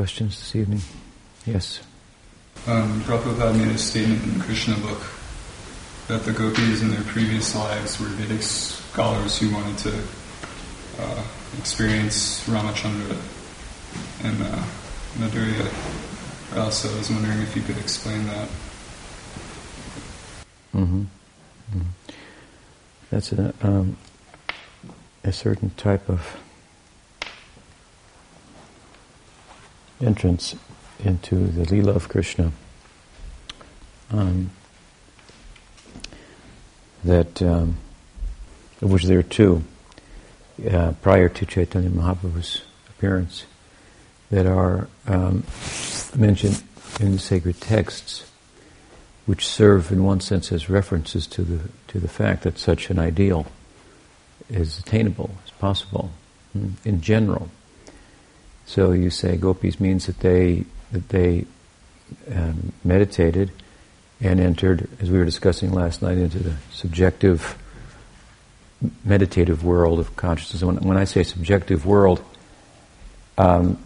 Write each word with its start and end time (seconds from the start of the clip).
questions 0.00 0.38
this 0.38 0.56
evening? 0.56 0.80
Yes. 1.44 1.80
Um, 2.66 3.02
Prabhupada 3.02 3.54
made 3.54 3.68
a 3.68 3.76
statement 3.76 4.24
in 4.24 4.38
the 4.38 4.44
Krishna 4.44 4.74
book 4.76 5.02
that 6.08 6.24
the 6.24 6.32
gopis 6.32 6.80
in 6.80 6.88
their 6.88 7.02
previous 7.02 7.54
lives 7.54 8.00
were 8.00 8.06
Vedic 8.06 8.40
scholars 8.40 9.38
who 9.38 9.52
wanted 9.52 9.76
to 9.76 10.02
uh, 11.00 11.22
experience 11.58 12.48
Ramachandra 12.48 13.14
and 14.24 14.40
uh, 14.40 14.64
Madhurya. 15.18 15.68
Also, 16.56 16.90
I 16.90 16.96
was 16.96 17.10
wondering 17.10 17.42
if 17.42 17.54
you 17.54 17.60
could 17.60 17.76
explain 17.76 18.26
that. 18.28 18.48
Mm-hmm. 20.74 21.02
Mm-hmm. 21.02 21.80
That's 23.10 23.32
a, 23.32 23.52
um, 23.60 23.98
a 25.24 25.32
certain 25.32 25.68
type 25.76 26.08
of 26.08 26.40
entrance 30.00 30.54
into 31.04 31.46
the 31.46 31.64
Leela 31.64 31.94
of 31.94 32.08
Krishna. 32.08 32.52
Um, 34.10 34.50
that 37.04 37.40
um, 37.42 37.76
of 38.82 38.90
which 38.90 39.04
there 39.04 39.18
are 39.18 39.22
two 39.22 39.62
uh, 40.70 40.92
prior 41.00 41.28
to 41.28 41.46
Chaitanya 41.46 41.88
Mahaprabhu's 41.88 42.62
appearance 42.88 43.46
that 44.30 44.46
are 44.46 44.88
um, 45.06 45.44
mentioned 46.14 46.62
in 46.98 47.12
the 47.12 47.18
sacred 47.18 47.60
texts, 47.60 48.30
which 49.26 49.46
serve 49.46 49.90
in 49.90 50.04
one 50.04 50.20
sense 50.20 50.52
as 50.52 50.68
references 50.68 51.26
to 51.28 51.42
the 51.42 51.68
to 51.88 51.98
the 51.98 52.08
fact 52.08 52.42
that 52.42 52.58
such 52.58 52.90
an 52.90 52.98
ideal 52.98 53.46
is 54.48 54.78
attainable, 54.78 55.30
is 55.44 55.50
possible 55.52 56.10
hmm, 56.52 56.70
in 56.84 57.00
general. 57.00 57.48
So 58.70 58.92
you 58.92 59.10
say 59.10 59.36
gopis 59.36 59.80
means 59.80 60.06
that 60.06 60.20
they 60.20 60.64
that 60.92 61.08
they 61.08 61.44
um, 62.32 62.72
meditated 62.84 63.50
and 64.20 64.38
entered, 64.38 64.88
as 65.00 65.10
we 65.10 65.18
were 65.18 65.24
discussing 65.24 65.72
last 65.72 66.02
night, 66.02 66.18
into 66.18 66.38
the 66.38 66.54
subjective 66.70 67.58
meditative 69.04 69.64
world 69.64 69.98
of 69.98 70.14
consciousness. 70.14 70.62
When, 70.62 70.76
when 70.76 70.96
I 70.96 71.02
say 71.02 71.24
subjective 71.24 71.84
world, 71.84 72.22
um, 73.36 73.76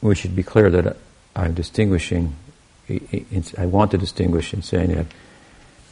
we 0.00 0.14
should 0.14 0.34
be 0.34 0.42
clear 0.42 0.70
that 0.70 0.96
I'm 1.34 1.52
distinguishing, 1.52 2.36
I 2.88 3.66
want 3.66 3.90
to 3.90 3.98
distinguish 3.98 4.54
in 4.54 4.62
saying 4.62 4.94
that 4.94 5.06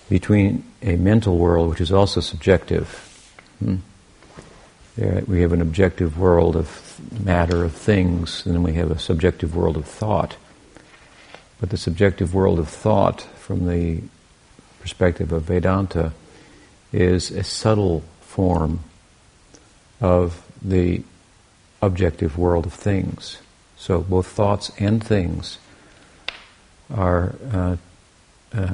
between 0.08 0.64
a 0.80 0.96
mental 0.96 1.36
world, 1.36 1.68
which 1.68 1.82
is 1.82 1.92
also 1.92 2.22
subjective. 2.22 2.88
Hmm? 3.58 3.77
we 5.27 5.42
have 5.42 5.52
an 5.52 5.60
objective 5.60 6.18
world 6.18 6.56
of 6.56 6.83
matter, 7.24 7.64
of 7.64 7.72
things, 7.72 8.44
and 8.44 8.54
then 8.54 8.62
we 8.62 8.74
have 8.74 8.90
a 8.90 8.98
subjective 8.98 9.54
world 9.54 9.76
of 9.76 9.86
thought. 9.86 10.36
But 11.60 11.70
the 11.70 11.76
subjective 11.76 12.34
world 12.34 12.58
of 12.58 12.68
thought, 12.68 13.22
from 13.36 13.66
the 13.66 14.02
perspective 14.80 15.32
of 15.32 15.44
Vedanta, 15.44 16.12
is 16.92 17.30
a 17.30 17.42
subtle 17.42 18.02
form 18.20 18.80
of 20.00 20.44
the 20.62 21.02
objective 21.80 22.38
world 22.38 22.66
of 22.66 22.72
things. 22.72 23.38
So 23.76 24.00
both 24.00 24.26
thoughts 24.26 24.70
and 24.78 25.02
things 25.02 25.58
are 26.92 27.34
uh, 27.52 27.76
uh, 28.54 28.66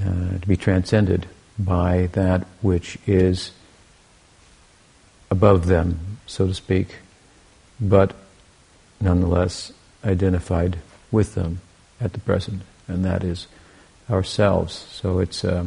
uh, 0.00 0.38
to 0.40 0.46
be 0.46 0.56
transcended 0.56 1.26
by 1.58 2.08
that 2.12 2.46
which 2.60 2.98
is 3.06 3.52
above 5.30 5.66
them, 5.66 6.15
so 6.26 6.46
to 6.46 6.54
speak, 6.54 6.96
but 7.80 8.14
nonetheless 9.00 9.72
identified 10.04 10.78
with 11.10 11.34
them 11.34 11.60
at 12.00 12.12
the 12.12 12.20
present, 12.20 12.62
and 12.88 13.04
that 13.04 13.24
is 13.24 13.46
ourselves. 14.10 14.86
So 14.90 15.18
it's 15.18 15.44
uh, 15.44 15.66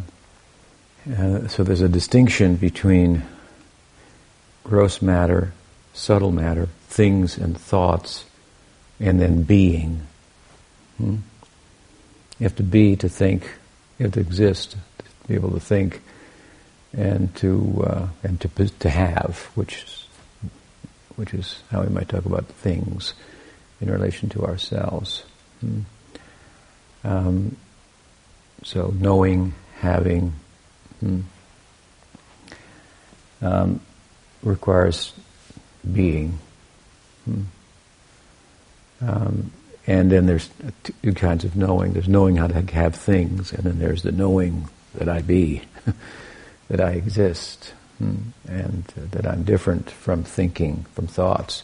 uh, 1.17 1.47
so 1.47 1.63
there's 1.63 1.81
a 1.81 1.89
distinction 1.89 2.55
between 2.55 3.23
gross 4.63 5.01
matter, 5.01 5.53
subtle 5.93 6.31
matter, 6.31 6.67
things 6.87 7.37
and 7.37 7.57
thoughts, 7.57 8.25
and 8.99 9.19
then 9.19 9.43
being. 9.43 10.01
Hmm? 10.97 11.17
You 12.37 12.43
have 12.43 12.55
to 12.57 12.63
be 12.63 12.95
to 12.97 13.09
think. 13.09 13.43
You 13.97 14.05
have 14.05 14.13
to 14.13 14.19
exist 14.19 14.71
to 14.71 15.27
be 15.27 15.35
able 15.35 15.51
to 15.51 15.59
think, 15.59 16.01
and 16.93 17.33
to 17.37 17.83
uh, 17.85 18.07
and 18.23 18.39
to 18.41 18.47
to 18.67 18.89
have, 18.89 19.49
which 19.55 19.98
which 21.19 21.33
is 21.33 21.61
how 21.69 21.81
we 21.83 21.89
might 21.89 22.07
talk 22.07 22.25
about 22.25 22.45
things 22.45 23.13
in 23.81 23.91
relation 23.91 24.29
to 24.29 24.45
ourselves. 24.45 25.23
Hmm? 25.59 25.81
Um, 27.03 27.57
so 28.63 28.93
knowing, 28.97 29.53
having, 29.79 30.33
Hmm. 30.99 31.21
Um, 33.41 33.79
requires 34.43 35.13
being. 35.93 36.39
Hmm. 37.25 37.41
Um, 39.01 39.51
and 39.87 40.11
then 40.11 40.25
there's 40.25 40.49
two 41.01 41.13
kinds 41.13 41.45
of 41.45 41.55
knowing. 41.55 41.93
There's 41.93 42.09
knowing 42.09 42.35
how 42.35 42.47
to 42.47 42.61
have 42.73 42.95
things, 42.95 43.53
and 43.53 43.63
then 43.63 43.79
there's 43.79 44.03
the 44.03 44.11
knowing 44.11 44.67
that 44.95 45.07
I 45.07 45.21
be, 45.21 45.61
that 46.69 46.81
I 46.81 46.91
exist, 46.91 47.73
and 47.99 48.83
uh, 48.97 49.01
that 49.11 49.25
I'm 49.27 49.43
different 49.43 49.89
from 49.89 50.23
thinking, 50.23 50.85
from 50.93 51.07
thoughts, 51.07 51.63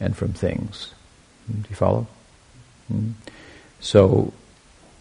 and 0.00 0.16
from 0.16 0.32
things. 0.32 0.92
Hmm, 1.46 1.60
do 1.62 1.68
you 1.70 1.76
follow? 1.76 2.06
Hmm. 2.88 3.10
So 3.80 4.32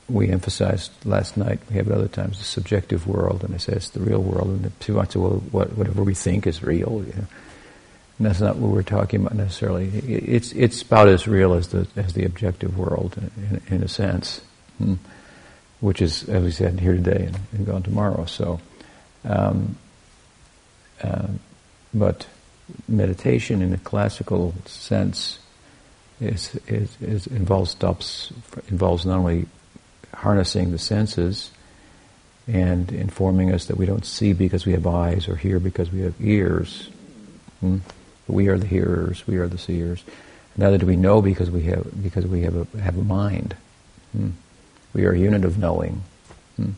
we 0.10 0.30
emphasized 0.30 0.92
last 1.06 1.38
night, 1.38 1.60
we 1.70 1.78
have 1.78 1.88
at 1.88 1.98
other 1.98 2.08
times, 2.08 2.38
the 2.38 2.44
subjective 2.44 3.08
world, 3.08 3.44
and 3.44 3.54
I 3.56 3.58
say 3.58 3.74
it's 3.74 3.90
the 3.90 4.02
real 4.02 4.22
world, 4.22 4.50
and 4.50 4.80
people 4.80 4.96
might 4.96 5.12
say, 5.12 5.20
well, 5.20 5.42
what, 5.52 5.78
whatever 5.78 6.04
we 6.04 6.14
think 6.14 6.46
is 6.48 6.62
real, 6.64 7.04
you 7.06 7.14
know. 7.14 7.28
And 8.20 8.28
that's 8.28 8.42
not 8.42 8.58
what 8.58 8.72
we're 8.72 8.84
talking 8.84 9.22
about 9.22 9.36
necessarily. 9.36 9.88
It's, 9.88 10.52
it's 10.52 10.82
about 10.84 11.08
as 11.08 11.28
real 11.28 11.54
as 11.54 11.70
the, 11.70 11.88
as 11.96 12.14
the 12.14 12.26
objective 12.26 12.78
world, 12.78 13.18
in, 13.18 13.62
in 13.68 13.84
a 13.84 13.88
sense, 13.88 14.42
hmm. 14.78 14.96
which 15.80 16.02
is, 16.02 16.28
as 16.30 16.44
we 16.44 16.52
said, 16.52 16.80
here 16.80 16.94
today 16.94 17.26
and, 17.28 17.40
and 17.54 17.66
gone 17.66 17.84
tomorrow. 17.84 18.26
So, 18.26 18.60
um, 19.26 19.78
uh, 21.04 21.28
but 21.94 22.26
meditation 22.88 23.62
in 23.62 23.74
a 23.74 23.78
classical 23.78 24.54
sense 24.66 25.40
is, 26.20 26.56
is, 26.68 26.96
is 27.02 27.28
involves 27.28 27.72
stops 27.72 28.32
involves 28.70 29.06
not 29.06 29.18
only 29.18 29.46
harnessing 30.14 30.72
the 30.72 30.78
senses 30.78 31.52
and 32.48 32.92
informing 32.92 33.54
us 33.54 33.66
that 33.66 33.78
we 33.78 33.86
don't 33.86 34.06
see 34.06 34.34
because 34.34 34.66
we 34.66 34.74
have 34.74 34.86
eyes 34.86 35.28
or 35.28 35.36
hear 35.36 35.60
because 35.60 35.92
we 35.92 36.02
have 36.02 36.14
ears. 36.20 36.90
Hmm? 37.62 37.78
We 38.28 38.48
are 38.48 38.58
the 38.58 38.68
hearers, 38.68 39.26
we 39.28 39.38
are 39.38 39.48
the 39.48 39.58
seers. 39.58 40.04
Neither 40.56 40.78
do 40.78 40.86
we 40.86 40.96
know 40.96 41.22
because 41.22 41.50
we 41.50 41.64
have 41.64 42.04
because 42.04 42.26
we 42.26 42.42
have 42.42 42.56
a 42.56 42.82
have 42.82 42.98
a 42.98 43.04
mind. 43.04 43.56
Hmm? 44.12 44.32
We 44.94 45.06
are 45.06 45.12
a 45.12 45.18
unit 45.18 45.44
of 45.44 45.58
knowing, 45.58 46.04
hmm? 46.58 46.72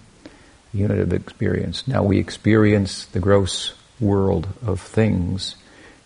a 0.74 0.78
unit 0.78 1.00
of 1.00 1.14
experience. 1.14 1.88
Now 1.88 2.04
we 2.04 2.18
experience 2.18 3.06
the 3.06 3.20
gross 3.20 3.74
world 4.00 4.48
of 4.66 4.82
things 4.82 5.56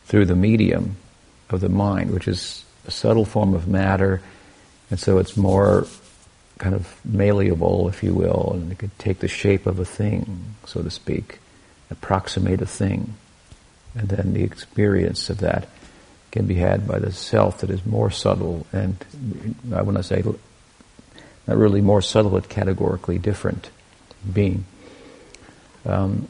through 0.05 0.25
the 0.25 0.35
medium 0.35 0.97
of 1.49 1.61
the 1.61 1.69
mind, 1.69 2.11
which 2.11 2.27
is 2.27 2.63
a 2.87 2.91
subtle 2.91 3.25
form 3.25 3.53
of 3.53 3.67
matter, 3.67 4.21
and 4.89 4.99
so 4.99 5.17
it's 5.17 5.37
more 5.37 5.85
kind 6.57 6.75
of 6.75 6.99
malleable, 7.05 7.87
if 7.87 8.03
you 8.03 8.13
will, 8.13 8.51
and 8.53 8.71
it 8.71 8.77
could 8.77 8.97
take 8.99 9.19
the 9.19 9.27
shape 9.27 9.65
of 9.65 9.79
a 9.79 9.85
thing, 9.85 10.55
so 10.65 10.81
to 10.81 10.89
speak, 10.89 11.39
approximate 11.89 12.61
a 12.61 12.65
thing. 12.65 13.15
And 13.95 14.09
then 14.09 14.33
the 14.33 14.43
experience 14.43 15.29
of 15.29 15.39
that 15.39 15.67
can 16.31 16.45
be 16.45 16.55
had 16.55 16.87
by 16.87 16.99
the 16.99 17.11
self 17.11 17.59
that 17.59 17.69
is 17.69 17.85
more 17.85 18.11
subtle 18.11 18.67
and, 18.71 19.03
I 19.73 19.81
want 19.81 19.97
to 19.97 20.03
say, 20.03 20.23
not 21.47 21.57
really 21.57 21.81
more 21.81 22.01
subtle, 22.01 22.31
but 22.31 22.49
categorically 22.49 23.17
different 23.17 23.71
being. 24.31 24.65
Um, 25.85 26.27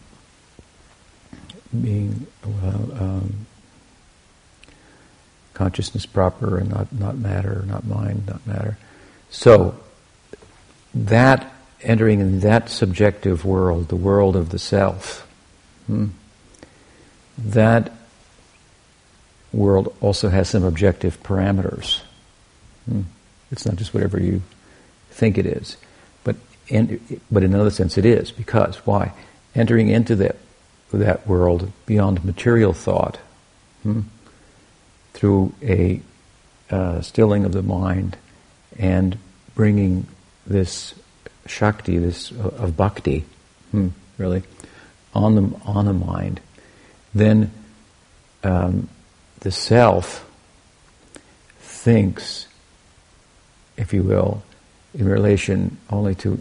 being 1.71 2.27
uh, 2.43 2.67
um, 2.67 3.45
consciousness 5.53 6.05
proper 6.05 6.57
and 6.57 6.69
not, 6.69 6.91
not 6.93 7.17
matter, 7.17 7.63
not 7.67 7.85
mind, 7.85 8.25
not 8.27 8.45
matter. 8.47 8.77
So, 9.29 9.79
that 10.93 11.51
entering 11.81 12.19
in 12.19 12.39
that 12.41 12.69
subjective 12.69 13.45
world, 13.45 13.89
the 13.89 13.95
world 13.95 14.35
of 14.35 14.49
the 14.49 14.59
self, 14.59 15.27
hmm, 15.85 16.07
that 17.37 17.91
world 19.51 19.95
also 20.01 20.29
has 20.29 20.49
some 20.49 20.63
objective 20.63 21.21
parameters. 21.23 22.01
Hmm. 22.85 23.01
It's 23.51 23.65
not 23.65 23.75
just 23.75 23.93
whatever 23.93 24.19
you 24.19 24.41
think 25.11 25.37
it 25.37 25.45
is, 25.45 25.77
but 26.23 26.35
but 27.31 27.43
in 27.43 27.53
another 27.53 27.71
sense 27.71 27.97
it 27.97 28.05
is 28.05 28.31
because 28.31 28.77
why? 28.85 29.11
Entering 29.55 29.89
into 29.89 30.15
that 30.17 30.37
that 30.97 31.27
world 31.27 31.71
beyond 31.85 32.25
material 32.25 32.73
thought 32.73 33.17
hmm, 33.83 34.01
through 35.13 35.53
a 35.61 36.01
uh, 36.69 37.01
stilling 37.01 37.45
of 37.45 37.51
the 37.51 37.61
mind 37.61 38.17
and 38.77 39.17
bringing 39.55 40.07
this 40.45 40.93
shakti, 41.45 41.97
this 41.97 42.31
uh, 42.31 42.47
of 42.57 42.77
bhakti, 42.77 43.25
hmm, 43.71 43.89
really, 44.17 44.43
on 45.13 45.35
the 45.35 45.59
on 45.65 45.85
the 45.85 45.93
mind, 45.93 46.39
then 47.13 47.51
um, 48.43 48.87
the 49.39 49.51
self 49.51 50.29
thinks, 51.59 52.47
if 53.77 53.93
you 53.93 54.03
will, 54.03 54.43
in 54.93 55.07
relation 55.07 55.77
only 55.89 56.15
to 56.15 56.39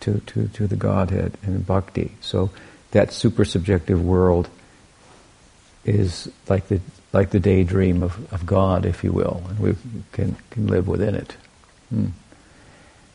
to 0.00 0.20
to, 0.26 0.48
to 0.48 0.66
the 0.66 0.76
Godhead 0.76 1.36
and 1.42 1.66
bhakti. 1.66 2.12
So 2.20 2.50
that 2.92 3.12
super 3.12 3.44
subjective 3.44 4.04
world 4.04 4.48
is 5.84 6.30
like 6.48 6.68
the 6.68 6.80
like 7.12 7.30
the 7.30 7.40
daydream 7.40 8.02
of, 8.02 8.32
of 8.32 8.46
God, 8.46 8.86
if 8.86 9.02
you 9.02 9.12
will, 9.12 9.42
and 9.48 9.58
we 9.58 9.74
can 10.12 10.36
can 10.50 10.66
live 10.66 10.86
within 10.86 11.14
it. 11.14 11.36
Hmm. 11.88 12.08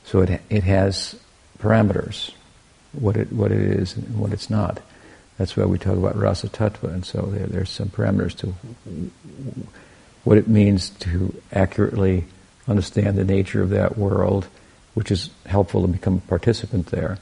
So 0.04 0.22
it 0.22 0.42
it 0.50 0.63
has 0.63 1.16
parameters, 1.60 2.31
what 2.94 3.18
it 3.18 3.31
what 3.31 3.51
it 3.51 3.62
is 3.62 3.95
and 3.95 4.18
what 4.18 4.33
it's 4.33 4.50
not. 4.50 4.81
That's 5.38 5.57
why 5.57 5.66
we 5.66 5.77
talk 5.77 5.98
about 5.98 6.16
rasa 6.16 6.48
tattva, 6.48 6.94
and 6.94 7.06
so 7.06 7.22
there, 7.24 7.48
there's 7.48 7.69
some 7.69 7.89
parameters 7.89 8.36
to 8.38 8.54
what 10.24 10.38
it 10.38 10.48
means 10.48 10.89
to 10.89 11.42
accurately 11.51 12.24
understand 12.68 13.18
the 13.18 13.25
nature 13.25 13.62
of 13.62 13.69
that 13.72 13.98
world, 13.98 14.48
which 14.94 15.12
is 15.12 15.30
helpful 15.45 15.81
to 15.81 15.88
become 15.88 16.16
a 16.16 16.30
participant 16.30 16.88
there, 16.88 17.19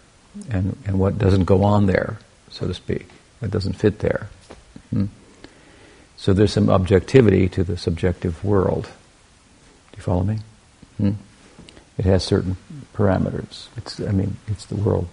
and 0.49 0.77
and 0.85 0.99
what 0.99 1.17
doesn't 1.17 1.45
go 1.45 1.63
on 1.63 1.87
there, 1.87 2.19
so 2.53 2.67
to 2.67 2.73
speak, 2.73 3.09
It 3.41 3.51
doesn't 3.51 3.73
fit 3.73 3.99
there. 3.99 4.29
Hmm. 4.91 5.05
So 6.15 6.33
there's 6.33 6.53
some 6.53 6.69
objectivity 6.69 7.49
to 7.49 7.63
the 7.63 7.77
subjective 7.77 8.43
world. 8.45 8.83
Do 8.83 9.97
you 9.97 10.03
follow 10.03 10.23
me? 10.23 10.37
Hmm? 10.97 11.11
It 11.97 12.05
has 12.05 12.23
certain 12.23 12.55
parameters. 12.93 13.67
It's, 13.75 13.99
I 13.99 14.11
mean, 14.11 14.37
it's 14.47 14.65
the 14.67 14.75
world, 14.75 15.09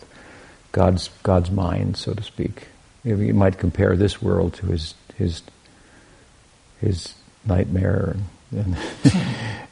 God's 0.73 1.09
God's 1.23 1.51
mind, 1.51 1.97
so 1.97 2.13
to 2.13 2.23
speak. 2.23 2.69
You 3.05 3.17
might 3.35 3.59
compare 3.59 3.97
this 3.97 4.21
world 4.21 4.55
to 4.55 4.67
his 4.67 4.95
his 5.17 5.43
his 6.81 7.15
nightmare, 7.47 8.17
and 8.53 8.77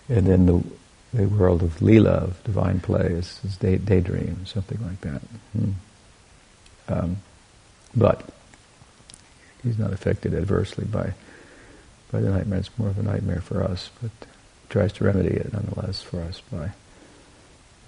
and 0.08 0.26
then 0.26 0.46
the 0.46 0.64
the 1.12 1.28
world 1.28 1.62
of 1.62 1.80
lila, 1.82 2.12
of 2.12 2.44
divine 2.44 2.80
play, 2.80 3.06
is, 3.06 3.40
is 3.44 3.56
day, 3.56 3.76
daydream, 3.76 4.44
something 4.46 4.78
like 4.82 5.00
that. 5.02 5.22
Hmm. 5.52 5.70
Um, 6.88 7.16
but 7.96 8.22
he's 9.62 9.78
not 9.78 9.92
affected 9.92 10.34
adversely 10.34 10.84
by 10.84 11.12
by 12.10 12.20
the 12.20 12.30
nightmare. 12.30 12.58
It's 12.58 12.70
more 12.78 12.88
of 12.88 12.98
a 12.98 13.02
nightmare 13.02 13.40
for 13.40 13.62
us, 13.62 13.90
but 14.00 14.10
tries 14.68 14.92
to 14.94 15.04
remedy 15.04 15.34
it 15.34 15.52
nonetheless 15.52 16.00
for 16.02 16.20
us 16.22 16.40
by 16.50 16.70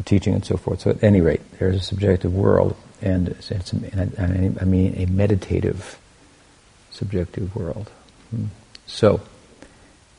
teaching 0.04 0.34
and 0.34 0.44
so 0.44 0.56
forth. 0.56 0.80
So 0.80 0.90
at 0.90 1.02
any 1.02 1.20
rate, 1.20 1.40
there's 1.58 1.76
a 1.76 1.80
subjective 1.80 2.34
world, 2.34 2.76
and 3.02 3.28
it's, 3.28 3.50
it's 3.50 3.72
a, 3.72 4.58
I 4.60 4.64
mean 4.64 4.94
a 4.96 5.06
meditative 5.06 5.98
subjective 6.90 7.54
world. 7.54 7.90
Hmm. 8.30 8.46
So 8.86 9.20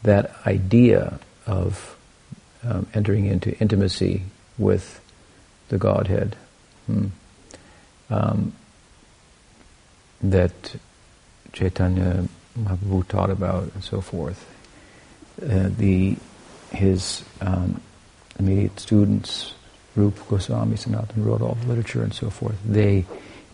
that 0.03 0.35
idea 0.45 1.19
of 1.45 1.97
um, 2.63 2.87
entering 2.93 3.25
into 3.25 3.57
intimacy 3.59 4.23
with 4.57 4.99
the 5.69 5.77
Godhead 5.77 6.35
hmm, 6.85 7.07
um, 8.09 8.53
that 10.23 10.75
Chaitanya 11.53 12.27
Mahaprabhu 12.57 13.07
taught 13.07 13.29
about 13.29 13.63
and 13.73 13.83
so 13.83 14.01
forth. 14.01 14.47
Uh, 15.41 15.69
the 15.77 16.17
his 16.71 17.23
um, 17.41 17.81
immediate 18.39 18.79
students, 18.79 19.53
Rupa 19.95 20.21
Goswami, 20.29 20.77
Sanatana 20.77 21.25
wrote 21.25 21.41
all 21.41 21.55
the 21.55 21.67
literature 21.67 22.03
and 22.03 22.13
so 22.13 22.29
forth. 22.29 22.55
They, 22.65 23.05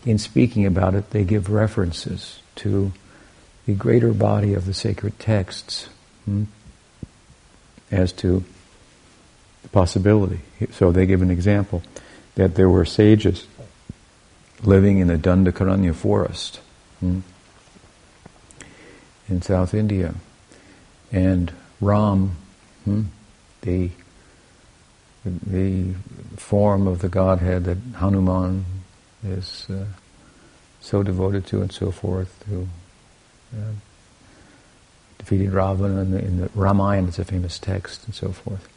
in 0.06 0.18
speaking 0.18 0.66
about 0.66 0.94
it, 0.94 1.10
they 1.10 1.24
give 1.24 1.50
references 1.50 2.40
to 2.56 2.92
the 3.66 3.74
greater 3.74 4.12
body 4.12 4.54
of 4.54 4.66
the 4.66 4.74
sacred 4.74 5.18
texts 5.18 5.88
hmm, 6.24 6.44
as 7.90 8.12
to 8.12 8.44
the 9.62 9.68
possibility. 9.68 10.40
So 10.72 10.92
they 10.92 11.06
give 11.06 11.22
an 11.22 11.30
example 11.30 11.82
that 12.36 12.54
there 12.54 12.68
were 12.68 12.84
sages 12.84 13.46
living 14.62 14.98
in 14.98 15.08
the 15.08 15.16
Dandakaranya 15.16 15.94
forest. 15.94 16.60
Hmm, 17.00 17.20
in 19.28 19.42
South 19.42 19.74
India. 19.74 20.14
And 21.12 21.52
Ram, 21.80 22.36
hmm, 22.84 23.02
the, 23.62 23.90
the 25.24 25.94
form 26.36 26.86
of 26.86 27.00
the 27.00 27.08
Godhead 27.08 27.64
that 27.64 27.78
Hanuman 27.96 28.64
is 29.24 29.66
uh, 29.70 29.84
so 30.80 31.02
devoted 31.02 31.46
to 31.46 31.60
and 31.60 31.72
so 31.72 31.90
forth, 31.90 32.44
who 32.48 32.68
uh, 33.54 33.72
defeated 35.18 35.52
Ravana 35.52 36.00
in 36.02 36.10
the, 36.10 36.18
in 36.18 36.40
the 36.40 36.50
Ramayana, 36.54 37.08
it's 37.08 37.18
a 37.18 37.24
famous 37.24 37.58
text 37.58 38.04
and 38.06 38.14
so 38.14 38.32
forth, 38.32 38.68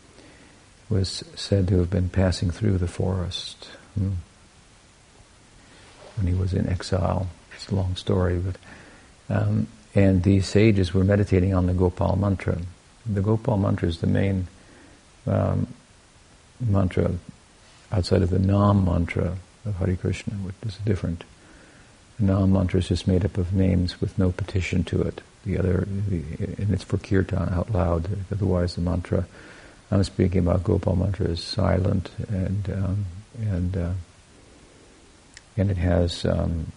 was 0.90 1.24
said 1.36 1.68
to 1.70 1.80
have 1.80 1.90
been 1.90 2.10
passing 2.10 2.52
through 2.52 2.78
the 2.78 2.88
forest 2.88 3.70
hmm, 3.98 4.12
when 6.22 6.34
he 6.34 6.40
was 6.40 6.54
in 6.54 6.70
exile. 6.70 7.28
It's 7.56 7.70
a 7.70 7.76
long 7.76 7.96
story, 7.96 8.38
but 8.38 8.56
um, 9.30 9.68
and 9.96 10.24
these 10.24 10.48
sages 10.48 10.94
were 10.94 11.04
meditating 11.04 11.54
on 11.54 11.66
the 11.66 11.74
Gopal 11.74 12.16
mantra. 12.16 12.60
The 13.06 13.22
Gopal 13.22 13.58
mantra 13.58 13.88
is 13.90 14.00
the 14.00 14.08
main 14.08 14.48
um, 15.26 15.68
mantra 16.60 17.12
outside 17.92 18.22
of 18.22 18.30
the 18.30 18.40
Nam 18.40 18.86
mantra 18.86 19.38
of 19.66 19.76
Hare 19.78 19.96
Krishna, 19.96 20.36
which 20.36 20.56
is 20.66 20.78
different. 20.86 21.24
The 22.20 22.26
Nam 22.26 22.54
mantra 22.54 22.80
is 22.80 22.88
just 22.88 23.08
made 23.08 23.26
up 23.26 23.38
of 23.38 23.54
names 23.54 24.00
with 24.00 24.18
no 24.18 24.32
petition 24.32 24.84
to 24.86 25.02
it. 25.02 25.22
The 25.46 25.58
other, 25.58 25.88
the, 26.08 26.22
and 26.60 26.72
it's 26.72 26.84
for 26.84 27.00
kirtan 27.00 27.50
out 27.50 27.72
loud. 27.72 28.08
Otherwise, 28.32 28.76
the 28.76 28.82
mantra 28.82 29.26
I'm 29.90 30.04
speaking 30.04 30.40
about 30.40 30.64
Gopal 30.64 30.96
mantra 30.96 31.26
is 31.26 31.44
silent 31.44 32.12
and 32.30 32.70
um, 32.70 33.06
and 33.40 33.76
uh, 33.76 33.92
and 35.58 35.70
it 35.72 35.78
has 35.78 36.26
um, 36.26 36.72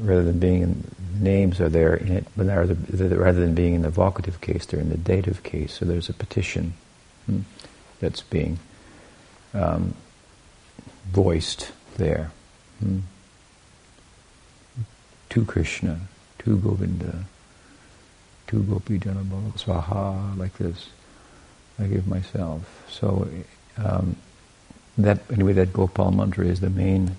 rather 0.00 0.22
than 0.22 0.38
being 0.38 0.62
in 0.62 0.84
names 1.20 1.60
are 1.60 1.68
there 1.68 1.94
in 1.94 2.12
it, 2.12 2.26
but 2.36 2.46
rather, 2.46 2.74
rather 3.16 3.40
than 3.40 3.54
being 3.54 3.74
in 3.74 3.82
the 3.82 3.90
vocative 3.90 4.40
case, 4.40 4.66
they're 4.66 4.80
in 4.80 4.90
the 4.90 4.96
dative 4.96 5.42
case. 5.42 5.74
So 5.74 5.84
there's 5.84 6.08
a 6.08 6.12
petition 6.12 6.74
hmm, 7.26 7.40
that's 8.00 8.22
being 8.22 8.58
um, 9.54 9.94
voiced 11.06 11.72
there. 11.96 12.30
Hmm. 12.80 13.00
To 15.30 15.44
Krishna, 15.44 16.00
to 16.40 16.56
Govinda, 16.58 17.24
to 18.46 18.62
Gopi 18.62 18.98
Janabhava, 18.98 19.52
Swaha, 19.58 20.38
like 20.38 20.56
this. 20.56 20.88
I 21.78 21.84
give 21.84 22.06
myself. 22.06 22.84
So 22.88 23.28
um, 23.76 24.16
that 24.96 25.20
anyway, 25.30 25.52
that 25.54 25.74
Gopal 25.74 26.10
mantra 26.10 26.46
is 26.46 26.60
the 26.60 26.70
main 26.70 27.16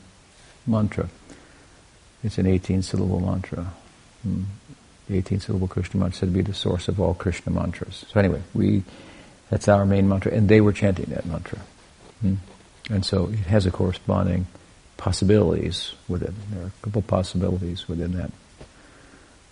mantra. 0.68 1.10
It's 2.24 2.38
an 2.38 2.48
18 2.48 2.82
syllable 2.82 3.20
mantra. 3.20 3.74
Hmm. 4.24 4.44
The 5.08 5.18
18 5.18 5.40
syllable 5.40 5.68
Krishna 5.68 6.00
mantra 6.00 6.20
said 6.20 6.30
to 6.30 6.34
be 6.34 6.42
the 6.42 6.54
source 6.54 6.88
of 6.88 7.00
all 7.00 7.14
Krishna 7.14 7.52
mantras. 7.52 8.06
So 8.10 8.20
anyway, 8.20 8.42
we 8.54 8.84
that's 9.50 9.68
our 9.68 9.86
main 9.86 10.10
mantra, 10.10 10.34
and 10.34 10.50
they 10.50 10.60
were 10.60 10.74
chanting 10.74 11.06
that 11.06 11.26
mantra. 11.26 11.60
Hmm. 12.22 12.36
And 12.90 13.06
so 13.06 13.28
it 13.28 13.40
has 13.48 13.66
a 13.66 13.72
corresponding 13.72 14.48
possibilities 14.98 15.94
within. 16.08 16.36
There 16.52 16.64
are 16.64 16.68
a 16.68 16.72
couple 16.82 17.02
possibilities 17.02 17.88
within 17.88 18.14
that 18.14 18.32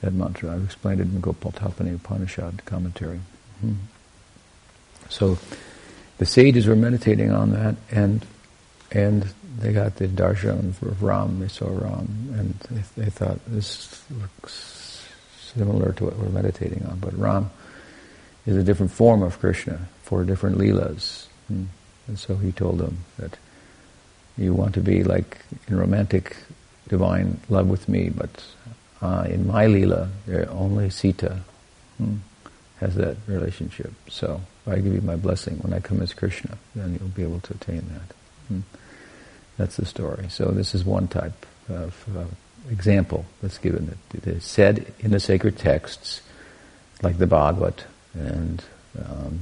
that 0.01 0.13
mantra. 0.13 0.53
I've 0.53 0.65
explained 0.65 0.99
it 0.99 1.03
in 1.03 1.13
the 1.13 1.19
Gopal 1.19 1.51
Tapani 1.51 1.95
Upanishad 1.95 2.65
commentary. 2.65 3.21
Hmm. 3.61 3.73
So 5.09 5.37
the 6.17 6.25
sages 6.25 6.67
were 6.67 6.75
meditating 6.75 7.31
on 7.31 7.51
that, 7.51 7.75
and 7.91 8.25
and 8.91 9.33
they 9.57 9.73
got 9.73 9.95
the 9.95 10.07
darshan 10.07 10.69
of 10.81 11.03
Ram, 11.03 11.39
they 11.39 11.47
saw 11.47 11.67
Ram, 11.67 12.07
and 12.33 12.53
they, 12.69 13.03
they, 13.03 13.09
thought 13.09 13.39
this 13.47 14.03
looks 14.11 15.05
similar 15.53 15.93
to 15.93 16.05
what 16.05 16.17
we're 16.17 16.29
meditating 16.29 16.85
on. 16.85 16.99
But 16.99 17.17
Ram 17.17 17.49
is 18.45 18.57
a 18.57 18.63
different 18.63 18.91
form 18.91 19.23
of 19.23 19.39
Krishna 19.39 19.87
for 20.03 20.23
different 20.23 20.57
leelas. 20.57 21.27
Hmm. 21.47 21.65
And 22.07 22.19
so 22.19 22.35
he 22.35 22.51
told 22.51 22.77
them 22.77 23.05
that 23.17 23.37
you 24.37 24.53
want 24.53 24.73
to 24.75 24.81
be 24.81 25.03
like 25.03 25.39
in 25.67 25.77
romantic 25.77 26.37
divine 26.87 27.39
love 27.49 27.67
with 27.67 27.89
me, 27.89 28.09
but 28.09 28.43
uh, 29.01 29.25
in 29.27 29.47
my 29.47 29.65
leela, 29.65 30.09
only 30.49 30.89
Sita 30.89 31.39
hmm, 31.97 32.17
has 32.79 32.95
that 32.95 33.17
relationship. 33.27 33.93
So 34.09 34.41
I 34.67 34.75
give 34.75 34.93
you 34.93 35.01
my 35.01 35.15
blessing 35.15 35.57
when 35.59 35.73
I 35.73 35.79
come 35.79 36.01
as 36.01 36.13
Krishna, 36.13 36.57
then 36.75 36.97
you'll 36.99 37.09
be 37.09 37.23
able 37.23 37.39
to 37.39 37.53
attain 37.53 37.85
that. 37.89 38.15
Hmm. 38.47 38.59
That's 39.57 39.77
the 39.77 39.85
story. 39.85 40.27
So 40.29 40.45
this 40.45 40.75
is 40.75 40.83
one 40.83 41.07
type 41.07 41.45
of 41.69 42.05
uh, 42.15 42.25
example 42.69 43.25
that's 43.41 43.57
given. 43.57 43.97
It 44.13 44.27
is 44.27 44.43
said 44.43 44.93
in 44.99 45.11
the 45.11 45.19
sacred 45.19 45.57
texts, 45.57 46.21
like 47.01 47.17
the 47.17 47.27
Bhagavad 47.27 47.83
and 48.13 48.63
um, 48.97 49.41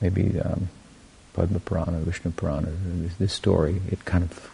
maybe 0.00 0.38
um, 0.40 0.68
Padma 1.34 1.60
Purana, 1.60 1.98
Vishnu 2.00 2.32
Purana, 2.32 2.70
this 3.18 3.32
story, 3.32 3.80
it 3.90 4.04
kind 4.04 4.24
of 4.24 4.50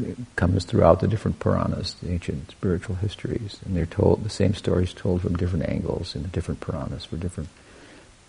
it 0.00 0.16
comes 0.36 0.64
throughout 0.64 1.00
the 1.00 1.08
different 1.08 1.40
Puranas, 1.40 1.94
the 2.00 2.12
ancient 2.12 2.50
spiritual 2.50 2.94
histories, 2.96 3.58
and 3.64 3.76
they're 3.76 3.86
told, 3.86 4.22
the 4.22 4.30
same 4.30 4.54
stories 4.54 4.92
told 4.92 5.22
from 5.22 5.36
different 5.36 5.68
angles 5.68 6.14
in 6.14 6.22
the 6.22 6.28
different 6.28 6.60
Puranas 6.60 7.04
for 7.04 7.16
different 7.16 7.48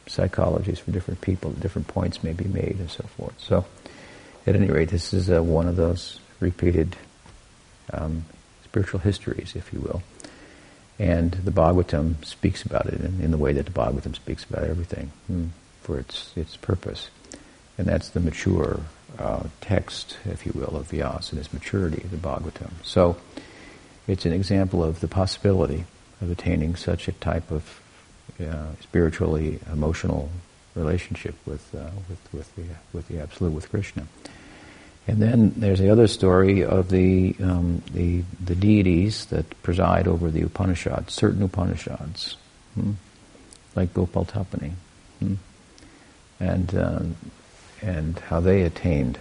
psychologies, 0.07 0.79
for 0.79 0.91
different 0.91 1.21
people, 1.21 1.51
different 1.51 1.87
points 1.87 2.23
may 2.23 2.33
be 2.33 2.45
made 2.45 2.77
and 2.79 2.89
so 2.89 3.03
forth. 3.15 3.35
So, 3.37 3.65
at 4.49 4.55
any 4.55 4.71
rate, 4.71 4.89
this 4.89 5.13
is 5.13 5.29
uh, 5.29 5.43
one 5.43 5.67
of 5.67 5.75
those 5.75 6.19
repeated 6.39 6.95
um, 7.93 8.25
spiritual 8.63 8.99
histories, 8.99 9.55
if 9.55 9.71
you 9.71 9.79
will. 9.79 10.01
And 10.97 11.31
the 11.31 11.51
Bhagavatam 11.51 12.25
speaks 12.25 12.63
about 12.63 12.87
it 12.87 12.99
in, 12.99 13.21
in 13.21 13.31
the 13.31 13.37
way 13.37 13.53
that 13.53 13.65
the 13.67 13.71
Bhagavatam 13.71 14.15
speaks 14.15 14.43
about 14.43 14.63
everything 14.63 15.11
hmm, 15.27 15.47
for 15.81 15.99
its, 15.99 16.33
its 16.35 16.57
purpose. 16.57 17.09
And 17.77 17.87
that's 17.87 18.09
the 18.09 18.19
mature 18.19 18.81
uh, 19.19 19.43
text, 19.61 20.17
if 20.25 20.45
you 20.45 20.51
will, 20.55 20.75
of 20.75 20.89
Vyasa 20.89 21.31
and 21.31 21.39
its 21.39 21.53
maturity, 21.53 22.03
the 22.09 22.17
Bhagavatam. 22.17 22.71
So 22.83 23.17
it's 24.07 24.25
an 24.25 24.33
example 24.33 24.83
of 24.83 24.99
the 24.99 25.07
possibility 25.07 25.85
of 26.21 26.31
attaining 26.31 26.75
such 26.75 27.07
a 27.07 27.11
type 27.13 27.51
of 27.51 27.81
uh, 28.41 28.73
spiritually 28.81 29.59
emotional 29.71 30.29
relationship 30.75 31.35
with, 31.45 31.73
uh, 31.75 31.91
with, 32.09 32.33
with, 32.33 32.55
the, 32.55 32.63
with 32.93 33.07
the 33.07 33.19
Absolute, 33.19 33.53
with 33.53 33.69
Krishna. 33.69 34.07
And 35.09 35.19
then 35.19 35.53
there's 35.55 35.79
the 35.79 35.89
other 35.89 36.05
story 36.05 36.63
of 36.63 36.89
the, 36.89 37.35
um, 37.41 37.81
the, 37.93 38.23
the 38.45 38.53
deities 38.53 39.25
that 39.27 39.59
preside 39.63 40.07
over 40.07 40.29
the 40.29 40.43
Upanishads, 40.43 41.15
certain 41.15 41.41
Upanishads, 41.41 42.37
hmm? 42.75 42.91
like 43.75 43.91
Gopal 43.95 44.25
Tapani, 44.25 44.73
hmm? 45.17 45.33
and, 46.39 46.75
um, 46.75 47.15
and 47.81 48.19
how 48.19 48.39
they 48.39 48.61
attained 48.61 49.17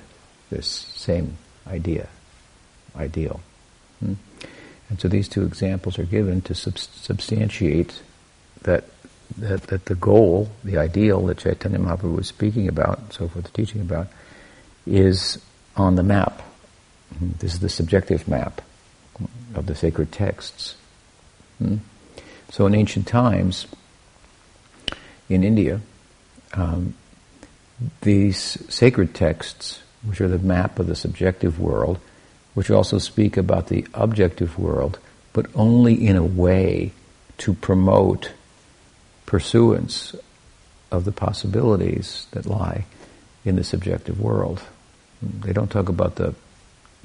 this 0.50 0.66
same 0.66 1.38
idea, 1.66 2.06
ideal. 2.94 3.40
Hmm? 4.00 4.14
And 4.90 5.00
so 5.00 5.08
these 5.08 5.26
two 5.26 5.46
examples 5.46 5.98
are 5.98 6.04
given 6.04 6.42
to 6.42 6.54
sub- 6.54 6.76
substantiate 6.76 8.02
that, 8.60 8.84
that, 9.38 9.62
that 9.68 9.86
the 9.86 9.94
goal, 9.94 10.50
the 10.64 10.76
ideal 10.76 11.24
that 11.28 11.38
Chaitanya 11.38 11.78
Mahaprabhu 11.78 12.16
was 12.16 12.28
speaking 12.28 12.68
about, 12.68 12.98
and 12.98 13.12
so 13.14 13.26
forth, 13.26 13.50
teaching 13.54 13.80
about, 13.80 14.08
is 14.86 15.40
on 15.78 15.94
the 15.94 16.02
map. 16.02 16.42
This 17.20 17.54
is 17.54 17.60
the 17.60 17.68
subjective 17.68 18.28
map 18.28 18.60
of 19.54 19.66
the 19.66 19.74
sacred 19.74 20.12
texts. 20.12 20.76
Hmm? 21.58 21.76
So 22.50 22.66
in 22.66 22.74
ancient 22.74 23.06
times, 23.06 23.66
in 25.28 25.44
India, 25.44 25.80
um, 26.54 26.94
these 28.02 28.58
sacred 28.68 29.14
texts, 29.14 29.82
which 30.02 30.20
are 30.20 30.28
the 30.28 30.38
map 30.38 30.78
of 30.78 30.86
the 30.86 30.96
subjective 30.96 31.60
world, 31.60 31.98
which 32.54 32.70
also 32.70 32.98
speak 32.98 33.36
about 33.36 33.68
the 33.68 33.86
objective 33.94 34.58
world, 34.58 34.98
but 35.32 35.46
only 35.54 35.94
in 35.94 36.16
a 36.16 36.24
way 36.24 36.92
to 37.38 37.54
promote 37.54 38.32
pursuance 39.26 40.14
of 40.90 41.04
the 41.04 41.12
possibilities 41.12 42.26
that 42.32 42.46
lie 42.46 42.84
in 43.44 43.56
the 43.56 43.64
subjective 43.64 44.20
world. 44.20 44.62
They 45.22 45.52
don't 45.52 45.70
talk 45.70 45.88
about 45.88 46.16
the 46.16 46.34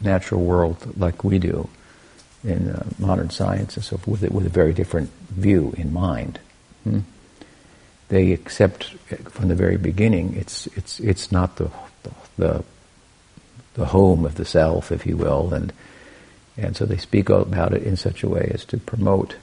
natural 0.01 0.41
world 0.41 0.97
like 0.97 1.23
we 1.23 1.39
do 1.39 1.69
in 2.43 2.69
uh, 2.69 2.85
modern 2.99 3.29
science 3.29 3.75
and 3.75 3.85
so 3.85 3.97
forth, 3.97 4.21
with, 4.21 4.31
with 4.31 4.45
a 4.45 4.49
very 4.49 4.73
different 4.73 5.09
view 5.29 5.73
in 5.77 5.93
mind. 5.93 6.39
Hmm? 6.83 6.99
They 8.09 8.33
accept 8.33 8.91
from 9.29 9.47
the 9.47 9.55
very 9.55 9.77
beginning 9.77 10.35
it's 10.35 10.67
it's 10.67 10.99
it's 10.99 11.31
not 11.31 11.55
the, 11.55 11.71
the 12.37 12.63
the 13.73 13.85
home 13.85 14.25
of 14.25 14.35
the 14.35 14.45
self, 14.45 14.91
if 14.91 15.05
you 15.05 15.17
will, 15.17 15.53
and 15.53 15.73
and 16.57 16.75
so 16.75 16.85
they 16.85 16.97
speak 16.97 17.29
about 17.29 17.73
it 17.73 17.83
in 17.83 17.95
such 17.95 18.23
a 18.23 18.29
way 18.29 18.51
as 18.53 18.65
to 18.65 18.77
promote, 18.77 19.37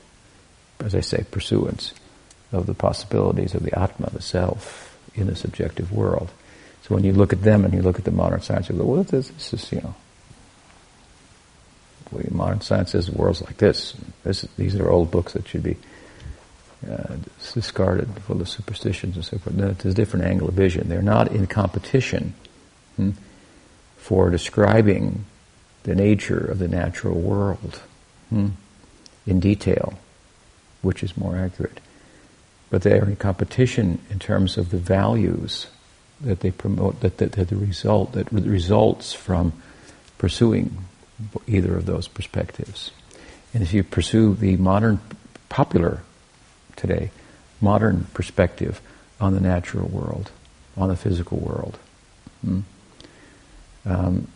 as 0.78 0.94
I 0.94 1.00
say, 1.00 1.24
pursuance 1.30 1.92
of 2.52 2.66
the 2.66 2.74
possibilities 2.74 3.54
of 3.54 3.64
the 3.64 3.76
Atma, 3.76 4.10
the 4.10 4.22
self, 4.22 4.96
in 5.14 5.26
the 5.26 5.34
subjective 5.34 5.90
world. 5.90 6.30
So 6.90 6.97
when 6.97 7.04
you 7.04 7.12
look 7.12 7.32
at 7.32 7.42
them 7.42 7.64
and 7.64 7.73
you 7.73 7.82
look 7.82 8.00
at 8.00 8.04
the 8.04 8.11
modern 8.11 8.40
science, 8.40 8.68
you 8.68 8.75
go, 8.75 8.82
well, 8.82 9.04
this, 9.04 9.30
is, 9.52 9.70
you 9.70 9.80
know, 9.80 9.94
modern 12.32 12.61
science 12.62 12.90
says 12.90 13.06
the 13.06 13.12
world's 13.12 13.40
like 13.42 13.59
this. 13.59 13.94
this 14.25 14.42
these 14.56 14.75
are 14.75 14.90
old 14.90 15.09
books 15.09 15.35
that 15.35 15.47
should 15.47 15.62
be 15.62 15.76
uh, 16.90 17.14
discarded, 17.54 18.09
full 18.25 18.40
of 18.40 18.49
superstitions 18.49 19.14
and 19.14 19.25
so 19.25 19.38
forth. 19.38 19.54
No, 19.54 19.68
it's 19.68 19.85
a 19.85 19.94
different 19.94 20.25
angle 20.25 20.49
of 20.49 20.54
vision. 20.54 20.88
They're 20.88 21.00
not 21.00 21.30
in 21.30 21.47
competition 21.47 22.35
hmm, 22.97 23.11
for 23.97 24.28
describing 24.28 25.26
the 25.85 25.94
nature 25.94 26.44
of 26.44 26.59
the 26.59 26.66
natural 26.66 27.20
world 27.20 27.80
hmm, 28.30 28.49
in 29.28 29.38
detail, 29.38 29.94
which 30.82 31.04
is 31.04 31.16
more 31.16 31.37
accurate. 31.37 31.78
But 32.68 32.82
they 32.82 32.99
are 32.99 33.04
in 33.04 33.14
competition 33.14 34.00
in 34.11 34.18
terms 34.18 34.59
of 34.59 34.70
the 34.70 34.78
values 34.78 35.68
that 36.20 36.40
they 36.40 36.50
promote, 36.50 37.00
that, 37.00 37.18
that, 37.18 37.32
that 37.32 37.48
the 37.48 37.56
result, 37.56 38.12
that 38.12 38.30
results 38.32 39.12
from 39.12 39.52
pursuing 40.18 40.84
either 41.46 41.76
of 41.76 41.86
those 41.86 42.08
perspectives. 42.08 42.90
And 43.54 43.62
if 43.62 43.72
you 43.72 43.82
pursue 43.82 44.34
the 44.34 44.56
modern, 44.56 45.00
popular 45.48 46.02
today, 46.76 47.10
modern 47.60 48.04
perspective 48.14 48.80
on 49.20 49.34
the 49.34 49.40
natural 49.40 49.88
world, 49.88 50.30
on 50.76 50.88
the 50.88 50.96
physical 50.96 51.38
world, 51.38 51.78
hmm, 52.44 52.60
um, 53.84 54.28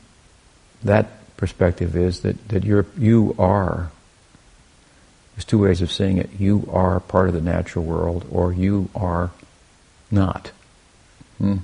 that 0.82 1.36
perspective 1.36 1.96
is 1.96 2.20
that, 2.20 2.48
that 2.48 2.64
you're, 2.64 2.86
you 2.98 3.34
are, 3.38 3.90
there's 5.34 5.44
two 5.44 5.58
ways 5.58 5.82
of 5.82 5.90
saying 5.90 6.18
it, 6.18 6.30
you 6.38 6.68
are 6.72 7.00
part 7.00 7.28
of 7.28 7.34
the 7.34 7.40
natural 7.40 7.84
world 7.84 8.26
or 8.30 8.52
you 8.52 8.88
are 8.94 9.30
not. 10.10 10.50
Hmm. 11.38 11.58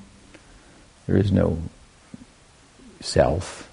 There 1.11 1.19
is 1.19 1.33
no 1.33 1.59
self, 3.01 3.69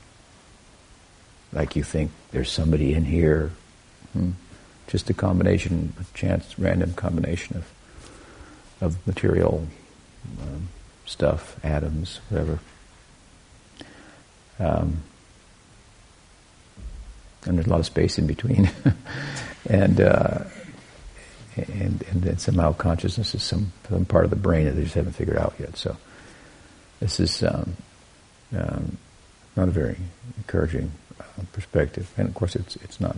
like 1.53 1.75
you 1.75 1.83
think 1.83 2.09
there's 2.31 2.51
somebody 2.51 2.95
in 2.95 3.05
here. 3.05 3.51
Hmm? 4.13 4.31
Just 4.87 5.11
a 5.11 5.13
combination, 5.13 5.93
a 6.01 6.17
chance, 6.17 6.57
random 6.57 6.95
combination 6.95 7.57
of 7.57 7.71
of 8.81 9.05
material 9.05 9.67
um, 10.41 10.69
stuff, 11.05 11.63
atoms, 11.63 12.21
whatever. 12.29 12.59
Um, 14.57 15.03
and 17.45 17.55
there's 17.55 17.67
a 17.67 17.69
lot 17.69 17.79
of 17.79 17.85
space 17.85 18.17
in 18.17 18.25
between, 18.25 18.71
and, 19.69 20.01
uh, 20.01 20.39
and 21.55 22.03
and 22.09 22.23
then 22.23 22.39
somehow 22.39 22.73
consciousness 22.73 23.35
is 23.35 23.43
some 23.43 23.73
some 23.87 24.05
part 24.05 24.23
of 24.23 24.31
the 24.31 24.35
brain 24.35 24.65
that 24.65 24.71
they 24.71 24.81
just 24.81 24.95
haven't 24.95 25.13
figured 25.13 25.37
out 25.37 25.53
yet. 25.59 25.77
So 25.77 25.97
this 26.99 27.19
is 27.19 27.43
um, 27.43 27.75
um, 28.55 28.97
not 29.55 29.67
a 29.67 29.71
very 29.71 29.97
encouraging 30.37 30.91
uh, 31.19 31.23
perspective, 31.53 32.11
and 32.17 32.27
of 32.27 32.33
course, 32.33 32.55
it's 32.55 32.75
it's 32.77 32.99
not 32.99 33.17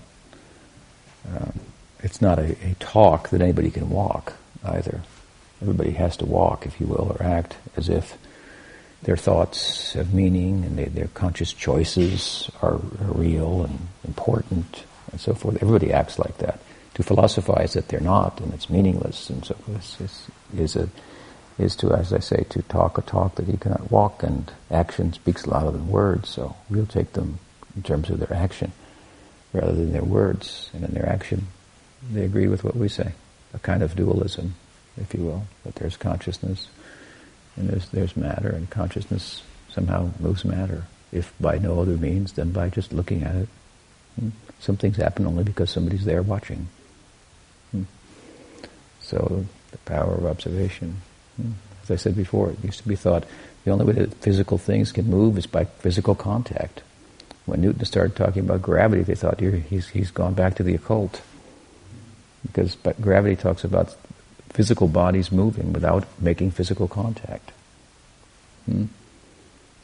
um, 1.27 1.59
it's 2.01 2.21
not 2.21 2.39
a, 2.39 2.51
a, 2.65 2.75
talk 2.79 3.29
that 3.29 3.41
anybody 3.41 3.71
can 3.71 3.89
walk 3.89 4.33
either. 4.63 5.01
Everybody 5.61 5.91
has 5.91 6.15
to 6.17 6.25
walk, 6.25 6.65
if 6.65 6.79
you 6.79 6.87
will, 6.87 7.15
or 7.19 7.23
act 7.23 7.57
as 7.75 7.89
if 7.89 8.17
their 9.03 9.17
thoughts 9.17 9.93
have 9.93 10.13
meaning 10.13 10.63
and 10.63 10.77
they, 10.77 10.85
their 10.85 11.07
conscious 11.07 11.53
choices 11.53 12.49
are, 12.61 12.79
real 12.99 13.63
and 13.63 13.87
important 14.05 14.83
and 15.11 15.19
so 15.19 15.33
forth. 15.33 15.55
Everybody 15.61 15.91
acts 15.91 16.19
like 16.19 16.37
that. 16.37 16.59
To 16.95 17.03
philosophize 17.03 17.73
that 17.73 17.87
they're 17.87 17.99
not 17.99 18.39
and 18.41 18.53
it's 18.53 18.69
meaningless 18.69 19.29
and 19.29 19.45
so 19.45 19.53
forth 19.55 20.01
is, 20.01 20.27
is 20.57 20.75
a 20.75 20.89
is 21.59 21.75
to, 21.75 21.93
as 21.93 22.13
I 22.13 22.19
say, 22.19 22.45
to 22.49 22.61
talk 22.63 22.97
a 22.97 23.01
talk 23.01 23.35
that 23.35 23.47
he 23.47 23.57
cannot 23.57 23.91
walk, 23.91 24.23
and 24.23 24.51
action 24.71 25.13
speaks 25.13 25.45
louder 25.45 25.71
than 25.71 25.89
words, 25.89 26.29
so 26.29 26.55
we'll 26.69 26.85
take 26.85 27.13
them 27.13 27.39
in 27.75 27.83
terms 27.83 28.09
of 28.09 28.19
their 28.19 28.33
action 28.33 28.71
rather 29.53 29.73
than 29.73 29.91
their 29.91 30.03
words, 30.03 30.69
and 30.73 30.83
in 30.83 30.93
their 30.93 31.07
action 31.07 31.47
they 32.11 32.23
agree 32.23 32.47
with 32.47 32.63
what 32.63 32.75
we 32.75 32.87
say. 32.87 33.13
A 33.53 33.59
kind 33.59 33.83
of 33.83 33.95
dualism, 33.95 34.55
if 34.97 35.13
you 35.13 35.23
will, 35.23 35.47
that 35.63 35.75
there's 35.75 35.97
consciousness 35.97 36.67
and 37.57 37.69
there's, 37.69 37.89
there's 37.89 38.15
matter, 38.15 38.49
and 38.49 38.69
consciousness 38.69 39.43
somehow 39.69 40.09
moves 40.19 40.45
matter, 40.45 40.83
if 41.11 41.33
by 41.39 41.57
no 41.57 41.81
other 41.81 41.97
means 41.97 42.33
than 42.33 42.51
by 42.51 42.69
just 42.69 42.93
looking 42.93 43.23
at 43.23 43.35
it. 43.35 43.49
Hmm? 44.19 44.29
Some 44.59 44.77
things 44.77 44.97
happen 44.97 45.25
only 45.25 45.43
because 45.43 45.69
somebody's 45.69 46.05
there 46.05 46.21
watching. 46.21 46.69
Hmm? 47.71 47.83
So 49.01 49.45
the 49.71 49.77
power 49.79 50.13
of 50.13 50.25
observation. 50.25 51.01
As 51.83 51.91
I 51.91 51.95
said 51.95 52.15
before, 52.15 52.51
it 52.51 52.63
used 52.63 52.81
to 52.81 52.87
be 52.87 52.95
thought 52.95 53.25
the 53.65 53.71
only 53.71 53.85
way 53.85 53.93
that 53.93 54.13
physical 54.15 54.57
things 54.57 54.91
can 54.91 55.09
move 55.09 55.37
is 55.37 55.45
by 55.45 55.65
physical 55.65 56.15
contact. 56.15 56.81
When 57.45 57.61
Newton 57.61 57.83
started 57.85 58.15
talking 58.15 58.43
about 58.43 58.61
gravity, 58.61 59.03
they 59.03 59.15
thought 59.15 59.39
he's, 59.39 59.89
he's 59.89 60.11
gone 60.11 60.33
back 60.33 60.55
to 60.55 60.63
the 60.63 60.75
occult. 60.75 61.21
Because 62.43 62.77
gravity 63.01 63.35
talks 63.35 63.63
about 63.63 63.95
physical 64.49 64.87
bodies 64.87 65.31
moving 65.31 65.73
without 65.73 66.05
making 66.21 66.51
physical 66.51 66.87
contact. 66.87 67.51
Hmm? 68.65 68.85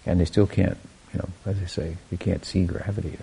And 0.06 0.20
they 0.20 0.26
still 0.26 0.48
can't, 0.48 0.78
you 1.14 1.20
know, 1.20 1.30
as 1.46 1.58
I 1.62 1.66
say, 1.66 1.98
you 2.12 2.18
can't 2.18 2.46
see 2.46 2.66
gravity. 2.66 3.18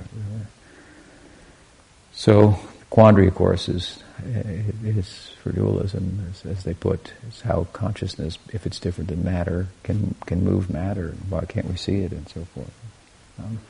So, 2.12 2.58
quandary, 2.92 3.26
of 3.26 3.34
course, 3.34 3.70
is, 3.70 4.02
is 4.84 5.30
for 5.42 5.50
dualism, 5.50 6.26
as, 6.30 6.44
as, 6.44 6.64
they 6.64 6.74
put, 6.74 7.14
is 7.26 7.40
how 7.40 7.66
consciousness, 7.72 8.36
if 8.52 8.66
it's 8.66 8.78
different 8.78 9.08
than 9.08 9.24
matter, 9.24 9.68
can 9.82 10.14
can 10.26 10.44
move 10.44 10.68
matter. 10.68 11.14
Why 11.30 11.46
can't 11.46 11.70
we 11.70 11.76
see 11.76 12.00
it, 12.00 12.12
and 12.12 12.28
so 12.28 12.44
forth. 12.44 12.70
Um, 13.38 13.60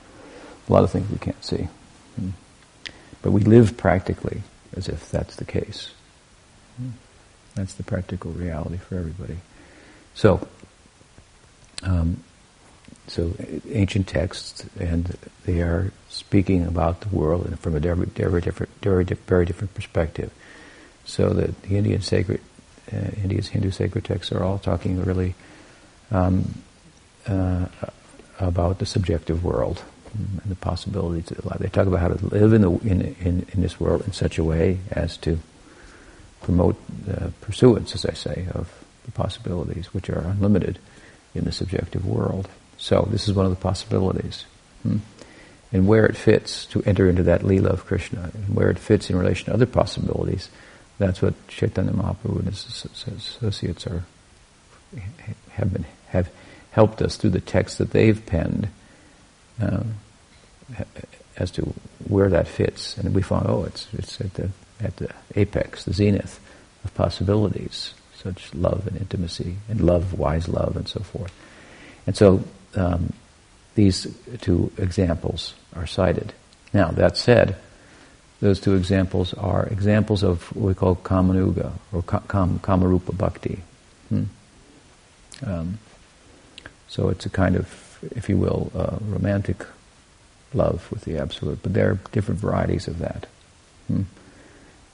a 0.68 0.72
lot 0.72 0.82
of 0.82 0.90
things 0.90 1.08
we 1.08 1.18
can't 1.18 1.44
see. 1.44 1.68
Hmm. 2.16 2.30
But 3.22 3.30
we 3.30 3.42
live 3.42 3.76
practically 3.76 4.42
as 4.76 4.88
if 4.88 5.08
that's 5.12 5.36
the 5.36 5.44
case. 5.44 5.92
Hmm. 6.76 6.90
That's 7.54 7.74
the 7.74 7.84
practical 7.84 8.32
reality 8.32 8.78
for 8.78 8.96
everybody. 8.96 9.36
So, 10.16 10.48
um, 11.84 12.24
so 13.08 13.34
ancient 13.70 14.06
texts, 14.06 14.64
and 14.78 15.16
they 15.44 15.60
are 15.60 15.92
speaking 16.08 16.66
about 16.66 17.00
the 17.00 17.08
world 17.08 17.58
from 17.58 17.74
a 17.74 17.80
very, 17.80 18.06
very 18.06 18.40
different, 18.40 18.72
very, 18.80 19.04
very 19.04 19.44
different 19.44 19.74
perspective. 19.74 20.30
So 21.04 21.30
that 21.30 21.62
the 21.62 21.76
Indian 21.76 22.00
sacred, 22.00 22.40
uh, 22.92 23.10
India's 23.22 23.48
Hindu 23.48 23.70
sacred 23.70 24.04
texts 24.04 24.32
are 24.32 24.44
all 24.44 24.58
talking 24.58 25.02
really 25.04 25.34
um, 26.10 26.62
uh, 27.26 27.66
about 28.38 28.78
the 28.78 28.86
subjective 28.86 29.44
world 29.44 29.82
and 30.14 30.40
the 30.46 30.54
possibilities 30.54 31.30
of 31.30 31.44
life. 31.44 31.58
They 31.58 31.68
talk 31.68 31.86
about 31.86 32.00
how 32.00 32.08
to 32.08 32.26
live 32.26 32.52
in, 32.52 32.62
the, 32.62 32.70
in, 32.70 33.16
in, 33.20 33.46
in 33.52 33.62
this 33.62 33.80
world 33.80 34.04
in 34.06 34.12
such 34.12 34.38
a 34.38 34.44
way 34.44 34.78
as 34.90 35.16
to 35.18 35.38
promote 36.42 36.76
the 37.06 37.32
pursuance, 37.40 37.94
as 37.94 38.04
I 38.04 38.14
say, 38.14 38.46
of 38.54 38.84
the 39.04 39.12
possibilities, 39.12 39.92
which 39.94 40.10
are 40.10 40.20
unlimited 40.20 40.78
in 41.34 41.44
the 41.44 41.52
subjective 41.52 42.06
world. 42.06 42.48
So 42.82 43.06
this 43.08 43.28
is 43.28 43.34
one 43.34 43.46
of 43.46 43.52
the 43.52 43.62
possibilities. 43.62 44.44
Hmm? 44.82 44.96
And 45.70 45.86
where 45.86 46.04
it 46.04 46.16
fits 46.16 46.66
to 46.66 46.82
enter 46.82 47.08
into 47.08 47.22
that 47.22 47.44
lila 47.44 47.70
of 47.70 47.86
Krishna, 47.86 48.32
and 48.34 48.56
where 48.56 48.70
it 48.70 48.78
fits 48.78 49.08
in 49.08 49.16
relation 49.16 49.46
to 49.46 49.54
other 49.54 49.66
possibilities, 49.66 50.50
that's 50.98 51.22
what 51.22 51.34
Chaitanya 51.46 51.92
Mahaprabhu 51.92 52.40
and 52.40 52.48
his 52.48 52.84
associates 52.84 53.86
are 53.86 54.02
have 55.52 55.72
been 55.72 55.84
have 56.08 56.28
helped 56.72 57.00
us 57.00 57.16
through 57.16 57.30
the 57.30 57.40
texts 57.40 57.78
that 57.78 57.92
they've 57.92 58.26
penned 58.26 58.68
um, 59.60 59.94
as 61.36 61.52
to 61.52 61.62
where 62.08 62.28
that 62.30 62.48
fits. 62.48 62.98
And 62.98 63.14
we 63.14 63.22
found, 63.22 63.46
oh, 63.48 63.62
it's 63.62 63.86
it's 63.92 64.20
at 64.20 64.34
the 64.34 64.50
at 64.80 64.96
the 64.96 65.08
apex, 65.36 65.84
the 65.84 65.94
zenith 65.94 66.40
of 66.84 66.92
possibilities, 66.94 67.94
such 68.16 68.52
love 68.52 68.88
and 68.88 68.96
intimacy, 68.96 69.58
and 69.68 69.80
love, 69.80 70.18
wise 70.18 70.48
love, 70.48 70.76
and 70.76 70.88
so 70.88 71.00
forth. 71.00 71.32
And 72.08 72.16
so 72.16 72.42
um, 72.74 73.12
these 73.74 74.06
two 74.40 74.70
examples 74.78 75.54
are 75.74 75.86
cited. 75.86 76.32
Now, 76.72 76.90
that 76.90 77.16
said, 77.16 77.56
those 78.40 78.60
two 78.60 78.74
examples 78.74 79.34
are 79.34 79.66
examples 79.66 80.22
of 80.22 80.54
what 80.56 80.66
we 80.66 80.74
call 80.74 80.96
kamanuga, 80.96 81.72
or 81.92 82.02
kam, 82.02 82.58
kamarupa 82.58 83.16
bhakti. 83.16 83.62
Hmm. 84.08 84.24
Um, 85.44 85.78
so 86.88 87.08
it's 87.08 87.24
a 87.24 87.30
kind 87.30 87.56
of, 87.56 87.98
if 88.14 88.28
you 88.28 88.36
will, 88.36 88.70
uh, 88.74 88.98
romantic 89.00 89.64
love 90.54 90.90
with 90.90 91.04
the 91.04 91.18
Absolute, 91.18 91.62
but 91.62 91.72
there 91.72 91.90
are 91.90 91.98
different 92.12 92.40
varieties 92.40 92.88
of 92.88 92.98
that. 92.98 93.26
Hmm. 93.86 94.02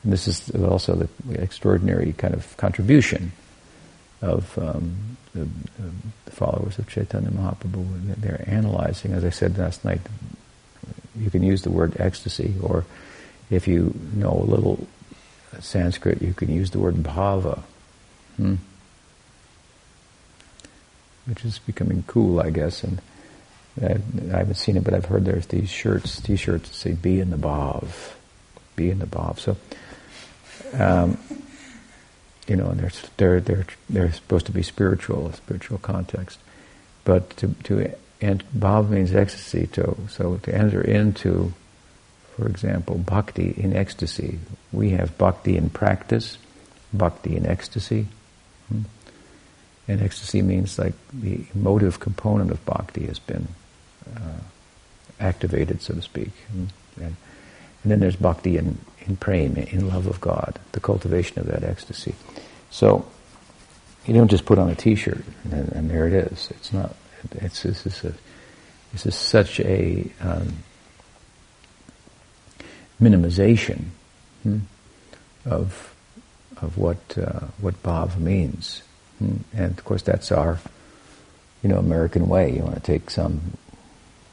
This 0.05 0.29
is 0.29 0.51
also 0.55 0.95
the 0.95 1.41
extraordinary 1.41 2.13
kind 2.13 2.35
of 2.35 2.57
contribution 2.57 3.33
of 4.21 4.59
um, 4.59 5.17
the, 5.35 5.49
the, 6.25 6.31
followers 6.31 6.79
of 6.79 6.89
Chaitanya 6.89 7.31
Mahaprabhu. 7.31 8.15
They're 8.17 8.45
analyzing, 8.47 9.13
as 9.13 9.25
I 9.25 9.31
said 9.31 9.59
last 9.59 9.85
night, 9.85 10.01
you 11.17 11.31
can 11.31 11.43
use 11.43 11.63
the 11.63 11.71
word 11.71 11.97
ecstasy, 11.99 12.55
or 12.63 12.85
if 13.51 13.67
you 13.67 13.95
know 14.15 14.33
a 14.33 14.49
little 14.49 14.87
Sanskrit, 15.61 16.23
you 16.23 16.35
can 16.35 16.53
use 16.53 16.71
the 16.71 16.79
word 16.79 16.97
bhava, 16.97 17.63
hmm? 18.37 18.57
which 21.27 21.45
is 21.45 21.59
becoming 21.59 22.05
cool, 22.07 22.41
I 22.41 22.51
guess. 22.51 22.85
And 22.85 23.01
I, 23.83 24.39
haven't 24.39 24.55
seen 24.55 24.77
it, 24.77 24.85
but 24.85 24.95
I've 24.95 25.07
heard 25.07 25.25
there's 25.25 25.47
these 25.47 25.71
shirts, 25.71 26.21
T-shirts 26.21 26.69
that 26.69 26.75
say 26.75 26.93
"Be 26.93 27.21
in 27.21 27.31
the 27.31 27.37
bhav," 27.37 28.15
be 28.77 28.91
in 28.91 28.99
the 28.99 29.07
bhav. 29.07 29.39
So 29.39 29.57
um, 30.75 31.19
you 32.49 32.57
know, 32.57 32.69
and 32.69 32.81
they're, 32.81 32.93
they're, 33.17 33.41
they're, 33.41 33.67
they're 33.91 34.13
supposed 34.13 34.47
to 34.47 34.53
be 34.53 34.63
spiritual, 34.63 35.29
a 35.29 35.33
spiritual 35.35 35.79
context. 35.79 36.39
But 37.05 37.31
to, 37.39 37.49
to 37.65 37.95
and 38.21 38.43
bhav 38.53 38.89
means 38.89 39.15
ecstasy, 39.15 39.67
to, 39.69 39.97
so 40.09 40.39
to 40.43 40.55
enter 40.55 40.81
into, 40.81 41.53
for 42.37 42.49
example, 42.49 42.99
bhakti 42.99 43.55
in 43.57 43.77
ecstasy. 43.77 44.39
We 44.73 44.91
have 44.91 45.17
bhakti 45.19 45.57
in 45.57 45.71
practice, 45.71 46.39
bhakti 46.93 47.37
in 47.37 47.47
ecstasy. 47.47 48.07
Hmm? 48.69 48.83
And 49.87 50.03
ecstasy 50.03 50.43
means 50.43 50.79
like 50.79 50.95
the 51.13 51.47
emotive 51.55 52.01
component 52.01 52.51
of 52.51 52.65
bhakti 52.67 53.07
has 53.07 53.19
been 53.19 53.49
uh, 54.15 54.41
activated, 55.21 55.81
so 55.81 55.95
to 55.95 56.03
speak. 56.03 56.33
Hmm? 56.53 56.65
And, 56.97 57.17
and 57.85 57.93
then 57.93 58.01
there's 58.01 58.17
bhakti 58.17 58.57
in, 58.57 58.79
in 59.07 59.17
prema, 59.17 59.61
in 59.61 59.89
love 59.89 60.09
of 60.09 60.21
God, 60.21 60.59
the 60.73 60.81
cultivation 60.81 61.39
of 61.39 61.47
that 61.47 61.63
ecstasy. 61.63 62.17
So 62.71 63.07
you 64.07 64.15
don't 64.15 64.29
just 64.29 64.47
put 64.47 64.59
on 64.59 64.71
a 64.71 64.75
T-shirt 64.75 65.25
and, 65.45 65.69
and 65.73 65.91
there 65.91 66.07
it 66.07 66.13
is. 66.15 66.51
It's 66.51 66.73
not. 66.73 66.95
It's 67.33 67.63
this 67.63 67.87
is 67.87 68.05
a 68.05 68.15
this 68.93 69.07
is 69.07 69.15
such 69.15 69.61
a 69.61 70.11
um, 70.21 70.55
minimization 73.01 73.87
hmm, 74.43 74.59
of 75.45 75.95
of 76.61 76.79
what 76.79 76.99
uh, 77.19 77.47
what 77.61 77.83
bhav 77.83 78.19
means, 78.19 78.83
hmm. 79.19 79.37
and 79.53 79.79
of 79.79 79.85
course 79.85 80.03
that's 80.03 80.33
our 80.33 80.59
you 81.63 81.69
know 81.69 81.79
American 81.79 82.29
way. 82.29 82.55
You 82.55 82.63
want 82.63 82.77
to 82.77 82.81
take 82.81 83.11
some 83.11 83.41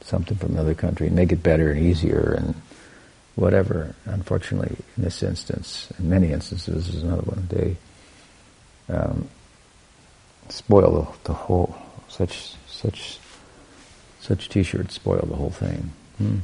something 0.03 0.37
from 0.37 0.53
another 0.53 0.75
country 0.75 1.07
and 1.07 1.15
make 1.15 1.31
it 1.31 1.41
better 1.41 1.71
and 1.71 1.81
easier 1.81 2.35
and 2.37 2.55
whatever. 3.35 3.95
Unfortunately, 4.05 4.77
in 4.95 5.03
this 5.03 5.21
instance, 5.23 5.91
in 5.99 6.09
many 6.09 6.31
instances, 6.31 6.89
is 6.89 7.03
another 7.03 7.23
one. 7.23 7.47
They 7.49 7.77
um, 8.89 9.27
spoil 10.49 10.91
the, 11.23 11.27
the, 11.27 11.33
whole 11.33 11.75
such 12.07 12.53
such 12.67 13.19
such 14.21 14.49
T-shirts 14.49 14.95
spoil 14.95 15.25
the 15.27 15.35
whole 15.35 15.49
thing. 15.51 15.91
Hmm. 16.17 16.37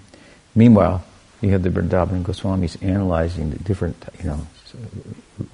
Meanwhile, 0.56 1.04
you 1.42 1.52
have 1.52 1.64
the 1.64 1.70
Vrindavan 1.70 2.24
Goswamis 2.24 2.82
analyzing 2.84 3.50
the 3.52 3.60
different, 3.60 4.04
you 4.20 4.26
know, 4.26 4.48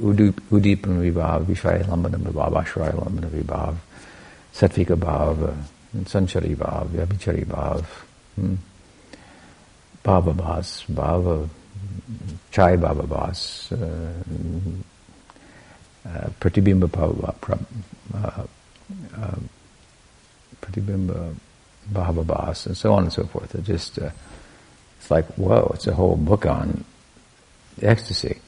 Udipana 0.01 1.11
Vibhav, 1.11 1.45
Vishaya 1.45 1.83
Lambana 1.85 2.17
Vibhav, 2.17 2.51
Ashraya 2.51 2.93
Lambana 2.93 3.29
Vibhav, 3.29 3.75
Satvika 4.53 4.97
Bhav, 4.97 5.55
Sanchari 6.03 6.55
Bhav, 6.55 6.87
Vyabhichari 6.87 7.45
Bhav. 7.45 7.83
Hmm. 8.35 8.55
Baba 10.07 10.33
Bas, 10.33 10.85
Baba, 10.87 11.49
Chai 12.51 12.77
Baba 12.77 13.03
Bas, 13.03 13.71
uh, 13.73 14.13
uh, 16.07 16.29
Pratibimba 16.39 16.87
Bhava, 16.87 17.35
uh, 18.13 18.43
uh, 19.15 19.35
and 22.65 22.77
so 22.77 22.93
on 22.93 23.03
and 23.03 23.13
so 23.13 23.23
forth. 23.25 23.55
It 23.55 23.63
just, 23.63 23.99
uh, 23.99 24.09
it's 24.99 25.11
like, 25.11 25.25
whoa, 25.37 25.71
it's 25.73 25.87
a 25.87 25.93
whole 25.93 26.15
book 26.15 26.45
on 26.45 26.83
ecstasy. 27.81 28.39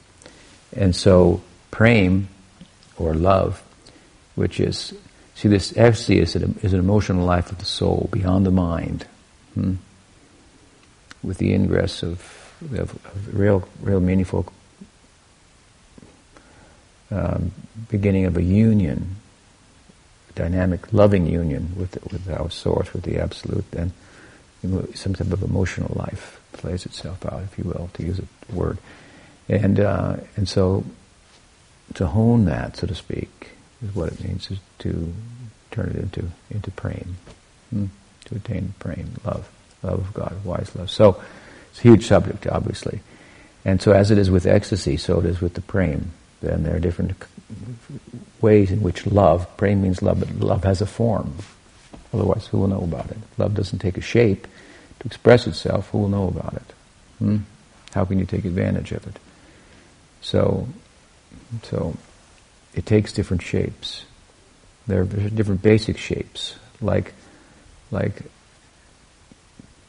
And 0.76 0.94
so, 0.94 1.42
prem, 1.70 2.28
or 2.96 3.14
love, 3.14 3.62
which 4.34 4.60
is, 4.60 4.94
see, 5.34 5.48
this 5.48 5.76
ecstasy 5.76 6.18
is 6.18 6.36
an, 6.36 6.58
is 6.62 6.72
an 6.72 6.80
emotional 6.80 7.24
life 7.24 7.50
of 7.50 7.58
the 7.58 7.64
soul 7.64 8.08
beyond 8.12 8.46
the 8.46 8.50
mind. 8.50 9.06
Hmm? 9.54 9.74
with 11.22 11.38
the 11.38 11.52
ingress 11.52 12.02
of, 12.02 12.54
of, 12.72 12.94
of 12.94 13.34
real, 13.38 13.68
real 13.80 14.00
meaningful 14.00 14.52
um, 17.10 17.52
beginning 17.90 18.24
of 18.26 18.36
a 18.36 18.42
union, 18.42 19.16
dynamic, 20.34 20.92
loving 20.92 21.26
union 21.26 21.72
with 21.76 21.98
with 22.12 22.28
our 22.30 22.50
source, 22.50 22.92
with 22.92 23.04
the 23.04 23.18
absolute, 23.18 23.70
then 23.70 23.92
some 24.94 25.14
type 25.14 25.32
of 25.32 25.42
emotional 25.42 25.92
life 25.94 26.40
plays 26.52 26.84
itself 26.84 27.24
out, 27.26 27.42
if 27.42 27.58
you 27.58 27.64
will, 27.64 27.90
to 27.94 28.02
use 28.02 28.20
a 28.20 28.54
word, 28.54 28.78
and 29.48 29.80
uh, 29.80 30.16
and 30.36 30.48
so 30.48 30.84
to 31.94 32.06
hone 32.06 32.44
that, 32.44 32.76
so 32.76 32.86
to 32.86 32.94
speak, 32.94 33.50
is 33.82 33.94
what 33.94 34.12
it 34.12 34.22
means 34.22 34.50
is 34.50 34.58
to 34.78 35.12
turn 35.70 35.90
it 35.90 35.96
into 35.96 36.30
into 36.50 36.70
prema, 36.72 37.04
hmm? 37.70 37.86
to 38.26 38.36
attain 38.36 38.74
prema, 38.78 39.08
love 39.24 39.50
love 39.82 40.00
of 40.00 40.14
God, 40.14 40.44
wise 40.44 40.74
love. 40.76 40.90
So 40.90 41.22
it's 41.70 41.80
a 41.80 41.82
huge 41.82 42.06
subject, 42.06 42.46
obviously. 42.46 43.00
And 43.64 43.80
so 43.80 43.92
as 43.92 44.10
it 44.10 44.18
is 44.18 44.30
with 44.30 44.46
ecstasy, 44.46 44.96
so 44.96 45.18
it 45.20 45.26
is 45.26 45.40
with 45.40 45.54
the 45.54 45.60
prema. 45.60 46.04
Then 46.40 46.62
there 46.62 46.76
are 46.76 46.80
different 46.80 47.12
ways 48.40 48.70
in 48.70 48.82
which 48.82 49.06
love, 49.06 49.56
prema 49.56 49.82
means 49.82 50.02
love, 50.02 50.20
but 50.20 50.30
love 50.40 50.64
has 50.64 50.80
a 50.80 50.86
form. 50.86 51.34
Otherwise, 52.12 52.46
who 52.46 52.58
will 52.58 52.68
know 52.68 52.82
about 52.82 53.10
it? 53.10 53.18
Love 53.38 53.54
doesn't 53.54 53.78
take 53.78 53.96
a 53.96 54.00
shape 54.00 54.46
to 55.00 55.06
express 55.06 55.46
itself, 55.46 55.90
who 55.90 55.98
will 55.98 56.08
know 56.08 56.28
about 56.28 56.54
it? 56.54 56.72
Hmm? 57.18 57.36
How 57.94 58.04
can 58.04 58.18
you 58.18 58.26
take 58.26 58.44
advantage 58.44 58.92
of 58.92 59.06
it? 59.06 59.18
So, 60.20 60.68
so 61.62 61.96
it 62.74 62.86
takes 62.86 63.12
different 63.12 63.42
shapes. 63.42 64.04
There 64.86 65.02
are 65.02 65.04
different 65.04 65.62
basic 65.62 65.98
shapes, 65.98 66.56
like 66.80 67.14
like 67.90 68.22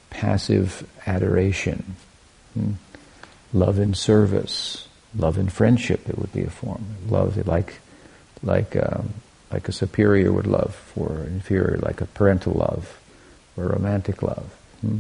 passive 0.10 0.88
adoration, 1.06 1.96
hmm? 2.54 2.74
love 3.54 3.80
in 3.80 3.94
service, 3.94 4.88
love 5.16 5.38
and 5.38 5.52
friendship. 5.52 6.08
It 6.08 6.18
would 6.18 6.34
be 6.34 6.44
a 6.44 6.50
form. 6.50 6.86
Love 7.10 7.48
like 7.48 7.80
like 8.44 8.76
um, 8.76 9.14
like 9.52 9.68
a 9.68 9.72
superior 9.72 10.32
would 10.32 10.48
love 10.48 10.74
for 10.74 11.24
inferior, 11.24 11.78
like 11.82 12.02
a 12.02 12.06
parental 12.06 12.54
love 12.54 13.00
or 13.58 13.68
romantic 13.68 14.24
love. 14.24 14.54
Hmm? 14.82 15.00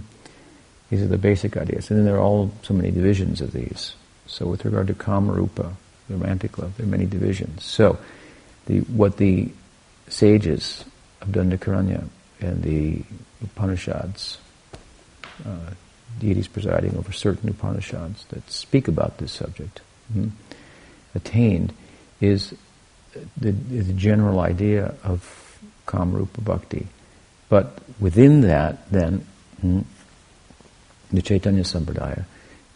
These 0.89 1.02
are 1.02 1.08
the 1.08 1.17
basic 1.17 1.56
ideas. 1.56 1.89
And 1.89 2.00
then 2.00 2.06
there 2.06 2.15
are 2.15 2.21
all 2.21 2.52
so 2.63 2.74
many 2.74 2.91
divisions 2.91 3.39
of 3.39 3.54
these. 3.54 3.93
So 4.28 4.45
with 4.45 4.65
regard 4.65 4.88
to 4.88 4.93
Kamarupa, 4.93 5.74
romantic 6.10 6.58
love, 6.58 6.76
there 6.76 6.86
are 6.86 6.89
many 6.89 7.06
divisions. 7.06 7.63
So 7.63 7.97
the, 8.65 8.82
what 8.82 9.17
the 9.17 9.52
sages 10.10 10.84
of 11.21 11.30
Dandakaranya 11.30 12.08
and 12.41 12.62
the 12.62 13.04
Upanishads, 13.41 14.38
uh, 15.45 15.71
deities 16.19 16.50
presiding 16.50 16.97
over 16.97 17.13
certain 17.13 17.50
Upanishads 17.50 18.26
that 18.26 18.52
speak 18.52 18.89
about 18.89 19.17
this 19.17 19.32
subject, 19.32 19.80
hmm, 20.12 20.28
attained 21.15 21.74
is 22.19 22.54
the, 23.38 23.52
the 23.52 23.93
general 23.93 24.39
idea 24.39 24.93
of 25.04 25.60
Kamrupa 25.86 26.43
Bhakti. 26.43 26.88
But 27.50 27.80
within 28.00 28.41
that, 28.41 28.89
then, 28.91 29.26
hmm, 29.60 29.82
the 31.12 31.21
Chaitanya 31.21 31.63
Sampradaya 31.63 32.26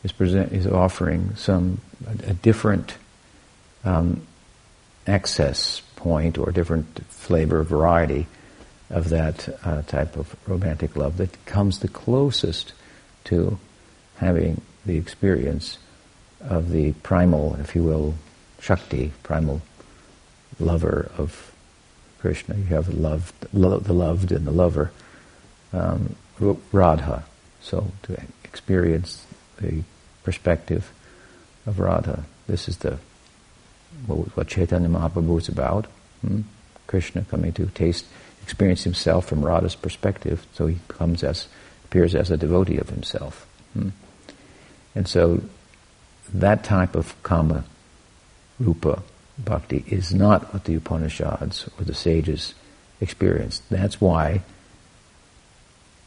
is, 0.04 0.12
present, 0.12 0.52
is 0.52 0.67
offering 0.67 1.36
some, 1.36 1.80
a, 2.06 2.32
a 2.32 2.34
different 2.34 2.98
um, 3.86 4.21
access 5.08 5.82
point 5.95 6.38
or 6.38 6.52
different 6.52 7.06
flavor, 7.06 7.63
variety 7.63 8.28
of 8.89 9.10
that 9.10 9.50
uh, 9.63 9.82
type 9.84 10.15
of 10.17 10.36
romantic 10.48 10.95
love 10.95 11.17
that 11.17 11.45
comes 11.45 11.80
the 11.80 11.88
closest 11.88 12.74
to 13.24 13.58
having 14.17 14.62
the 14.86 14.98
experience 14.98 15.78
of 16.49 16.71
the 16.71 16.93
primal, 16.93 17.55
if 17.60 17.75
you 17.75 17.84
will, 17.84 18.15
Shakti, 18.60 19.12
primal 19.23 19.62
lover 20.60 21.12
of 21.17 21.51
Krishna. 22.19 22.55
You 22.55 22.65
have 22.65 22.93
loved, 22.93 23.34
lo- 23.53 23.79
the 23.79 23.93
loved 23.93 24.31
and 24.31 24.47
the 24.47 24.51
lover, 24.51 24.91
um, 25.73 26.15
Radha. 26.71 27.23
So 27.62 27.91
to 28.03 28.21
experience 28.43 29.25
the 29.58 29.84
perspective 30.23 30.91
of 31.65 31.79
Radha, 31.79 32.23
this 32.47 32.67
is 32.67 32.77
the 32.77 32.97
what, 34.08 34.47
Chaitanya 34.47 34.89
Mahaprabhu 34.89 35.39
is 35.39 35.47
about. 35.47 35.86
Hmm? 36.21 36.41
Krishna 36.88 37.23
coming 37.23 37.51
to 37.53 37.65
taste, 37.67 38.05
experience 38.43 38.84
himself 38.84 39.25
from 39.25 39.43
Radha's 39.43 39.75
perspective, 39.75 40.45
so 40.53 40.67
he 40.67 40.79
comes 40.88 41.23
as 41.23 41.47
appears 41.86 42.13
as 42.13 42.29
a 42.29 42.38
devotee 42.38 42.77
of 42.77 42.89
himself. 42.89 43.47
Hmm? 43.73 43.89
And 44.93 45.08
so 45.08 45.41
that 46.34 46.64
type 46.64 46.96
of 46.96 47.22
kama 47.24 47.64
rupa 48.60 49.04
bhakti 49.38 49.84
is 49.88 50.14
not 50.14 50.54
what 50.54 50.64
the 50.64 50.76
Upanishads 50.76 51.68
or 51.78 51.84
the 51.84 51.94
sages 51.94 52.54
experienced. 53.02 53.64
That's 53.70 54.00
why, 54.00 54.42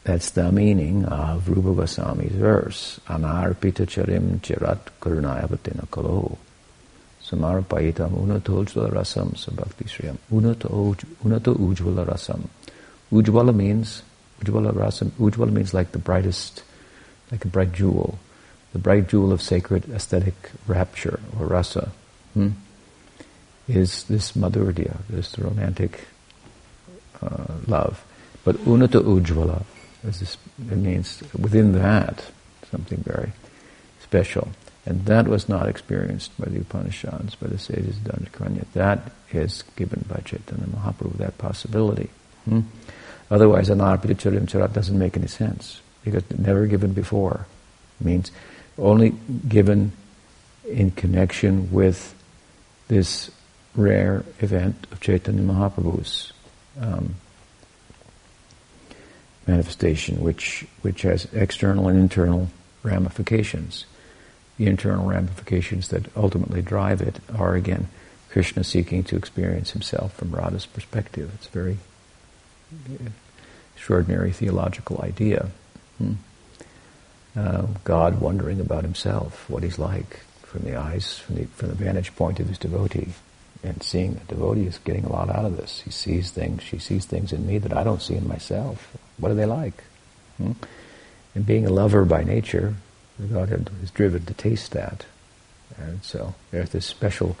that's 0.03 0.31
the 0.31 0.51
meaning 0.51 1.05
of 1.05 1.49
Rupa 1.49 1.81
Goswami's 1.81 2.31
verse, 2.31 2.99
Anarpita 3.07 3.85
charim 3.85 4.39
chirat 4.39 4.79
karunayavatina 5.01 5.89
kalo. 5.91 6.37
Samarpayitam 7.23 8.11
unato 8.17 8.63
ujvala 8.63 8.91
rasam 8.91 9.33
sabhakti 9.35 9.85
shriyam. 9.87 10.17
Unato, 10.31 10.95
unato 11.23 11.53
ujvala 11.55 12.07
rasam. 12.07 12.47
Ujvala 13.11 13.53
means, 13.53 14.01
ujvala 14.41 14.73
rasam, 14.73 15.11
ujvala 15.11 15.51
means 15.51 15.73
like 15.73 15.91
the 15.91 15.99
brightest, 15.99 16.63
like 17.31 17.45
a 17.45 17.47
bright 17.47 17.71
jewel. 17.71 18.17
The 18.73 18.79
bright 18.79 19.09
jewel 19.09 19.31
of 19.31 19.41
sacred 19.41 19.89
aesthetic 19.91 20.51
rapture 20.67 21.19
or 21.39 21.47
rasa. 21.47 21.91
Hmm? 22.33 22.49
is 23.69 24.03
this 24.05 24.31
madhurya, 24.31 24.97
this 25.09 25.37
romantic 25.37 26.05
uh, 27.21 27.53
love. 27.67 28.03
But 28.43 28.55
unata 28.65 29.01
ujvala, 29.01 29.63
this, 30.03 30.37
it 30.57 30.77
means 30.77 31.21
within 31.37 31.73
that 31.73 32.25
something 32.71 32.97
very 32.99 33.31
special. 34.01 34.49
And 34.85 35.05
that 35.05 35.27
was 35.27 35.47
not 35.47 35.67
experienced 35.67 36.31
by 36.39 36.49
the 36.49 36.61
Upanishads, 36.61 37.35
by 37.35 37.47
the 37.47 37.59
sages 37.59 37.97
of 37.97 38.03
Dandakaranya. 38.03 38.65
That 38.73 39.11
is 39.31 39.63
given 39.75 40.03
by 40.07 40.21
Chaitanya 40.25 40.65
Mahaprabhu, 40.65 41.17
that 41.17 41.37
possibility. 41.37 42.09
Hmm? 42.45 42.61
Otherwise, 43.29 43.69
anarpita 43.69 44.15
charim 44.15 44.47
charat 44.47 44.73
doesn't 44.73 44.97
make 44.97 45.15
any 45.15 45.27
sense, 45.27 45.81
because 46.03 46.23
never 46.35 46.65
given 46.65 46.93
before 46.93 47.45
means 47.99 48.31
only 48.79 49.13
given 49.47 49.91
in 50.67 50.91
connection 50.91 51.71
with 51.71 52.15
this 52.87 53.31
rare 53.75 54.23
event 54.39 54.87
of 54.91 54.99
Chaitanya 54.99 55.41
Mahaprabhu's 55.41 56.33
um, 56.79 57.15
manifestation, 59.47 60.21
which, 60.21 60.65
which 60.81 61.01
has 61.03 61.25
external 61.33 61.87
and 61.87 61.99
internal 61.99 62.49
ramifications. 62.83 63.85
The 64.57 64.67
internal 64.67 65.07
ramifications 65.07 65.87
that 65.89 66.05
ultimately 66.17 66.61
drive 66.61 67.01
it 67.01 67.19
are 67.33 67.55
again 67.55 67.87
Krishna 68.29 68.63
seeking 68.63 69.03
to 69.05 69.15
experience 69.15 69.71
himself 69.71 70.13
from 70.13 70.31
Radha's 70.35 70.65
perspective. 70.65 71.31
It's 71.35 71.47
a 71.47 71.51
very 71.51 71.77
extraordinary 73.75 74.31
theological 74.31 75.01
idea. 75.01 75.49
Hmm. 75.97 76.13
Uh, 77.39 77.67
God 77.83 78.19
wondering 78.19 78.59
about 78.59 78.83
himself, 78.83 79.49
what 79.49 79.63
he's 79.63 79.79
like 79.79 80.19
from 80.41 80.63
the 80.63 80.75
eyes, 80.75 81.17
from 81.19 81.35
the, 81.35 81.45
from 81.45 81.69
the 81.69 81.75
vantage 81.75 82.13
point 82.15 82.39
of 82.39 82.47
his 82.47 82.57
devotee 82.57 83.13
and 83.63 83.83
seeing 83.83 84.19
a 84.21 84.29
devotee 84.29 84.65
is 84.65 84.77
getting 84.79 85.05
a 85.05 85.11
lot 85.11 85.29
out 85.29 85.45
of 85.45 85.57
this. 85.57 85.81
He 85.81 85.91
sees 85.91 86.31
things, 86.31 86.63
she 86.63 86.79
sees 86.79 87.05
things 87.05 87.33
in 87.33 87.45
me 87.45 87.57
that 87.57 87.75
I 87.75 87.83
don't 87.83 88.01
see 88.01 88.15
in 88.15 88.27
myself. 88.27 88.95
What 89.17 89.31
are 89.31 89.35
they 89.35 89.45
like? 89.45 89.83
Hmm? 90.37 90.53
And 91.35 91.45
being 91.45 91.65
a 91.65 91.69
lover 91.69 92.05
by 92.05 92.23
nature, 92.23 92.75
the 93.19 93.27
Godhead 93.27 93.69
is 93.83 93.91
driven 93.91 94.25
to 94.25 94.33
taste 94.33 94.71
that. 94.71 95.05
And 95.77 96.03
so 96.03 96.35
there's 96.51 96.69
this 96.69 96.85
special 96.85 97.37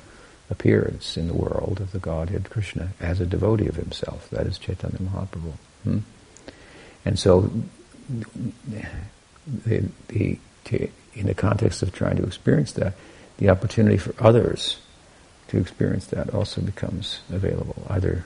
appearance 0.49 1.15
in 1.15 1.27
the 1.27 1.33
world 1.33 1.79
of 1.79 1.91
the 1.91 1.99
Godhead 1.99 2.49
Krishna 2.49 2.89
as 2.99 3.21
a 3.21 3.25
devotee 3.25 3.67
of 3.67 3.75
himself. 3.75 4.29
That 4.29 4.45
is 4.45 4.57
Chaitanya 4.57 4.97
Mahaprabhu. 4.97 5.53
Hmm? 5.83 5.99
And 7.05 7.17
so 7.17 7.49
the, 9.65 9.89
the, 10.09 10.39
in 11.13 11.25
the 11.25 11.33
context 11.33 11.81
of 11.81 11.93
trying 11.93 12.17
to 12.17 12.23
experience 12.23 12.73
that, 12.73 12.93
the 13.37 13.49
opportunity 13.49 13.97
for 13.97 14.13
others 14.19 14.77
to 15.47 15.57
experience 15.57 16.07
that 16.07 16.33
also 16.33 16.61
becomes 16.61 17.21
available, 17.31 17.83
either 17.89 18.25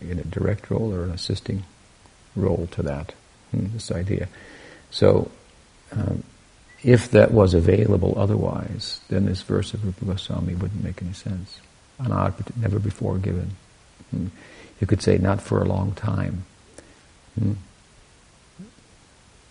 in 0.00 0.18
a 0.18 0.24
direct 0.24 0.70
role 0.70 0.92
or 0.92 1.04
an 1.04 1.10
assisting 1.10 1.64
role 2.36 2.68
to 2.72 2.82
that, 2.82 3.12
hmm, 3.50 3.66
this 3.72 3.90
idea. 3.92 4.28
So, 4.90 5.30
um, 5.92 6.22
if 6.82 7.10
that 7.12 7.32
was 7.32 7.54
available 7.54 8.14
otherwise, 8.16 9.00
then 9.08 9.24
this 9.24 9.42
verse 9.42 9.72
of 9.72 9.84
Rupa 9.84 10.04
Goswami 10.04 10.54
wouldn't 10.54 10.84
make 10.84 11.02
any 11.02 11.14
sense. 11.14 11.60
Anarpita, 11.98 12.56
never 12.56 12.78
before 12.78 13.18
given. 13.18 13.56
Hmm. 14.10 14.26
You 14.80 14.86
could 14.86 15.02
say, 15.02 15.18
not 15.18 15.40
for 15.40 15.62
a 15.62 15.64
long 15.64 15.92
time. 15.92 16.44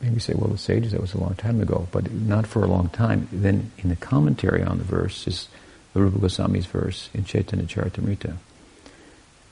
Hmm. 0.04 0.10
Maybe 0.10 0.20
say, 0.20 0.34
well, 0.34 0.50
the 0.50 0.58
sages, 0.58 0.92
that 0.92 1.02
was 1.02 1.14
a 1.14 1.20
long 1.20 1.36
time 1.36 1.62
ago, 1.62 1.88
but 1.92 2.12
not 2.12 2.46
for 2.46 2.64
a 2.64 2.68
long 2.68 2.90
time. 2.90 3.28
Then 3.32 3.72
in 3.78 3.90
the 3.90 3.96
commentary 3.96 4.62
on 4.62 4.78
the 4.78 4.84
verse 4.84 5.28
is 5.28 5.48
Rupa 5.94 6.20
Goswami's 6.20 6.66
verse 6.66 7.10
in 7.14 7.26
Chaitanya 7.26 7.66
Charitamrita. 7.66 8.36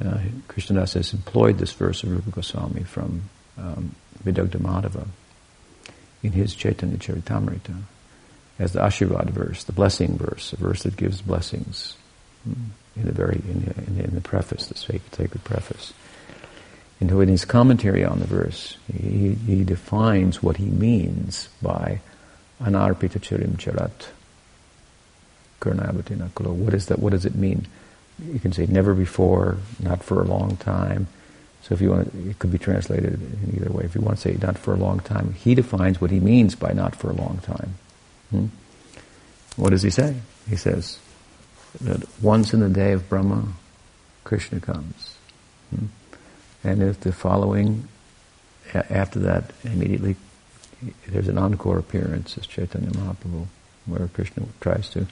Uh, 0.03 0.17
Krishnadas 0.47 0.95
has 0.95 1.13
employed 1.13 1.59
this 1.59 1.73
verse 1.73 2.03
of 2.03 2.11
Rupa 2.11 2.31
Goswami 2.31 2.83
from 2.83 3.29
um, 3.57 3.95
Madhava 4.25 5.07
in 6.23 6.31
his 6.31 6.55
Chaitanya 6.55 6.97
Charitamrita 6.97 7.83
as 8.59 8.73
the 8.73 8.79
Ashirvad 8.79 9.29
verse, 9.29 9.63
the 9.63 9.71
blessing 9.71 10.17
verse, 10.17 10.53
a 10.53 10.55
verse 10.55 10.83
that 10.83 10.95
gives 10.95 11.21
blessings 11.21 11.95
hmm, 12.43 12.65
in 12.95 13.05
the 13.05 13.11
very 13.11 13.41
in 13.47 13.65
the, 13.65 13.77
in 13.85 13.97
the, 13.97 14.03
in 14.03 14.15
the 14.15 14.21
preface, 14.21 14.67
the 14.67 14.77
sacred, 14.77 15.15
sacred 15.15 15.43
preface. 15.43 15.93
And 17.01 17.09
in 17.09 17.27
his 17.29 17.45
commentary 17.45 18.05
on 18.05 18.19
the 18.19 18.27
verse, 18.27 18.77
he, 18.93 19.33
he 19.33 19.63
defines 19.63 20.43
what 20.43 20.57
he 20.57 20.65
means 20.65 21.49
by 21.59 21.99
anarpita 22.61 23.19
charim 23.19 23.57
charat, 23.57 24.07
what 25.59 26.73
is 26.73 26.85
that? 26.87 26.99
What 26.99 27.11
does 27.11 27.25
it 27.25 27.35
mean? 27.35 27.67
You 28.23 28.39
can 28.39 28.53
say 28.53 28.67
never 28.67 28.93
before, 28.93 29.57
not 29.79 30.03
for 30.03 30.21
a 30.21 30.25
long 30.25 30.57
time, 30.57 31.07
So 31.63 31.75
if 31.75 31.81
you 31.81 31.91
want, 31.91 32.13
it 32.13 32.39
could 32.39 32.51
be 32.51 32.57
translated 32.57 33.13
in 33.13 33.53
either 33.55 33.71
way. 33.71 33.83
If 33.83 33.93
you 33.93 34.01
want 34.01 34.17
to 34.17 34.21
say 34.21 34.37
not 34.41 34.57
for 34.57 34.73
a 34.73 34.77
long 34.77 34.99
time, 34.99 35.33
he 35.33 35.53
defines 35.53 36.01
what 36.01 36.09
he 36.09 36.19
means 36.19 36.55
by 36.55 36.73
not 36.73 36.95
for 36.95 37.11
a 37.11 37.13
long 37.13 37.39
time. 37.43 37.75
Hmm? 38.31 38.45
What 39.57 39.69
does 39.69 39.83
he 39.83 39.91
say? 39.91 40.15
He 40.49 40.55
says 40.55 40.97
that 41.81 42.03
once 42.21 42.53
in 42.53 42.61
the 42.61 42.69
day 42.69 42.93
of 42.93 43.07
Brahma, 43.09 43.53
Krishna 44.23 44.59
comes. 44.59 45.15
Hmm? 45.69 45.85
And 46.63 46.83
if 46.83 46.99
the 46.99 47.11
following, 47.11 47.87
after 48.73 49.19
that, 49.19 49.51
immediately, 49.63 50.15
there's 51.07 51.27
an 51.27 51.37
encore 51.37 51.79
appearance 51.79 52.37
as 52.37 52.45
Chaitanya 52.45 52.89
Mahaprabhu, 52.91 53.47
where 53.85 54.07
Krishna 54.09 54.43
tries 54.59 54.89
to 54.89 55.07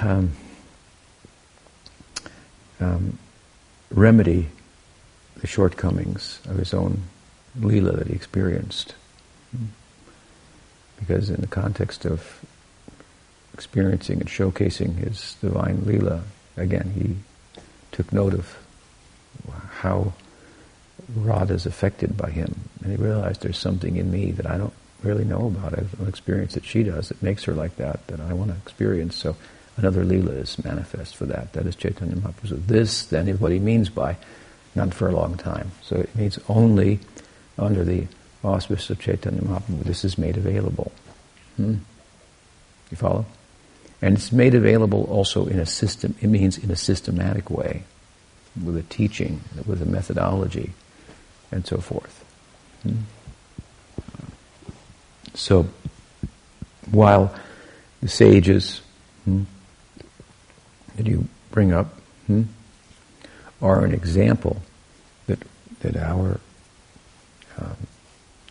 um, 0.00 0.32
um, 2.80 3.18
remedy 3.90 4.48
the 5.40 5.46
shortcomings 5.46 6.40
of 6.48 6.56
his 6.56 6.74
own 6.74 7.02
lila 7.60 7.92
that 7.92 8.08
he 8.08 8.14
experienced. 8.14 8.94
Because 10.98 11.30
in 11.30 11.40
the 11.40 11.46
context 11.46 12.04
of 12.04 12.44
experiencing 13.54 14.20
and 14.20 14.28
showcasing 14.28 14.96
his 14.96 15.36
divine 15.40 15.84
lila, 15.84 16.22
again, 16.56 16.92
he 16.96 17.62
took 17.92 18.12
note 18.12 18.34
of 18.34 18.56
how 19.78 20.12
Radha 21.14 21.54
is 21.54 21.66
affected 21.66 22.16
by 22.16 22.30
him. 22.30 22.68
And 22.82 22.90
he 22.90 22.96
realized 22.96 23.42
there's 23.42 23.58
something 23.58 23.96
in 23.96 24.10
me 24.10 24.32
that 24.32 24.46
I 24.46 24.58
don't 24.58 24.72
really 25.02 25.24
know 25.24 25.46
about. 25.46 25.74
I 25.74 25.82
have 25.82 26.00
an 26.00 26.08
experience 26.08 26.54
that 26.54 26.64
she 26.64 26.82
does 26.82 27.08
that 27.08 27.22
makes 27.22 27.44
her 27.44 27.54
like 27.54 27.76
that, 27.76 28.06
that 28.08 28.20
I 28.20 28.32
want 28.32 28.50
to 28.50 28.56
experience. 28.56 29.16
So 29.16 29.36
another 29.76 30.04
lila 30.04 30.32
is 30.32 30.62
manifest 30.64 31.16
for 31.16 31.26
that. 31.26 31.52
That 31.52 31.66
is 31.66 31.76
Chaitanya 31.76 32.16
Mahaprabhu. 32.16 32.66
This 32.66 33.04
then 33.06 33.28
is 33.28 33.40
what 33.40 33.52
he 33.52 33.60
means 33.60 33.88
by 33.88 34.16
not 34.74 34.92
for 34.92 35.08
a 35.08 35.12
long 35.12 35.36
time. 35.36 35.70
So 35.82 35.96
it 35.96 36.14
means 36.16 36.38
only 36.48 36.98
under 37.56 37.84
the 37.84 38.06
auspice 38.42 38.90
of 38.90 39.00
Chaitanya 39.00 39.40
Mahaprabhu 39.40 39.84
this 39.84 40.04
is 40.04 40.18
made 40.18 40.36
available. 40.36 40.90
Hmm? 41.56 41.76
You 42.90 42.96
follow? 42.96 43.26
And 44.02 44.16
it's 44.16 44.32
made 44.32 44.54
available 44.54 45.04
also 45.04 45.46
in 45.46 45.58
a 45.58 45.66
system, 45.66 46.14
it 46.20 46.28
means 46.28 46.58
in 46.58 46.70
a 46.70 46.76
systematic 46.76 47.50
way, 47.50 47.84
with 48.64 48.76
a 48.76 48.82
teaching, 48.82 49.40
with 49.66 49.82
a 49.82 49.86
methodology, 49.86 50.72
and 51.50 51.66
so 51.66 51.78
forth. 51.78 52.24
Hmm? 52.82 52.96
So, 55.34 55.68
while 56.90 57.34
the 58.02 58.08
sages, 58.08 58.80
hmm, 59.24 59.44
that 60.96 61.06
you 61.06 61.28
bring 61.50 61.72
up 61.72 61.94
hmm, 62.26 62.42
are 63.62 63.84
an 63.84 63.92
example 63.92 64.62
that 65.26 65.38
that 65.80 65.96
our 65.96 66.40
um, 67.58 67.76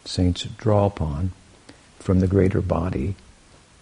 saints 0.05 0.43
draw 0.43 0.85
upon 0.85 1.31
from 1.99 2.19
the 2.21 2.27
greater 2.27 2.61
body 2.61 3.15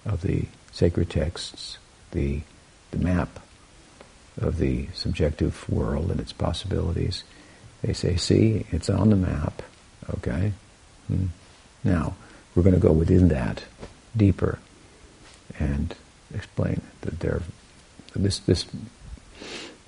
of 0.06 0.22
the 0.22 0.46
sacred 0.72 1.10
texts, 1.10 1.78
the 2.12 2.42
the 2.92 2.98
map 2.98 3.40
of 4.38 4.58
the 4.58 4.88
subjective 4.94 5.68
world 5.70 6.12
and 6.12 6.20
its 6.20 6.34
possibilities. 6.34 7.24
They 7.82 7.94
say, 7.94 8.18
"See, 8.18 8.66
it's 8.72 8.90
on 8.90 9.10
the 9.10 9.16
map." 9.16 9.62
Okay. 10.18 10.54
Hmm. 11.08 11.28
Now 11.84 12.16
we're 12.54 12.64
going 12.64 12.76
to 12.76 12.82
go 12.82 12.92
within 12.92 13.28
that 13.30 13.64
deeper 14.16 14.60
and 15.60 15.96
explain 16.34 16.82
that 17.02 17.20
there 17.20 17.42
this 18.16 18.40
this 18.40 18.66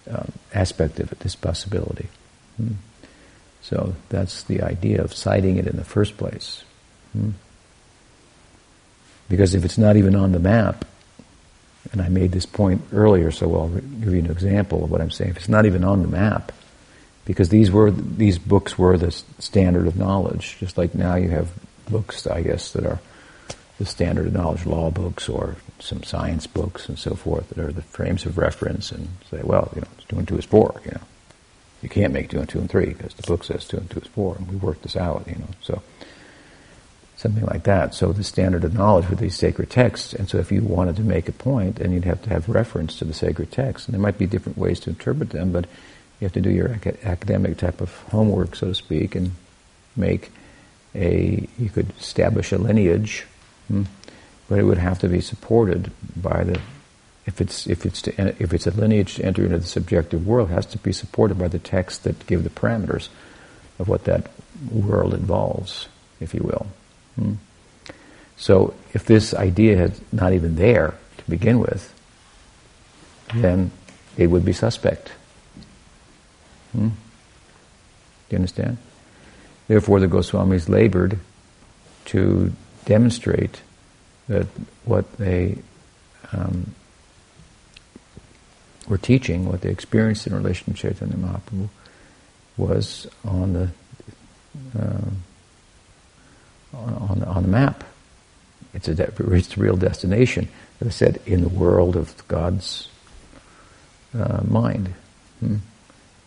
um, 0.09 0.31
aspect 0.53 0.99
of 0.99 1.11
it, 1.11 1.19
this 1.19 1.35
possibility. 1.35 2.07
Hmm. 2.57 2.73
So 3.61 3.95
that's 4.09 4.43
the 4.43 4.61
idea 4.61 5.03
of 5.03 5.13
citing 5.13 5.57
it 5.57 5.67
in 5.67 5.75
the 5.75 5.83
first 5.83 6.17
place. 6.17 6.63
Hmm. 7.13 7.31
Because 9.29 9.55
if 9.55 9.65
it's 9.65 9.77
not 9.77 9.97
even 9.97 10.15
on 10.15 10.31
the 10.31 10.39
map, 10.39 10.85
and 11.91 12.01
I 12.01 12.09
made 12.09 12.31
this 12.31 12.45
point 12.45 12.81
earlier, 12.91 13.31
so 13.31 13.53
I'll 13.55 13.69
give 13.69 14.13
you 14.13 14.19
an 14.19 14.31
example 14.31 14.83
of 14.83 14.91
what 14.91 15.01
I'm 15.01 15.11
saying. 15.11 15.31
If 15.31 15.37
it's 15.37 15.49
not 15.49 15.65
even 15.65 15.83
on 15.83 16.01
the 16.01 16.07
map, 16.07 16.51
because 17.25 17.49
these 17.49 17.71
were 17.71 17.91
these 17.91 18.37
books 18.37 18.77
were 18.77 18.97
the 18.97 19.11
standard 19.39 19.87
of 19.87 19.97
knowledge, 19.97 20.57
just 20.59 20.77
like 20.77 20.95
now 20.95 21.15
you 21.15 21.29
have 21.29 21.49
books, 21.89 22.27
I 22.27 22.41
guess, 22.41 22.71
that 22.71 22.85
are 22.85 22.99
the 23.77 23.85
standard 23.85 24.27
of 24.27 24.33
knowledge 24.33 24.65
law 24.65 24.89
books 24.89 25.29
or 25.29 25.55
some 25.79 26.03
science 26.03 26.47
books 26.47 26.89
and 26.89 26.97
so 26.97 27.13
forth 27.13 27.49
that 27.49 27.59
are 27.59 27.71
the 27.71 27.81
frames 27.83 28.25
of 28.25 28.37
reference 28.37 28.91
and 28.91 29.07
say, 29.29 29.41
well, 29.43 29.71
you 29.75 29.81
know, 29.81 29.87
two 30.07 30.17
and 30.17 30.27
two 30.27 30.37
is 30.37 30.45
four, 30.45 30.81
you 30.85 30.91
know. 30.91 31.01
You 31.83 31.89
can't 31.89 32.11
make 32.11 32.29
two 32.29 32.39
and 32.39 32.49
two 32.49 32.59
and 32.59 32.69
three 32.69 32.87
because 32.87 33.13
the 33.13 33.27
book 33.27 33.43
says 33.43 33.67
two 33.67 33.77
and 33.77 33.89
two 33.89 33.99
is 33.99 34.07
four, 34.07 34.35
and 34.35 34.49
we 34.49 34.55
worked 34.55 34.81
this 34.81 34.95
out, 34.95 35.27
you 35.27 35.35
know. 35.35 35.49
So 35.61 35.81
something 37.17 37.45
like 37.45 37.63
that. 37.63 37.93
So 37.93 38.13
the 38.13 38.23
standard 38.23 38.63
of 38.63 38.73
knowledge 38.73 39.09
with 39.09 39.19
these 39.19 39.35
sacred 39.35 39.69
texts, 39.69 40.13
and 40.13 40.29
so 40.29 40.37
if 40.37 40.51
you 40.51 40.61
wanted 40.61 40.95
to 40.95 41.03
make 41.03 41.27
a 41.27 41.33
point, 41.33 41.77
then 41.77 41.91
you'd 41.91 42.05
have 42.05 42.21
to 42.23 42.29
have 42.29 42.47
reference 42.47 42.97
to 42.99 43.05
the 43.05 43.13
sacred 43.13 43.51
texts, 43.51 43.87
and 43.87 43.93
there 43.93 44.01
might 44.01 44.17
be 44.17 44.25
different 44.25 44.57
ways 44.57 44.79
to 44.81 44.89
interpret 44.89 45.31
them, 45.31 45.51
but 45.51 45.65
you 46.19 46.25
have 46.25 46.33
to 46.33 46.41
do 46.41 46.49
your 46.49 46.79
academic 47.03 47.57
type 47.57 47.81
of 47.81 47.93
homework, 48.11 48.55
so 48.55 48.67
to 48.67 48.75
speak, 48.75 49.15
and 49.15 49.31
make 49.95 50.31
a. 50.95 51.47
You 51.59 51.69
could 51.69 51.91
establish 51.99 52.51
a 52.51 52.57
lineage 52.57 53.25
Hmm? 53.67 53.83
But 54.47 54.59
it 54.59 54.63
would 54.63 54.77
have 54.77 54.99
to 54.99 55.09
be 55.09 55.21
supported 55.21 55.91
by 56.15 56.43
the 56.43 56.59
if 57.25 57.41
it's 57.41 57.67
if 57.67 57.85
it's 57.85 58.01
to, 58.03 58.41
if 58.41 58.53
it's 58.53 58.67
a 58.67 58.71
lineage 58.71 59.15
to 59.15 59.25
enter 59.25 59.43
into 59.43 59.57
the 59.57 59.67
subjective 59.67 60.25
world, 60.25 60.49
it 60.49 60.53
has 60.53 60.65
to 60.67 60.77
be 60.77 60.93
supported 60.93 61.37
by 61.37 61.49
the 61.49 61.59
texts 61.59 61.99
that 62.03 62.25
give 62.27 62.43
the 62.43 62.49
parameters 62.49 63.09
of 63.79 63.89
what 63.89 64.05
that 64.05 64.31
world 64.71 65.13
involves, 65.13 65.89
if 66.21 66.33
you 66.33 66.41
will. 66.41 66.67
Hmm? 67.17 67.33
So 68.37 68.73
if 68.93 69.05
this 69.05 69.33
idea 69.33 69.85
is 69.85 70.01
not 70.11 70.33
even 70.33 70.55
there 70.55 70.93
to 71.17 71.29
begin 71.29 71.59
with, 71.59 71.93
then 73.33 73.71
it 74.17 74.27
would 74.27 74.45
be 74.45 74.53
suspect. 74.53 75.11
Hmm? 76.71 76.89
Do 76.89 76.93
you 78.31 78.37
understand? 78.37 78.77
Therefore, 79.67 79.99
the 79.99 80.07
Goswamis 80.07 80.69
labored 80.69 81.19
to 82.05 82.53
demonstrate 82.85 83.61
that 84.27 84.47
what 84.85 85.11
they 85.17 85.57
um, 86.31 86.73
were 88.87 88.97
teaching, 88.97 89.45
what 89.45 89.61
they 89.61 89.69
experienced 89.69 90.27
in 90.27 90.33
relation 90.33 90.73
to 90.73 90.79
Chaitanya 90.79 91.15
Mahaprabhu, 91.15 91.69
was 92.55 93.07
on 93.25 93.53
the 93.53 93.69
uh, 94.79 95.09
on, 96.77 97.23
on 97.23 97.43
the 97.43 97.49
map. 97.49 97.83
It's 98.73 98.87
a 98.87 98.95
de- 98.95 99.11
reached 99.17 99.57
a 99.57 99.59
real 99.59 99.77
destination. 99.77 100.49
As 100.81 100.87
I 100.87 100.91
said, 100.91 101.21
in 101.25 101.41
the 101.41 101.49
world 101.49 101.95
of 101.95 102.27
God's 102.27 102.89
uh, 104.17 104.41
mind, 104.47 104.93
hmm? 105.39 105.57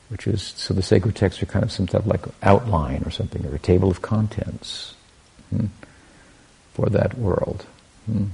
which 0.09 0.27
is 0.27 0.43
so 0.57 0.75
the 0.75 0.83
sacred 0.83 1.15
texts 1.15 1.43
are 1.43 1.47
kind 1.47 1.65
of 1.65 1.71
some 1.71 1.87
type 1.87 2.03
of 2.03 2.07
like 2.07 2.25
outline 2.43 3.03
or 3.05 3.11
something, 3.11 3.47
or 3.47 3.55
a 3.55 3.59
table 3.59 3.91
of 3.91 4.03
contents. 4.03 4.95
Hmm? 5.51 5.67
for 6.81 6.89
that 6.91 7.19
world. 7.19 7.67
Hmm. 8.07 8.27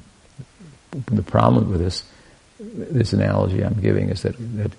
The 0.92 1.22
problem 1.22 1.70
with 1.70 1.80
this, 1.80 2.04
this 2.58 3.12
analogy 3.12 3.64
I'm 3.64 3.80
giving 3.80 4.08
is 4.08 4.22
that, 4.22 4.36
that 4.56 4.72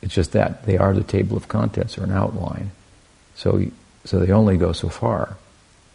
it's 0.00 0.14
just 0.14 0.32
that 0.32 0.64
they 0.66 0.78
are 0.78 0.94
the 0.94 1.02
table 1.02 1.36
of 1.36 1.48
contents 1.48 1.98
or 1.98 2.04
an 2.04 2.12
outline. 2.12 2.70
So, 3.34 3.64
so 4.04 4.18
they 4.18 4.32
only 4.32 4.56
go 4.56 4.72
so 4.72 4.88
far. 4.88 5.36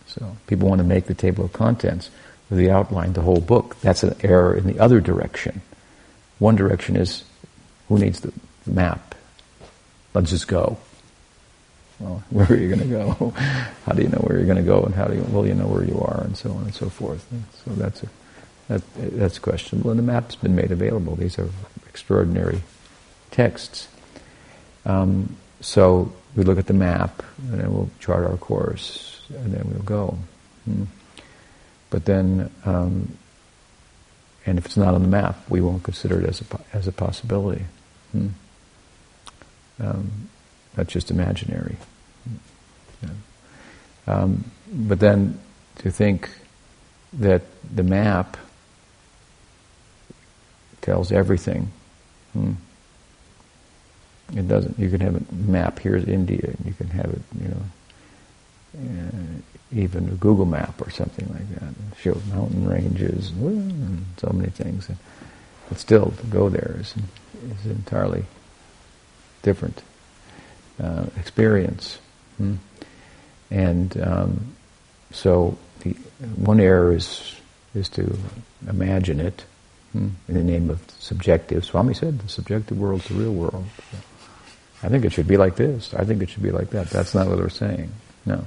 So 0.08 0.38
people 0.48 0.70
want 0.70 0.80
to 0.80 0.86
make 0.86 1.06
the 1.06 1.14
table 1.14 1.46
of 1.46 1.54
contents 1.54 2.10
the 2.50 2.72
outline, 2.72 3.14
the 3.14 3.22
whole 3.22 3.42
book. 3.42 3.76
That's 3.82 4.04
an 4.04 4.16
error 4.24 4.56
in 4.56 4.66
the 4.66 4.80
other 4.80 5.02
direction. 5.02 5.62
One 6.40 6.56
direction 6.56 6.96
is 6.96 7.24
who 7.88 7.98
needs 7.98 8.22
the 8.22 8.32
map? 8.66 9.16
Let's 10.14 10.30
just 10.30 10.48
go. 10.48 10.78
Well, 12.00 12.24
where 12.30 12.48
are 12.50 12.56
you 12.56 12.74
going 12.74 12.88
to 12.90 12.96
go? 12.96 13.30
how 13.86 13.94
do 13.94 14.02
you 14.02 14.10
know 14.10 14.20
where 14.20 14.38
you're 14.38 14.46
going 14.46 14.58
to 14.58 14.64
go, 14.64 14.84
and 14.84 14.96
how 14.96 15.06
do 15.06 15.16
you, 15.16 15.46
you 15.46 15.54
know 15.54 15.68
where 15.68 15.84
you 15.84 16.00
are, 16.00 16.24
and 16.24 16.38
so 16.38 16.52
on 16.52 16.64
and 16.64 16.76
so 16.76 16.90
forth. 16.90 17.30
And 17.32 17.44
so 17.66 17.72
that's 17.72 18.04
a, 18.04 18.08
that, 18.68 18.82
that's 18.96 19.40
questionable, 19.40 19.92
and 19.92 20.00
the 20.00 20.04
map's 20.04 20.36
been 20.36 20.56
made 20.56 20.72
available. 20.72 21.16
These 21.16 21.40
are 21.40 21.50
extraordinary 21.88 22.62
texts. 23.32 23.88
Um, 24.86 25.36
so 25.60 26.14
we 26.36 26.44
look 26.44 26.60
at 26.60 26.68
the 26.68 26.74
map, 26.74 27.24
and 27.50 27.60
then 27.60 27.74
we'll 27.74 27.90
chart 28.00 28.26
our 28.26 28.38
course, 28.38 29.17
and 29.30 29.54
then 29.54 29.70
we'll 29.70 29.84
go. 29.84 30.18
Hmm. 30.66 30.84
But 31.90 32.06
then, 32.06 32.52
um, 32.66 33.18
and 34.46 34.58
if 34.58 34.66
it's 34.66 34.78
not 34.78 34.94
on 34.94 35.02
the 35.02 35.08
map, 35.08 35.38
we 35.50 35.62
won't 35.62 35.84
consider 35.84 36.22
it 36.22 36.28
as 36.28 36.42
a 36.42 36.60
as 36.74 36.88
a 36.88 36.92
possibility. 36.92 37.66
Hmm. 38.12 38.28
Um, 39.80 40.30
that's 40.76 40.92
just 40.92 41.12
imaginary. 41.12 41.78
Yeah. 43.02 43.10
Um, 44.08 44.46
but 44.72 45.00
then 45.00 45.40
to 45.78 45.92
think 45.92 46.30
that 47.14 47.44
the 47.74 47.84
map 47.84 48.38
tells 50.82 51.12
everything. 51.12 51.72
Hmm. 52.34 52.54
It 54.36 54.48
doesn't. 54.48 54.78
You 54.78 54.90
can 54.90 55.00
have 55.02 55.16
a 55.16 55.34
map. 55.34 55.80
Here's 55.80 56.06
India. 56.06 56.42
And 56.44 56.66
you 56.66 56.74
can 56.74 56.88
have 56.90 57.06
it, 57.06 57.22
you 57.42 57.48
know, 57.48 57.62
even 59.72 60.08
a 60.08 60.12
Google 60.12 60.46
map 60.46 60.82
or 60.82 60.90
something 60.90 61.28
like 61.34 61.50
that. 61.60 61.74
Shows 62.00 62.24
mountain 62.34 62.68
ranges 62.68 63.30
and 63.32 64.06
so 64.18 64.32
many 64.34 64.50
things. 64.50 64.90
But 65.70 65.78
still, 65.80 66.12
to 66.12 66.26
go 66.28 66.50
there 66.50 66.78
is, 66.80 66.94
is 67.60 67.66
entirely 67.66 68.26
different 69.42 69.82
uh, 70.82 71.06
experience. 71.18 72.00
Hmm? 72.38 72.56
And 73.52 74.02
um, 74.02 74.56
so 75.12 75.58
the 75.80 75.92
one 76.36 76.60
error 76.60 76.94
is 76.94 77.34
is 77.76 77.90
to 77.90 78.18
imagine 78.68 79.20
it 79.20 79.46
hmm, 79.92 80.10
in 80.28 80.34
the 80.34 80.44
name 80.44 80.70
of 80.70 80.82
subjective. 81.00 81.64
Swami 81.64 81.94
said 81.94 82.20
the 82.20 82.30
subjective 82.30 82.78
world 82.78 83.02
is 83.02 83.08
the 83.10 83.14
real 83.16 83.34
world. 83.34 83.66
I 84.84 84.90
think 84.90 85.06
it 85.06 85.12
should 85.12 85.28
be 85.28 85.38
like 85.38 85.56
this. 85.56 85.94
I 85.94 86.04
think 86.04 86.22
it 86.22 86.30
should 86.30 86.44
be 86.44 86.52
like 86.52 86.72
that. 86.72 86.90
That's 86.90 87.14
not 87.14 87.28
what 87.28 87.38
we're 87.38 87.50
saying. 87.50 87.92
No. 88.26 88.46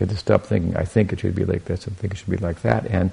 You 0.00 0.06
have 0.06 0.16
to 0.16 0.16
stop 0.16 0.44
thinking, 0.44 0.76
I 0.78 0.84
think 0.84 1.12
it 1.12 1.20
should 1.20 1.34
be 1.34 1.44
like 1.44 1.66
this, 1.66 1.86
I 1.86 1.90
think 1.90 2.14
it 2.14 2.16
should 2.16 2.30
be 2.30 2.38
like 2.38 2.62
that, 2.62 2.86
and 2.86 3.10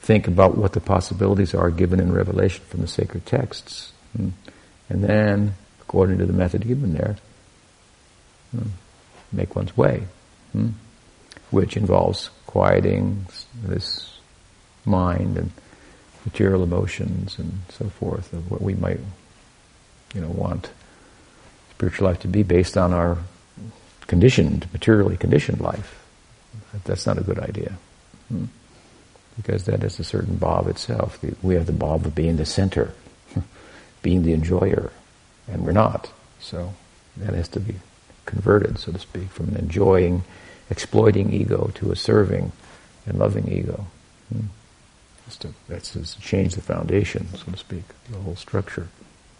think 0.00 0.26
about 0.26 0.56
what 0.56 0.72
the 0.72 0.80
possibilities 0.80 1.54
are 1.54 1.70
given 1.70 2.00
in 2.00 2.12
revelation 2.12 2.64
from 2.64 2.80
the 2.80 2.86
sacred 2.86 3.26
texts. 3.26 3.92
Hmm. 4.16 4.30
And 4.88 5.04
then, 5.04 5.54
according 5.82 6.16
to 6.18 6.24
the 6.24 6.32
method 6.32 6.66
given 6.66 6.94
there, 6.94 7.16
hmm, 8.52 8.68
make 9.32 9.54
one's 9.54 9.76
way, 9.76 10.04
hmm, 10.52 10.70
which 11.50 11.76
involves 11.76 12.30
quieting 12.46 13.26
this 13.62 14.18
mind 14.86 15.36
and 15.36 15.50
material 16.24 16.62
emotions 16.62 17.38
and 17.38 17.60
so 17.68 17.90
forth 17.90 18.32
of 18.32 18.50
what 18.50 18.62
we 18.62 18.72
might, 18.72 19.00
you 20.14 20.22
know, 20.22 20.28
want 20.28 20.70
spiritual 21.72 22.08
life 22.08 22.20
to 22.20 22.28
be 22.28 22.42
based 22.42 22.78
on 22.78 22.94
our 22.94 23.18
conditioned, 24.08 24.66
materially 24.72 25.16
conditioned 25.16 25.60
life. 25.60 26.04
That's 26.84 27.06
not 27.06 27.18
a 27.18 27.22
good 27.22 27.38
idea. 27.38 27.78
Hmm. 28.28 28.46
Because 29.36 29.66
that 29.66 29.84
is 29.84 30.00
a 30.00 30.04
certain 30.04 30.36
bob 30.36 30.66
itself. 30.66 31.22
We 31.42 31.54
have 31.54 31.66
the 31.66 31.72
bob 31.72 32.04
of 32.04 32.14
being 32.14 32.36
the 32.36 32.44
center, 32.44 32.92
being 34.02 34.24
the 34.24 34.32
enjoyer, 34.32 34.90
and 35.46 35.64
we're 35.64 35.72
not. 35.72 36.10
So 36.40 36.74
that 37.16 37.34
has 37.34 37.46
to 37.48 37.60
be 37.60 37.76
converted, 38.26 38.78
so 38.78 38.90
to 38.90 38.98
speak, 38.98 39.28
from 39.28 39.48
an 39.48 39.56
enjoying, 39.56 40.24
exploiting 40.70 41.32
ego 41.32 41.70
to 41.76 41.92
a 41.92 41.96
serving 41.96 42.50
and 43.06 43.18
loving 43.18 43.48
ego. 43.48 43.86
Hmm. 44.32 44.46
That's 45.24 45.36
to, 45.38 45.54
that's 45.68 45.92
to 45.92 46.20
change 46.20 46.54
the 46.54 46.62
foundation, 46.62 47.28
so 47.36 47.52
to 47.52 47.56
speak, 47.58 47.84
the 48.10 48.18
whole 48.18 48.36
structure. 48.36 48.88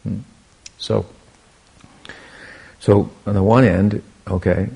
Hmm. 0.04 0.18
So, 0.76 1.06
so 2.78 3.10
on 3.26 3.34
the 3.34 3.42
one 3.42 3.64
end, 3.64 4.02
okay, 4.28 4.68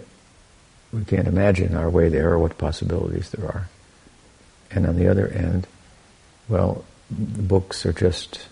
we 0.93 1.05
can't 1.05 1.29
imagine 1.29 1.75
our 1.75 1.89
way 1.89 2.09
there 2.09 2.31
or 2.33 2.39
what 2.39 2.59
possibilities 2.59 3.31
there 3.31 3.47
are. 3.47 3.69
And 4.71 4.87
on 4.87 4.97
the 4.97 5.09
other 5.09 5.29
end, 5.29 5.67
well, 6.49 6.85
the 7.11 7.43
books 7.43 7.85
are 7.87 7.93
just 7.93 8.47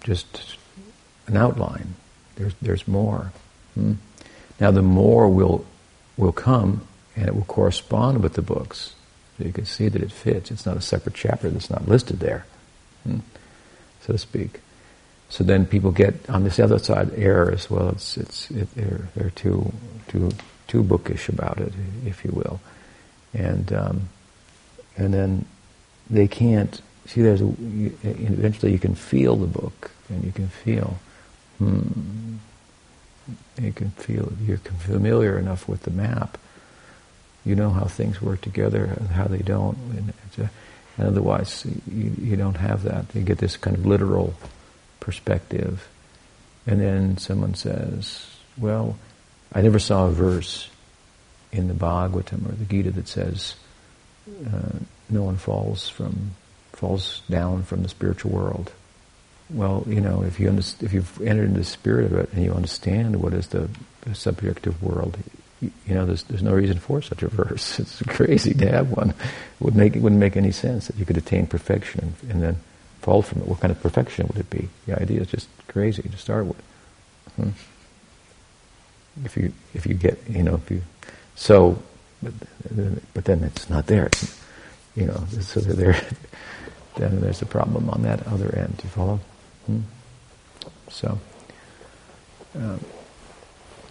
just 0.00 0.56
an 1.26 1.36
outline. 1.36 1.94
There's 2.36 2.54
there's 2.62 2.86
more. 2.86 3.32
Hmm? 3.74 3.94
Now 4.60 4.70
the 4.70 4.82
more 4.82 5.28
will 5.28 5.66
will 6.16 6.32
come, 6.32 6.86
and 7.14 7.28
it 7.28 7.34
will 7.34 7.44
correspond 7.44 8.22
with 8.22 8.34
the 8.34 8.42
books. 8.42 8.94
So 9.38 9.44
you 9.44 9.52
can 9.52 9.66
see 9.66 9.88
that 9.88 10.02
it 10.02 10.12
fits. 10.12 10.50
It's 10.50 10.64
not 10.64 10.76
a 10.76 10.80
separate 10.80 11.14
chapter 11.14 11.50
that's 11.50 11.70
not 11.70 11.88
listed 11.88 12.20
there, 12.20 12.46
hmm? 13.04 13.18
so 14.02 14.12
to 14.12 14.18
speak. 14.18 14.60
So 15.28 15.44
then 15.44 15.66
people 15.66 15.90
get 15.90 16.28
on 16.30 16.44
this 16.44 16.58
other 16.58 16.78
side 16.78 17.12
errors. 17.16 17.68
Well, 17.68 17.90
it's 17.90 18.16
it's 18.16 18.50
it, 18.50 18.74
they're 18.74 19.08
they're 19.14 19.30
too 19.30 19.72
too 20.08 20.30
too 20.68 20.82
bookish 20.82 21.28
about 21.28 21.58
it, 21.60 21.72
if 22.04 22.24
you 22.24 22.30
will, 22.32 22.60
and 23.34 23.72
um, 23.72 24.08
and 24.96 25.12
then 25.12 25.44
they 26.08 26.28
can't 26.28 26.80
see. 27.06 27.22
There's 27.22 27.42
a, 27.42 27.52
eventually 28.02 28.72
you 28.72 28.78
can 28.78 28.94
feel 28.94 29.36
the 29.36 29.46
book, 29.46 29.90
and 30.08 30.24
you 30.24 30.32
can 30.32 30.48
feel. 30.48 30.98
Hmm, 31.58 32.36
you 33.60 33.72
can 33.72 33.90
feel 33.90 34.32
you're 34.44 34.58
familiar 34.58 35.38
enough 35.38 35.68
with 35.68 35.82
the 35.82 35.90
map. 35.90 36.38
You 37.44 37.54
know 37.54 37.70
how 37.70 37.84
things 37.84 38.20
work 38.20 38.40
together 38.40 38.84
and 38.84 39.08
how 39.08 39.24
they 39.24 39.38
don't, 39.38 39.76
and, 39.96 40.12
a, 40.38 40.50
and 40.98 41.08
otherwise 41.08 41.66
you, 41.90 42.12
you 42.20 42.36
don't 42.36 42.56
have 42.56 42.82
that. 42.84 43.06
You 43.14 43.22
get 43.22 43.38
this 43.38 43.56
kind 43.56 43.76
of 43.76 43.86
literal 43.86 44.34
perspective, 45.06 45.88
and 46.66 46.80
then 46.80 47.16
someone 47.16 47.54
says, 47.54 48.26
"Well, 48.58 48.98
I 49.52 49.62
never 49.62 49.78
saw 49.78 50.06
a 50.06 50.10
verse 50.10 50.68
in 51.52 51.68
the 51.68 51.74
Bhagavatam 51.74 52.46
or 52.50 52.52
the 52.52 52.64
Gita 52.64 52.90
that 52.90 53.06
says 53.06 53.54
uh, 54.28 54.80
no 55.08 55.22
one 55.22 55.36
falls 55.36 55.88
from 55.88 56.32
falls 56.72 57.22
down 57.30 57.62
from 57.62 57.82
the 57.84 57.88
spiritual 57.88 58.32
world." 58.32 58.72
Well, 59.48 59.84
you 59.86 60.00
know, 60.00 60.24
if 60.24 60.40
you 60.40 60.50
underst- 60.50 60.82
if 60.82 60.92
you've 60.92 61.22
entered 61.22 61.48
into 61.50 61.60
the 61.60 61.64
spirit 61.64 62.06
of 62.06 62.18
it 62.18 62.32
and 62.32 62.44
you 62.44 62.52
understand 62.52 63.22
what 63.22 63.32
is 63.32 63.46
the, 63.46 63.70
the 64.00 64.12
subjective 64.12 64.82
world, 64.82 65.16
you, 65.60 65.70
you, 65.86 65.94
know, 65.94 66.04
there's 66.04 66.24
there's 66.24 66.42
no 66.42 66.52
reason 66.52 66.80
for 66.80 67.00
such 67.00 67.22
a 67.22 67.28
verse. 67.28 67.78
It's 67.82 68.02
crazy 68.08 68.54
to 68.54 68.68
have 68.68 68.90
one. 68.90 69.10
It 69.10 69.16
would 69.60 69.76
make 69.76 69.94
it 69.94 70.02
wouldn't 70.02 70.20
make 70.20 70.36
any 70.36 70.50
sense 70.50 70.88
that 70.88 70.96
you 70.96 71.06
could 71.06 71.16
attain 71.16 71.46
perfection 71.46 72.14
and 72.28 72.42
then 72.42 72.56
fall 73.00 73.22
from 73.22 73.42
it. 73.42 73.48
What 73.48 73.60
kind 73.60 73.70
of 73.70 73.80
perfection 73.80 74.26
would 74.28 74.38
it 74.38 74.50
be? 74.50 74.68
The 74.86 75.00
idea 75.00 75.20
is 75.20 75.28
just 75.28 75.48
crazy 75.68 76.02
to 76.02 76.16
start 76.16 76.46
with. 76.46 76.62
Hmm. 77.36 77.50
If 79.24 79.36
you 79.36 79.52
if 79.74 79.86
you 79.86 79.94
get 79.94 80.18
you 80.28 80.42
know 80.42 80.56
if 80.56 80.70
you 80.70 80.82
so, 81.34 81.78
but, 82.22 82.32
but 83.14 83.24
then 83.24 83.44
it's 83.44 83.68
not 83.70 83.86
there. 83.86 84.06
It's, 84.06 84.40
you 84.94 85.06
know, 85.06 85.24
so 85.40 85.60
there. 85.60 86.00
Then 86.96 87.20
there's 87.20 87.42
a 87.42 87.46
problem 87.46 87.90
on 87.90 88.02
that 88.02 88.26
other 88.26 88.54
end. 88.56 88.80
You 88.82 88.88
follow? 88.88 89.20
Hmm? 89.66 89.80
So, 90.88 91.18
um, 92.54 92.82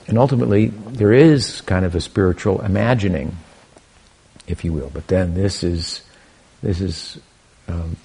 and 0.07 0.17
ultimately, 0.17 0.67
there 0.67 1.13
is 1.13 1.61
kind 1.61 1.85
of 1.85 1.93
a 1.93 2.01
spiritual 2.01 2.61
imagining, 2.61 3.37
if 4.47 4.65
you 4.65 4.73
will. 4.73 4.89
But 4.91 5.07
then 5.07 5.35
this 5.35 5.63
is 5.63 6.01
this 6.63 6.81
is 6.81 7.19
um, 7.67 7.95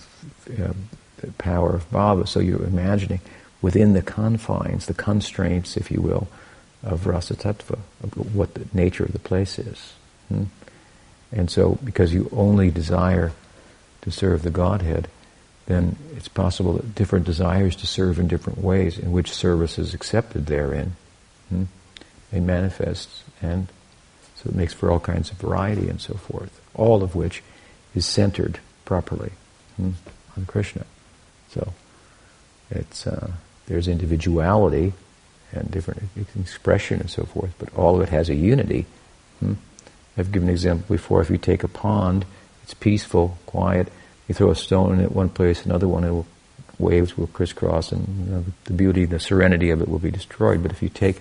uh, 0.62 0.72
the 1.18 1.32
power 1.32 1.74
of 1.74 1.90
bhava. 1.90 2.26
So 2.26 2.40
you're 2.40 2.64
imagining 2.64 3.20
within 3.62 3.92
the 3.92 4.02
confines, 4.02 4.86
the 4.86 4.94
constraints, 4.94 5.76
if 5.76 5.90
you 5.90 6.00
will, 6.00 6.28
of 6.82 7.06
rasa 7.06 7.34
tattva, 7.34 7.78
of 8.02 8.34
what 8.34 8.54
the 8.54 8.66
nature 8.72 9.04
of 9.04 9.12
the 9.12 9.18
place 9.18 9.58
is. 9.58 9.92
Hmm? 10.28 10.44
And 11.32 11.50
so, 11.50 11.78
because 11.84 12.12
you 12.12 12.28
only 12.32 12.70
desire 12.70 13.32
to 14.02 14.10
serve 14.10 14.42
the 14.42 14.50
Godhead, 14.50 15.08
then 15.66 15.96
it's 16.16 16.28
possible 16.28 16.72
that 16.72 16.94
different 16.94 17.26
desires 17.26 17.76
to 17.76 17.86
serve 17.86 18.18
in 18.18 18.26
different 18.26 18.58
ways, 18.58 18.98
in 18.98 19.12
which 19.12 19.30
service 19.30 19.78
is 19.78 19.94
accepted 19.94 20.46
therein, 20.46 20.96
hmm? 21.48 21.64
they 22.32 22.40
manifest, 22.40 23.22
and 23.42 23.68
so 24.36 24.48
it 24.48 24.54
makes 24.54 24.72
for 24.72 24.90
all 24.90 25.00
kinds 25.00 25.30
of 25.30 25.36
variety 25.36 25.88
and 25.88 26.00
so 26.00 26.14
forth. 26.14 26.60
All 26.74 27.02
of 27.02 27.14
which 27.14 27.42
is 27.94 28.06
centered 28.06 28.58
properly 28.84 29.32
hmm, 29.80 30.38
on 30.38 30.46
Krishna. 30.46 30.84
So 31.50 31.72
it's 32.70 33.06
uh, 33.06 33.32
there's 33.66 33.88
individuality 33.88 34.92
and 35.52 35.70
different 35.70 36.02
expression 36.38 37.00
and 37.00 37.10
so 37.10 37.24
forth, 37.24 37.52
but 37.58 37.74
all 37.74 37.96
of 37.96 38.02
it 38.02 38.08
has 38.10 38.28
a 38.28 38.34
unity. 38.34 38.86
Hmm? 39.40 39.54
I've 40.16 40.32
given 40.32 40.48
an 40.48 40.54
example 40.54 40.86
before. 40.94 41.20
If 41.22 41.30
you 41.30 41.38
take 41.38 41.64
a 41.64 41.68
pond, 41.68 42.24
it's 42.62 42.74
peaceful, 42.74 43.38
quiet. 43.46 43.88
You 44.28 44.34
throw 44.34 44.50
a 44.50 44.56
stone 44.56 45.00
at 45.00 45.12
one 45.12 45.28
place, 45.28 45.64
another 45.64 45.88
one, 45.88 46.04
it 46.04 46.10
will, 46.10 46.26
waves 46.78 47.16
will 47.16 47.26
crisscross, 47.28 47.90
and 47.90 48.06
you 48.26 48.32
know, 48.32 48.44
the 48.64 48.72
beauty, 48.72 49.06
the 49.06 49.18
serenity 49.18 49.70
of 49.70 49.80
it 49.80 49.88
will 49.88 49.98
be 49.98 50.10
destroyed. 50.10 50.62
But 50.62 50.70
if 50.70 50.82
you 50.82 50.88
take 50.88 51.20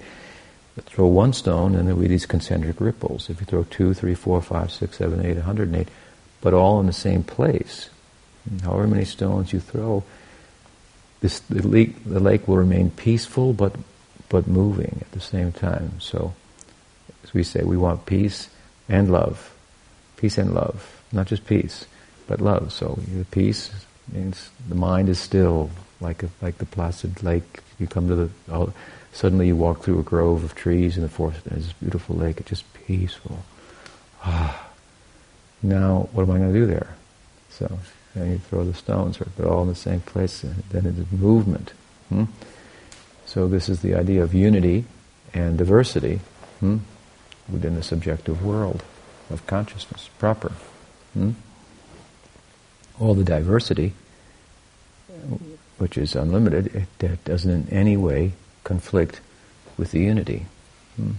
throw 0.81 1.07
one 1.07 1.33
stone, 1.33 1.75
and 1.75 1.87
there 1.87 1.95
will 1.95 2.03
be 2.03 2.07
these 2.07 2.25
concentric 2.25 2.79
ripples. 2.79 3.29
If 3.29 3.39
you 3.39 3.45
throw 3.45 3.63
two, 3.63 3.93
three, 3.93 4.15
four, 4.15 4.41
five, 4.41 4.71
six, 4.71 4.97
seven, 4.97 5.25
eight, 5.25 5.35
108, 5.35 5.87
but 6.41 6.53
all 6.53 6.79
in 6.79 6.85
the 6.85 6.93
same 6.93 7.23
place, 7.23 7.89
however 8.61 8.87
many 8.87 9.05
stones 9.05 9.53
you 9.53 9.59
throw, 9.59 10.03
this, 11.21 11.39
the, 11.41 11.67
lake, 11.67 12.03
the 12.05 12.19
lake 12.19 12.47
will 12.47 12.57
remain 12.57 12.91
peaceful 12.91 13.53
but, 13.53 13.75
but 14.29 14.47
moving 14.47 14.99
at 15.01 15.11
the 15.11 15.19
same 15.19 15.51
time. 15.51 15.99
So, 15.99 16.33
as 17.23 17.33
we 17.33 17.43
say, 17.43 17.63
we 17.63 17.77
want 17.77 18.05
peace 18.05 18.49
and 18.87 19.11
love. 19.11 19.53
Peace 20.17 20.37
and 20.37 20.53
love. 20.53 21.03
Not 21.11 21.27
just 21.27 21.45
peace, 21.45 21.85
but 22.27 22.39
love. 22.39 22.71
So, 22.71 22.99
the 23.15 23.25
peace 23.25 23.71
means 24.11 24.49
the 24.67 24.75
mind 24.75 25.09
is 25.09 25.19
still, 25.19 25.69
like, 25.99 26.23
a, 26.23 26.29
like 26.41 26.57
the 26.57 26.65
placid 26.65 27.21
lake. 27.21 27.59
You 27.79 27.87
come 27.87 28.07
to 28.07 28.15
the, 28.15 28.29
all, 28.51 28.73
suddenly 29.11 29.47
you 29.47 29.55
walk 29.55 29.83
through 29.83 29.99
a 29.99 30.03
grove 30.03 30.43
of 30.43 30.55
trees 30.55 30.95
in 30.95 31.03
the 31.03 31.09
forest, 31.09 31.45
and 31.45 31.55
there's 31.55 31.65
this 31.65 31.73
beautiful 31.73 32.15
lake. 32.15 32.39
It's 32.39 32.49
just 32.49 32.73
peaceful. 32.73 33.43
Ah. 34.23 34.65
Now, 35.61 36.07
what 36.13 36.23
am 36.23 36.31
I 36.31 36.37
going 36.37 36.53
to 36.53 36.59
do 36.59 36.65
there? 36.65 36.95
So, 37.49 37.79
and 38.15 38.31
you 38.31 38.37
throw 38.39 38.63
the 38.63 38.73
stones, 38.73 39.19
they're 39.37 39.47
all 39.47 39.63
in 39.63 39.69
the 39.69 39.75
same 39.75 40.01
place, 40.01 40.41
then 40.69 40.85
it's 40.85 41.11
movement. 41.11 41.73
Hmm? 42.09 42.25
So 43.25 43.47
this 43.47 43.69
is 43.69 43.81
the 43.81 43.93
idea 43.93 44.23
of 44.23 44.33
unity 44.33 44.85
and 45.33 45.57
diversity 45.57 46.19
hmm, 46.59 46.77
within 47.47 47.75
the 47.75 47.83
subjective 47.83 48.43
world 48.43 48.83
of 49.29 49.45
consciousness 49.45 50.09
proper. 50.17 50.51
Hmm? 51.13 51.31
All 52.99 53.13
the 53.13 53.23
diversity, 53.23 53.93
which 55.77 55.97
is 55.97 56.15
unlimited, 56.15 56.75
it, 56.75 57.03
it, 57.03 57.23
doesn't 57.23 57.51
in 57.51 57.69
any 57.69 57.95
way 57.95 58.33
conflict 58.63 59.21
with 59.77 59.91
the 59.91 59.99
unity. 59.99 60.45
Hmm? 60.95 61.11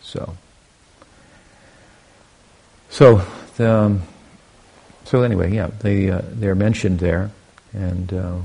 So, 0.00 0.36
so 2.88 3.26
the, 3.56 3.70
um, 3.70 4.02
so 5.04 5.22
anyway, 5.22 5.52
yeah, 5.52 5.70
they 5.80 6.10
uh, 6.10 6.22
they're 6.24 6.54
mentioned 6.54 6.98
there, 7.00 7.30
and 7.72 8.12
uh, 8.12 8.38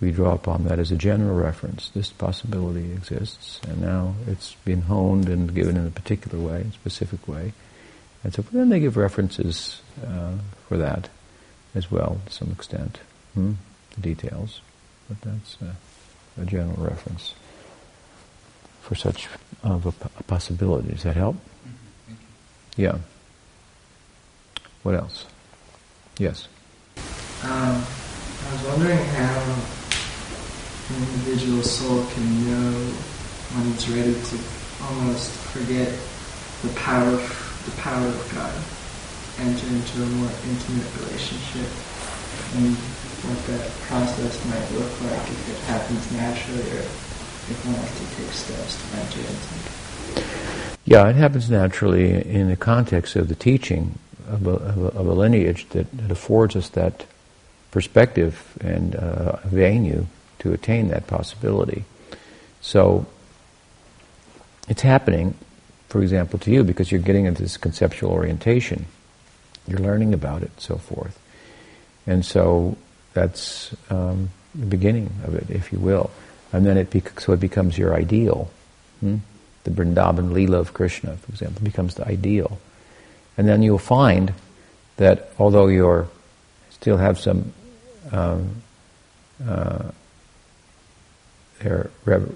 we 0.00 0.10
draw 0.10 0.32
upon 0.32 0.64
that 0.64 0.78
as 0.78 0.90
a 0.90 0.96
general 0.96 1.36
reference. 1.36 1.90
This 1.90 2.10
possibility 2.10 2.92
exists, 2.92 3.60
and 3.68 3.80
now 3.80 4.14
it's 4.26 4.54
been 4.64 4.82
honed 4.82 5.28
and 5.28 5.54
given 5.54 5.76
in 5.76 5.86
a 5.86 5.90
particular 5.90 6.38
way, 6.38 6.66
a 6.68 6.72
specific 6.72 7.26
way. 7.26 7.52
And 8.24 8.34
so 8.34 8.42
then 8.42 8.68
they 8.68 8.80
give 8.80 8.96
references 8.96 9.80
uh, 10.06 10.32
for 10.68 10.76
that 10.76 11.08
as 11.74 11.90
well, 11.90 12.20
to 12.26 12.32
some 12.32 12.50
extent, 12.50 12.98
hmm? 13.34 13.52
the 13.94 14.00
details. 14.00 14.60
But 15.08 15.20
that's 15.20 15.56
uh, 15.62 15.74
a 16.40 16.44
general 16.44 16.76
reference 16.82 17.34
for 18.82 18.94
such 18.94 19.28
of 19.62 19.86
a, 19.86 19.92
a 20.18 20.22
possibility. 20.24 20.90
Does 20.90 21.04
that 21.04 21.16
help? 21.16 21.36
Mm-hmm. 21.36 22.14
Yeah. 22.76 22.98
What 24.82 24.94
else? 24.94 25.26
Yes. 26.18 26.48
Um, 27.44 27.84
I 27.84 28.52
was 28.52 28.62
wondering 28.72 28.96
how 28.96 29.36
an 30.88 31.02
individual 31.12 31.62
soul 31.62 32.06
can 32.14 32.24
know 32.48 32.72
when 33.52 33.72
it's 33.74 33.88
ready 33.88 34.14
to 34.14 34.36
almost 34.80 35.30
forget 35.52 35.92
the 36.62 36.72
power 36.80 37.12
of, 37.12 37.20
the 37.68 37.82
power 37.82 38.06
of 38.06 38.20
God, 38.32 38.54
enter 39.44 39.66
into 39.68 40.02
a 40.02 40.06
more 40.16 40.32
intimate 40.48 40.88
relationship, 41.04 41.68
and 42.56 42.72
what 43.28 43.36
that 43.52 43.68
process 43.84 44.40
might 44.48 44.70
look 44.72 44.92
like 45.12 45.20
if 45.28 45.50
it 45.52 45.58
happens 45.68 46.12
naturally 46.12 46.64
or 46.72 46.80
if 46.80 47.66
one 47.66 47.74
has 47.74 47.92
to 47.92 48.06
take 48.16 48.32
steps 48.32 48.72
to 48.80 48.86
enter 48.96 49.20
into. 49.20 49.52
It. 49.60 50.76
Yeah, 50.86 51.08
it 51.08 51.16
happens 51.16 51.50
naturally 51.50 52.24
in 52.24 52.48
the 52.48 52.56
context 52.56 53.16
of 53.16 53.28
the 53.28 53.34
teaching 53.34 53.98
of 54.28 54.46
a, 54.46 54.50
of 54.50 55.06
a, 55.06 55.12
lineage 55.12 55.68
that, 55.70 55.90
that, 55.96 56.10
affords 56.10 56.56
us 56.56 56.68
that 56.70 57.06
perspective 57.70 58.56
and 58.60 58.94
uh, 58.94 59.36
venue 59.44 60.06
to 60.38 60.52
attain 60.52 60.88
that 60.88 61.06
possibility. 61.06 61.84
So 62.60 63.06
it's 64.68 64.82
happening, 64.82 65.34
for 65.88 66.02
example, 66.02 66.38
to 66.40 66.50
you 66.50 66.64
because 66.64 66.90
you're 66.90 67.00
getting 67.00 67.26
into 67.26 67.42
this 67.42 67.56
conceptual 67.56 68.10
orientation. 68.10 68.86
You're 69.68 69.80
learning 69.80 70.14
about 70.14 70.42
it, 70.42 70.50
so 70.58 70.76
forth. 70.76 71.18
And 72.06 72.24
so 72.24 72.76
that's 73.14 73.74
um, 73.90 74.30
the 74.54 74.66
beginning 74.66 75.10
of 75.24 75.34
it, 75.34 75.50
if 75.50 75.72
you 75.72 75.78
will. 75.78 76.10
And 76.52 76.64
then 76.64 76.76
it 76.76 76.90
bec- 76.90 77.20
so 77.20 77.32
it 77.32 77.40
becomes 77.40 77.76
your 77.76 77.94
ideal. 77.94 78.50
Hmm? 79.00 79.16
The 79.64 79.70
Vrindavan 79.70 80.30
Leela 80.32 80.54
of 80.54 80.74
Krishna, 80.74 81.16
for 81.16 81.32
example, 81.32 81.64
becomes 81.64 81.96
the 81.96 82.06
ideal. 82.06 82.58
And 83.36 83.46
then 83.48 83.62
you'll 83.62 83.78
find 83.78 84.32
that 84.96 85.30
although 85.38 85.66
you 85.66 86.08
still 86.70 86.96
have 86.96 87.18
some 87.18 87.52
um, 88.12 88.62
uh, 89.46 89.90
their 91.58 91.90
rever- 92.04 92.34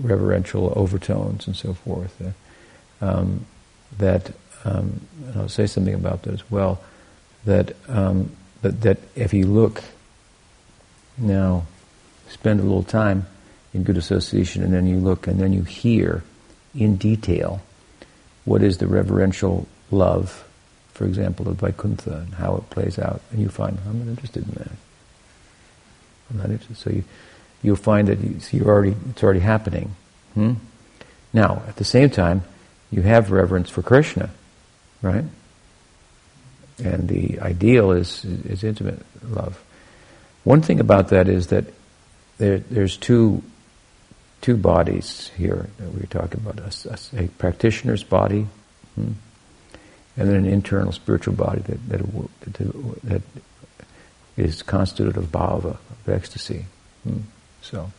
reverential 0.00 0.72
overtones 0.76 1.46
and 1.46 1.56
so 1.56 1.74
forth. 1.74 2.20
Uh, 2.20 3.04
um, 3.04 3.46
that 3.98 4.32
um, 4.64 5.00
and 5.26 5.36
I'll 5.36 5.48
say 5.48 5.66
something 5.66 5.94
about 5.94 6.22
that 6.22 6.34
as 6.34 6.50
well. 6.50 6.80
That 7.44 7.76
um, 7.88 8.30
that 8.62 8.80
that 8.80 8.98
if 9.14 9.32
you 9.32 9.46
look 9.46 9.84
now, 11.18 11.66
spend 12.28 12.60
a 12.60 12.62
little 12.62 12.82
time 12.82 13.26
in 13.72 13.84
good 13.84 13.96
association, 13.96 14.62
and 14.62 14.72
then 14.72 14.86
you 14.86 14.96
look 14.96 15.26
and 15.26 15.38
then 15.38 15.52
you 15.52 15.62
hear 15.62 16.24
in 16.74 16.96
detail 16.96 17.62
what 18.46 18.62
is 18.62 18.78
the 18.78 18.86
reverential 18.86 19.68
love, 19.90 20.48
for 20.94 21.04
example, 21.04 21.48
of 21.48 21.56
Vaikuntha 21.56 22.24
and 22.26 22.34
how 22.34 22.56
it 22.56 22.70
plays 22.70 22.98
out, 22.98 23.20
and 23.30 23.40
you 23.40 23.50
find 23.50 23.78
I'm 23.86 23.98
not 23.98 24.08
interested 24.08 24.48
in 24.48 24.54
that. 24.54 24.72
I'm 26.30 26.38
not 26.38 26.50
interested. 26.50 26.78
So 26.78 26.90
you 26.90 27.04
you'll 27.62 27.76
find 27.76 28.08
that 28.08 28.18
you, 28.52 28.64
are 28.64 28.68
already, 28.68 28.94
it's 29.10 29.22
already 29.22 29.40
happening. 29.40 29.94
Hmm? 30.34 30.54
Now, 31.32 31.62
at 31.66 31.76
the 31.76 31.84
same 31.84 32.10
time, 32.10 32.42
you 32.90 33.02
have 33.02 33.32
reverence 33.32 33.70
for 33.70 33.82
Krishna, 33.82 34.30
right? 35.02 35.24
And 36.82 37.08
the 37.08 37.40
ideal 37.40 37.90
is, 37.90 38.24
is 38.24 38.62
intimate 38.62 39.00
love. 39.28 39.60
One 40.44 40.62
thing 40.62 40.78
about 40.78 41.08
that 41.08 41.28
is 41.28 41.48
that 41.48 41.64
there, 42.38 42.58
there's 42.58 42.96
two, 42.96 43.42
two 44.40 44.56
bodies 44.56 45.30
here 45.36 45.68
that 45.78 45.92
we're 45.92 46.06
talking 46.06 46.40
about 46.40 46.58
a, 46.58 46.98
a, 47.16 47.24
a 47.24 47.28
practitioner's 47.28 48.04
body 48.04 48.46
hmm? 48.94 49.12
and 50.16 50.28
then 50.28 50.36
an 50.36 50.46
internal 50.46 50.92
spiritual 50.92 51.34
body 51.34 51.60
that, 51.62 51.88
that, 51.88 53.02
that 53.04 53.22
is 54.36 54.62
constituted 54.62 55.16
of 55.16 55.24
bhava, 55.26 55.76
of 55.90 56.08
ecstasy. 56.08 56.66
Hmm? 57.04 57.20
So 57.62 57.90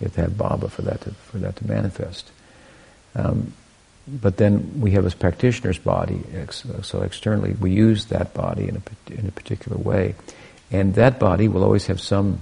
you 0.00 0.04
have 0.04 0.14
to 0.14 0.20
have 0.22 0.30
bhava 0.32 0.70
for 0.70 0.82
that 0.82 1.00
to, 1.02 1.10
for 1.10 1.38
that 1.38 1.56
to 1.56 1.66
manifest. 1.66 2.30
Um, 3.14 3.52
but 4.06 4.36
then 4.36 4.80
we 4.80 4.90
have 4.92 5.04
this 5.04 5.14
practitioner's 5.14 5.78
body, 5.78 6.20
so 6.82 7.00
externally 7.00 7.54
we 7.58 7.70
use 7.70 8.06
that 8.06 8.34
body 8.34 8.68
in 8.68 8.76
a, 8.76 9.12
in 9.12 9.26
a 9.26 9.30
particular 9.30 9.78
way. 9.78 10.14
And 10.70 10.94
that 10.96 11.18
body 11.18 11.48
will 11.48 11.64
always 11.64 11.86
have 11.86 12.00
some 12.00 12.40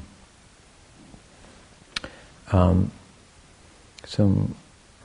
um, 2.51 2.91
some 4.13 4.55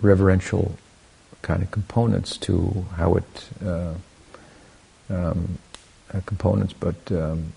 reverential 0.01 0.78
kind 1.41 1.64
of 1.64 1.72
components 1.72 2.36
to 2.38 2.86
how 2.97 3.16
it 3.16 3.49
uh, 3.66 3.93
um, 5.10 5.58
uh, 6.14 6.20
components, 6.26 6.74
but 6.74 6.95
um, 7.12 7.53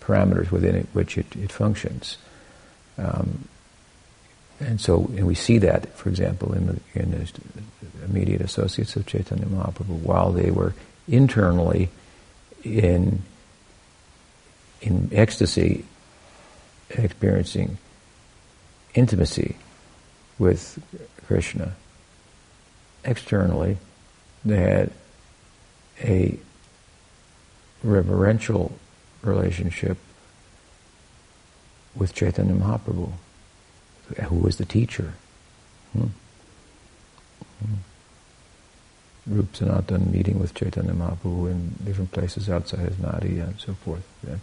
parameters 0.00 0.50
within 0.50 0.74
it 0.74 0.86
which 0.94 1.18
it, 1.18 1.26
it 1.36 1.52
functions. 1.52 2.16
Um, 2.96 3.46
and 4.58 4.80
so, 4.80 5.10
and 5.16 5.26
we 5.26 5.34
see 5.34 5.58
that, 5.58 5.94
for 5.98 6.08
example, 6.08 6.54
in 6.54 6.66
the, 6.66 6.80
in 6.94 7.10
the 7.10 8.04
immediate 8.04 8.40
associates 8.40 8.96
of 8.96 9.04
Chaitanya 9.04 9.44
Mahaprabhu, 9.44 10.00
while 10.00 10.32
they 10.32 10.50
were 10.50 10.74
internally 11.06 11.90
in 12.62 13.22
in 14.80 15.10
ecstasy, 15.12 15.84
experiencing 16.90 17.78
intimacy 18.94 19.56
with 20.38 20.78
Krishna. 21.26 21.74
Externally, 23.04 23.76
they 24.44 24.56
had 24.56 24.90
a 26.02 26.38
reverential 27.82 28.72
relationship 29.22 29.98
with 31.94 32.14
Chaitanya 32.14 32.54
Mahaprabhu, 32.54 33.12
who 34.28 34.36
was 34.36 34.56
the 34.56 34.64
teacher. 34.64 35.14
Hmm? 35.92 36.06
Hmm. 37.60 37.74
Rup 39.26 39.56
Sanatan 39.56 40.10
meeting 40.12 40.38
with 40.38 40.54
Chaitanya 40.54 40.92
Mahaprabhu 40.92 41.50
in 41.50 41.74
different 41.84 42.12
places 42.12 42.50
outside 42.50 42.80
his 42.80 42.96
Nadi 42.96 43.42
and 43.42 43.58
so 43.58 43.74
forth. 43.74 44.06
Yeah. 44.26 44.36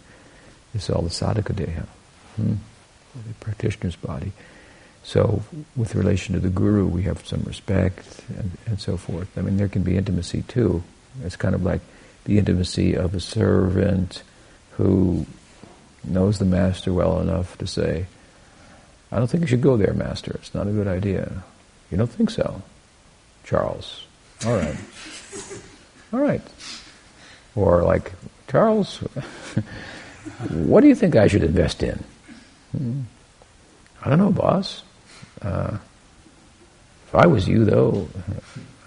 This 0.72 0.84
is 0.84 0.90
all 0.90 1.02
the 1.02 1.10
sadhaka 1.10 1.54
deha, 1.54 1.86
hmm? 2.36 2.54
the 3.14 3.34
practitioner's 3.40 3.96
body. 3.96 4.32
So, 5.04 5.42
with 5.74 5.94
relation 5.94 6.34
to 6.34 6.40
the 6.40 6.48
guru, 6.48 6.86
we 6.86 7.02
have 7.02 7.26
some 7.26 7.42
respect 7.42 8.20
and, 8.36 8.52
and 8.66 8.80
so 8.80 8.96
forth. 8.96 9.36
I 9.36 9.40
mean, 9.40 9.56
there 9.56 9.68
can 9.68 9.82
be 9.82 9.96
intimacy 9.96 10.42
too. 10.42 10.82
It's 11.24 11.36
kind 11.36 11.54
of 11.54 11.64
like 11.64 11.80
the 12.24 12.38
intimacy 12.38 12.94
of 12.94 13.14
a 13.14 13.20
servant 13.20 14.22
who 14.72 15.26
knows 16.04 16.38
the 16.38 16.44
master 16.44 16.92
well 16.92 17.20
enough 17.20 17.58
to 17.58 17.66
say, 17.66 18.06
I 19.10 19.18
don't 19.18 19.28
think 19.28 19.42
you 19.42 19.46
should 19.46 19.60
go 19.60 19.76
there, 19.76 19.92
master. 19.92 20.32
It's 20.36 20.54
not 20.54 20.68
a 20.68 20.70
good 20.70 20.86
idea. 20.88 21.42
You 21.90 21.98
don't 21.98 22.10
think 22.10 22.30
so? 22.30 22.62
Charles. 23.44 24.06
All 24.46 24.56
right. 24.56 24.76
All 26.12 26.20
right. 26.20 26.42
Or 27.54 27.82
like, 27.82 28.12
Charles, 28.48 28.96
what 30.48 30.80
do 30.80 30.88
you 30.88 30.94
think 30.94 31.16
I 31.16 31.26
should 31.26 31.42
invest 31.42 31.82
in? 31.82 32.02
Hmm. 32.76 33.00
I 34.02 34.08
don't 34.08 34.18
know, 34.18 34.30
boss. 34.30 34.82
Uh, 35.42 35.78
if 37.06 37.14
I 37.14 37.26
was 37.26 37.48
you, 37.48 37.64
though, 37.64 38.08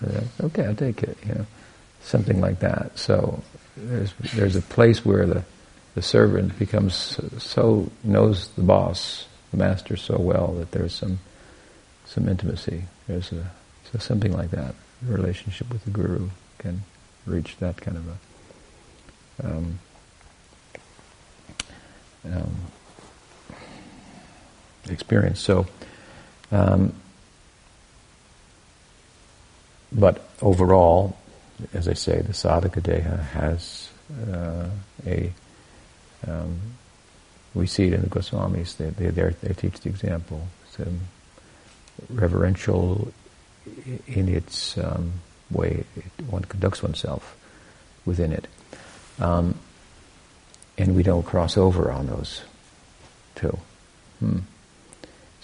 uh, 0.06 0.46
okay, 0.46 0.66
I'll 0.66 0.76
take 0.76 1.04
it. 1.04 1.18
You 1.28 1.36
know, 1.36 1.46
something 2.02 2.42
like 2.42 2.60
that. 2.60 2.98
So 2.98 3.44
there's 3.78 4.14
there's 4.34 4.56
a 4.56 4.62
place 4.62 5.06
where 5.06 5.26
the 5.26 5.44
the 5.96 6.02
servant 6.02 6.58
becomes 6.58 7.20
so 7.38 7.90
knows 8.04 8.50
the 8.50 8.64
boss 8.64 9.28
the 9.52 9.58
master 9.58 9.96
so 9.96 10.18
well 10.18 10.54
that 10.54 10.72
there's 10.72 10.94
some 10.94 11.20
some 12.06 12.28
intimacy. 12.28 12.84
There's 13.08 13.32
a 13.32 13.52
so 13.92 14.00
something 14.00 14.34
like 14.34 14.52
that. 14.52 14.76
A 15.08 15.12
relationship 15.12 15.70
with 15.72 15.84
the 15.84 15.92
guru 15.92 16.30
can 16.58 16.84
reach 17.26 17.58
that 17.58 17.78
kind 17.78 17.98
of 17.98 18.08
a 18.08 19.48
um, 19.48 19.80
um, 22.32 22.56
experience. 24.90 25.40
So, 25.40 25.68
um, 26.56 26.94
but 29.92 30.22
overall, 30.42 31.18
as 31.74 31.88
I 31.88 31.94
say, 31.94 32.22
the 32.22 32.34
sadhaka 32.34 32.82
deha 32.82 33.24
has 33.30 33.90
uh, 34.32 34.70
a. 35.06 35.32
Um, 36.28 36.60
we 37.54 37.68
see 37.68 37.88
it 37.88 37.94
in 37.94 38.02
the 38.02 38.08
Goswamis. 38.08 38.78
They 38.78 38.90
they 38.90 39.10
they 39.10 39.54
teach 39.54 39.80
the 39.82 39.90
example. 39.90 40.48
It's 40.66 40.80
um, 40.80 41.02
reverential 42.10 43.12
in 44.08 44.30
its 44.30 44.78
um, 44.78 45.14
way 45.52 45.84
one 46.30 46.44
conducts 46.44 46.82
oneself 46.84 47.36
within 48.06 48.32
it. 48.32 48.48
Um, 49.20 49.56
and 50.78 50.96
we 50.96 51.04
don't 51.04 51.24
cross 51.24 51.58
over 51.58 51.92
on 51.92 52.08
those 52.08 52.44
two. 53.36 53.58
Hmm. 54.20 54.40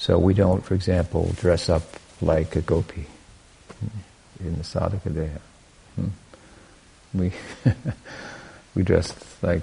So 0.01 0.17
we 0.17 0.33
don't, 0.33 0.65
for 0.65 0.73
example, 0.73 1.31
dress 1.35 1.69
up 1.69 1.83
like 2.23 2.55
a 2.55 2.61
gopi 2.61 3.05
in 4.39 4.55
the 4.55 4.63
sadhaka 4.63 5.11
deha. 5.11 5.39
Hmm. 5.95 6.07
We 7.13 7.31
we 8.75 8.81
dress 8.81 9.13
like 9.43 9.61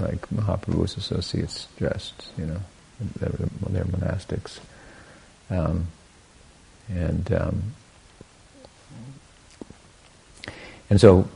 like 0.00 0.26
Mahaprabhu's 0.30 0.96
associates 0.96 1.68
dressed, 1.76 2.28
you 2.38 2.46
know, 2.46 2.60
they're, 3.20 3.28
they're 3.68 3.84
monastics, 3.84 4.58
um, 5.50 5.88
and 6.88 7.30
um, 7.30 7.74
and 10.88 10.98
so 10.98 11.28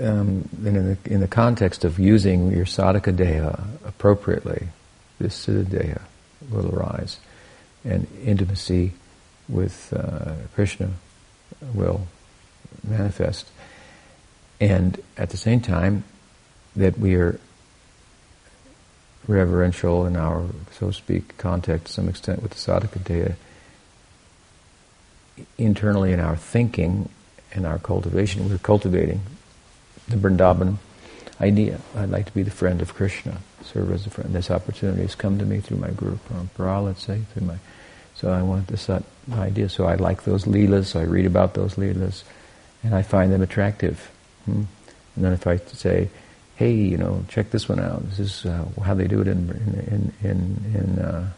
um, 0.00 0.48
in, 0.64 0.74
the, 0.74 0.98
in 1.04 1.20
the 1.20 1.28
context 1.28 1.84
of 1.84 2.00
using 2.00 2.50
your 2.50 2.66
sadhaka 2.66 3.14
deha 3.14 3.68
appropriately, 3.86 4.70
this 5.20 5.46
siddha 5.46 5.64
deha 5.64 6.00
will 6.50 6.74
arise, 6.74 7.18
and 7.84 8.06
intimacy 8.24 8.92
with 9.48 9.92
uh, 9.96 10.34
Krishna 10.54 10.90
will 11.74 12.06
manifest. 12.86 13.50
And 14.60 15.00
at 15.16 15.30
the 15.30 15.36
same 15.36 15.60
time, 15.60 16.04
that 16.76 16.98
we 16.98 17.14
are 17.14 17.40
reverential 19.26 20.06
in 20.06 20.16
our, 20.16 20.46
so 20.72 20.88
to 20.88 20.92
speak, 20.92 21.36
contact 21.38 21.86
to 21.86 21.92
some 21.92 22.08
extent 22.08 22.42
with 22.42 22.52
the 22.52 22.58
sadhaka 22.58 22.98
deha, 23.00 23.34
internally 25.58 26.12
in 26.12 26.20
our 26.20 26.36
thinking 26.36 27.08
and 27.52 27.66
our 27.66 27.78
cultivation, 27.78 28.48
we're 28.48 28.58
cultivating 28.58 29.20
the 30.08 30.16
Vrindavan 30.16 30.76
idea. 31.40 31.80
I'd 31.96 32.10
like 32.10 32.26
to 32.26 32.32
be 32.32 32.42
the 32.42 32.50
friend 32.50 32.82
of 32.82 32.94
Krishna, 32.94 33.38
serve 33.62 33.92
as 33.92 34.06
a 34.06 34.10
friend. 34.10 34.34
This 34.34 34.50
opportunity 34.50 35.02
has 35.02 35.14
come 35.14 35.38
to 35.38 35.44
me 35.44 35.60
through 35.60 35.78
my 35.78 35.90
guru 35.90 36.18
parampara, 36.28 36.84
let's 36.84 37.02
say, 37.02 37.22
through 37.32 37.46
my. 37.46 37.56
So 38.14 38.30
I 38.30 38.42
want 38.42 38.66
this 38.66 38.90
uh, 38.90 39.02
idea. 39.32 39.68
So 39.68 39.86
I 39.86 39.94
like 39.94 40.24
those 40.24 40.44
leelas. 40.44 40.86
So 40.86 41.00
I 41.00 41.04
read 41.04 41.26
about 41.26 41.54
those 41.54 41.74
leelas, 41.76 42.22
and 42.82 42.94
I 42.94 43.02
find 43.02 43.32
them 43.32 43.42
attractive. 43.42 44.10
Hmm? 44.44 44.64
And 45.16 45.24
then 45.24 45.32
if 45.32 45.46
I 45.46 45.56
say, 45.56 46.10
"Hey, 46.56 46.72
you 46.72 46.98
know, 46.98 47.24
check 47.28 47.50
this 47.50 47.68
one 47.68 47.80
out. 47.80 48.08
This 48.10 48.18
is 48.18 48.46
uh, 48.46 48.66
how 48.84 48.94
they 48.94 49.06
do 49.06 49.20
it 49.20 49.28
in 49.28 49.48
in 49.90 50.12
in 50.22 50.38
in 50.74 50.98
uh, 50.98 51.30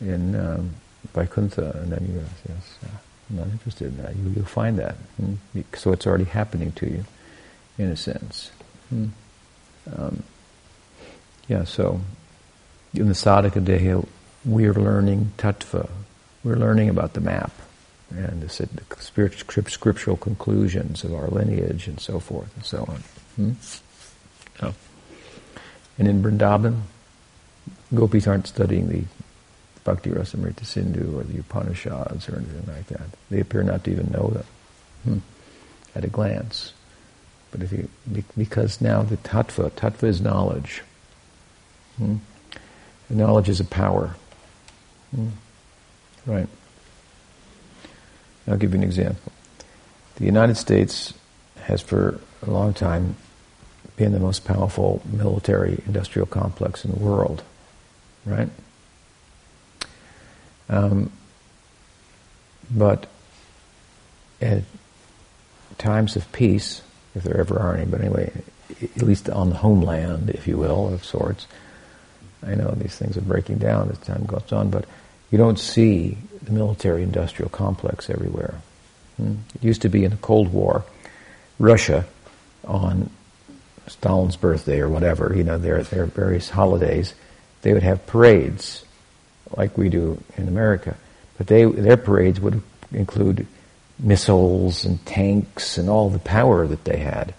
in 0.00 0.36
um, 0.36 0.70
Vaikuntha," 1.12 1.78
and 1.82 1.92
then 1.92 2.06
you 2.06 2.20
go, 2.20 2.26
"Yes, 2.48 2.78
uh, 2.84 2.96
I'm 3.30 3.36
not 3.36 3.48
interested 3.48 3.88
in 3.88 4.02
that." 4.02 4.14
You, 4.14 4.32
you'll 4.36 4.44
find 4.44 4.78
that. 4.78 4.94
Hmm? 5.16 5.34
So 5.74 5.92
it's 5.92 6.06
already 6.06 6.24
happening 6.24 6.70
to 6.72 6.86
you 6.86 7.04
in 7.78 7.90
a 7.90 7.96
sense. 7.96 8.50
Hmm. 8.88 9.06
Um, 9.94 10.22
yeah, 11.48 11.64
so 11.64 12.00
in 12.94 13.08
the 13.08 13.14
sadhaka 13.14 13.64
deha, 13.64 14.06
we're 14.44 14.74
learning 14.74 15.32
tattva. 15.38 15.88
We're 16.44 16.56
learning 16.56 16.88
about 16.88 17.14
the 17.14 17.20
map 17.20 17.52
and 18.10 18.40
the, 18.40 18.68
the 18.68 19.64
scriptural 19.68 20.16
conclusions 20.16 21.02
of 21.02 21.14
our 21.14 21.28
lineage 21.28 21.88
and 21.88 22.00
so 22.00 22.20
forth 22.20 22.54
and 22.54 22.64
so 22.64 22.84
on. 22.88 23.02
Hmm? 23.36 23.52
Oh. 24.62 24.74
And 25.98 26.08
in 26.08 26.22
Vrindavan, 26.22 26.82
gopis 27.94 28.26
aren't 28.26 28.46
studying 28.46 28.88
the 28.88 29.04
Bhakti 29.84 30.10
Rasamrita 30.10 30.64
Sindhu 30.64 31.18
or 31.18 31.24
the 31.24 31.38
Upanishads 31.38 32.28
or 32.28 32.36
anything 32.36 32.66
like 32.66 32.86
that. 32.88 33.08
They 33.30 33.40
appear 33.40 33.62
not 33.62 33.84
to 33.84 33.90
even 33.90 34.10
know 34.10 34.28
them 34.28 34.44
hmm, 35.04 35.18
at 35.94 36.04
a 36.04 36.08
glance. 36.08 36.72
But 37.56 37.64
if 37.64 37.72
you, 37.72 37.88
because 38.36 38.82
now 38.82 39.02
the 39.02 39.16
tattva, 39.16 39.70
tattva 39.70 40.02
is 40.04 40.20
knowledge. 40.20 40.82
Hmm? 41.96 42.16
Knowledge 43.08 43.48
is 43.48 43.60
a 43.60 43.64
power. 43.64 44.14
Hmm? 45.14 45.28
Right. 46.26 46.48
I'll 48.46 48.58
give 48.58 48.74
you 48.74 48.78
an 48.78 48.84
example. 48.84 49.32
The 50.16 50.26
United 50.26 50.56
States 50.56 51.14
has 51.62 51.80
for 51.80 52.20
a 52.46 52.50
long 52.50 52.74
time 52.74 53.16
been 53.96 54.12
the 54.12 54.20
most 54.20 54.44
powerful 54.44 55.00
military 55.10 55.82
industrial 55.86 56.26
complex 56.26 56.84
in 56.84 56.90
the 56.90 56.98
world, 56.98 57.42
right? 58.26 58.50
Um, 60.68 61.10
but 62.70 63.06
at 64.42 64.62
times 65.78 66.16
of 66.16 66.30
peace, 66.32 66.82
if 67.16 67.22
there 67.22 67.40
ever 67.40 67.58
are 67.58 67.74
any, 67.74 67.86
but 67.86 68.00
anyway, 68.00 68.30
at 68.80 69.02
least 69.02 69.28
on 69.30 69.50
the 69.50 69.56
homeland, 69.56 70.30
if 70.30 70.46
you 70.46 70.58
will, 70.58 70.92
of 70.92 71.04
sorts. 71.04 71.46
I 72.46 72.54
know 72.54 72.70
these 72.70 72.96
things 72.96 73.16
are 73.16 73.22
breaking 73.22 73.58
down 73.58 73.90
as 73.90 73.98
time 73.98 74.26
goes 74.26 74.52
on, 74.52 74.70
but 74.70 74.84
you 75.30 75.38
don't 75.38 75.58
see 75.58 76.18
the 76.42 76.52
military-industrial 76.52 77.48
complex 77.48 78.10
everywhere. 78.10 78.54
Hmm? 79.16 79.36
It 79.54 79.64
used 79.64 79.82
to 79.82 79.88
be 79.88 80.04
in 80.04 80.10
the 80.10 80.16
Cold 80.18 80.52
War, 80.52 80.84
Russia, 81.58 82.04
on 82.64 83.10
Stalin's 83.86 84.36
birthday 84.36 84.80
or 84.80 84.88
whatever, 84.88 85.32
you 85.34 85.44
know, 85.44 85.58
their, 85.58 85.82
their 85.82 86.06
various 86.06 86.50
holidays, 86.50 87.14
they 87.62 87.72
would 87.72 87.82
have 87.82 88.06
parades 88.06 88.84
like 89.56 89.78
we 89.78 89.88
do 89.88 90.22
in 90.36 90.48
America. 90.48 90.96
But 91.38 91.46
they, 91.46 91.64
their 91.64 91.96
parades 91.96 92.40
would 92.40 92.62
include 92.92 93.46
missiles 93.98 94.84
and 94.84 95.04
tanks 95.06 95.78
and 95.78 95.88
all 95.88 96.10
the 96.10 96.18
power 96.18 96.66
that 96.66 96.84
they 96.84 96.98
had. 96.98 97.34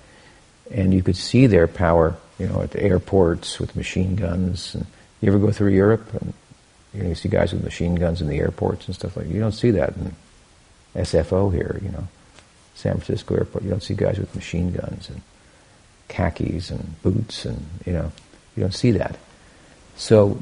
And 0.71 0.93
you 0.93 1.03
could 1.03 1.15
see 1.15 1.47
their 1.47 1.67
power, 1.67 2.15
you 2.39 2.47
know, 2.47 2.61
at 2.61 2.71
the 2.71 2.81
airports 2.81 3.59
with 3.59 3.75
machine 3.75 4.15
guns. 4.15 4.75
And 4.75 4.85
you 5.21 5.29
ever 5.29 5.39
go 5.39 5.51
through 5.51 5.71
Europe 5.71 6.13
and 6.13 6.33
you, 6.93 7.03
know, 7.03 7.09
you 7.09 7.15
see 7.15 7.29
guys 7.29 7.53
with 7.53 7.63
machine 7.63 7.95
guns 7.95 8.21
in 8.21 8.27
the 8.27 8.39
airports 8.39 8.87
and 8.87 8.95
stuff 8.95 9.15
like 9.15 9.27
that. 9.27 9.33
You 9.33 9.39
don't 9.39 9.51
see 9.51 9.71
that 9.71 9.95
in 9.95 10.15
SFO 10.95 11.53
here, 11.53 11.79
you 11.83 11.89
know, 11.89 12.07
San 12.75 12.93
Francisco 12.93 13.35
airport. 13.35 13.63
You 13.63 13.69
don't 13.69 13.83
see 13.83 13.93
guys 13.93 14.17
with 14.17 14.33
machine 14.35 14.71
guns 14.71 15.09
and 15.09 15.21
khakis 16.07 16.71
and 16.71 17.01
boots 17.01 17.45
and, 17.45 17.65
you 17.85 17.93
know, 17.93 18.11
you 18.55 18.63
don't 18.63 18.73
see 18.73 18.91
that. 18.91 19.17
So 19.95 20.39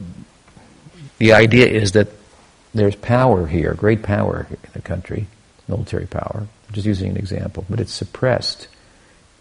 the 1.18 1.34
idea 1.34 1.68
is 1.68 1.93
that 1.93 2.07
there's 2.74 2.95
power 2.95 3.47
here, 3.47 3.74
great 3.74 4.03
power 4.03 4.47
in 4.49 4.57
the 4.74 4.82
country, 4.82 5.28
military 5.68 6.05
power, 6.05 6.47
just 6.72 6.86
using 6.86 7.11
an 7.11 7.18
example, 7.18 7.66
but 7.70 7.80
it's 7.80 7.93
suppressed 7.93 8.68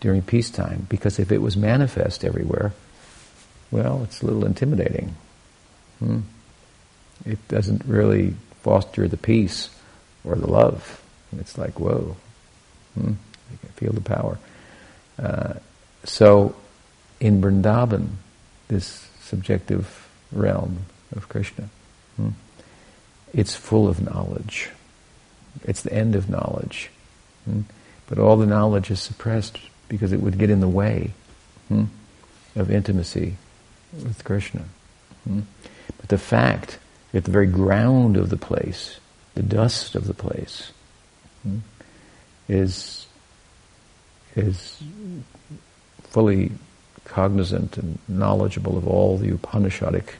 during 0.00 0.22
peacetime 0.22 0.86
because 0.88 1.18
if 1.18 1.32
it 1.32 1.38
was 1.40 1.56
manifest 1.56 2.24
everywhere, 2.24 2.72
well, 3.70 4.02
it's 4.04 4.22
a 4.22 4.26
little 4.26 4.44
intimidating. 4.44 5.16
Hmm? 5.98 6.20
It 7.24 7.38
doesn't 7.48 7.84
really 7.86 8.34
foster 8.62 9.08
the 9.08 9.16
peace 9.16 9.70
or 10.24 10.34
the 10.36 10.46
love. 10.46 11.02
It's 11.38 11.58
like, 11.58 11.80
whoa, 11.80 12.16
hmm? 12.94 13.12
you 13.50 13.58
can 13.60 13.68
feel 13.70 13.92
the 13.92 14.00
power. 14.00 14.38
Uh, 15.18 15.54
so, 16.04 16.54
in 17.20 17.40
Vrindavan, 17.40 18.08
this 18.68 19.08
subjective 19.22 20.08
realm 20.32 20.80
of 21.16 21.28
Krishna, 21.28 21.68
hmm? 22.16 22.30
it's 23.32 23.54
full 23.54 23.88
of 23.88 24.02
knowledge. 24.02 24.70
It's 25.62 25.82
the 25.82 25.92
end 25.92 26.14
of 26.14 26.28
knowledge. 26.28 26.90
Hmm? 27.44 27.62
But 28.06 28.18
all 28.18 28.36
the 28.36 28.46
knowledge 28.46 28.90
is 28.90 29.00
suppressed 29.00 29.58
because 29.88 30.12
it 30.12 30.20
would 30.20 30.38
get 30.38 30.50
in 30.50 30.60
the 30.60 30.68
way 30.68 31.12
hmm, 31.68 31.84
of 32.56 32.70
intimacy 32.70 33.36
with 33.92 34.24
Krishna. 34.24 34.64
Hmm? 35.24 35.40
But 35.98 36.08
the 36.08 36.18
fact, 36.18 36.78
at 37.12 37.24
the 37.24 37.30
very 37.30 37.46
ground 37.46 38.16
of 38.16 38.30
the 38.30 38.36
place, 38.36 38.98
the 39.34 39.42
dust 39.42 39.94
of 39.94 40.06
the 40.06 40.14
place, 40.14 40.72
hmm, 41.42 41.58
is 42.48 43.06
is 44.36 44.82
fully 46.02 46.50
cognizant 47.04 47.78
and 47.78 47.98
knowledgeable 48.08 48.76
of 48.76 48.86
all 48.86 49.16
the 49.16 49.30
Upanishadic 49.30 50.14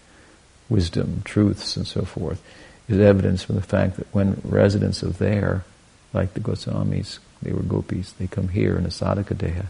wisdom, 0.68 1.22
truths, 1.24 1.76
and 1.76 1.87
so 1.87 2.03
forth, 2.03 2.43
is 2.89 2.99
evidence 2.99 3.43
from 3.43 3.57
the 3.57 3.62
fact 3.62 3.97
that 3.97 4.07
when 4.12 4.41
residents 4.45 5.03
of 5.03 5.18
there, 5.18 5.64
like 6.12 6.35
the 6.35 6.41
Goswamis, 6.41 7.18
they 7.43 7.53
were 7.53 7.62
gopis, 7.62 8.12
they 8.12 8.26
come 8.26 8.49
here 8.49 8.76
in 8.76 8.85
a 8.85 8.89
sadhaka 8.89 9.35
deha, 9.35 9.66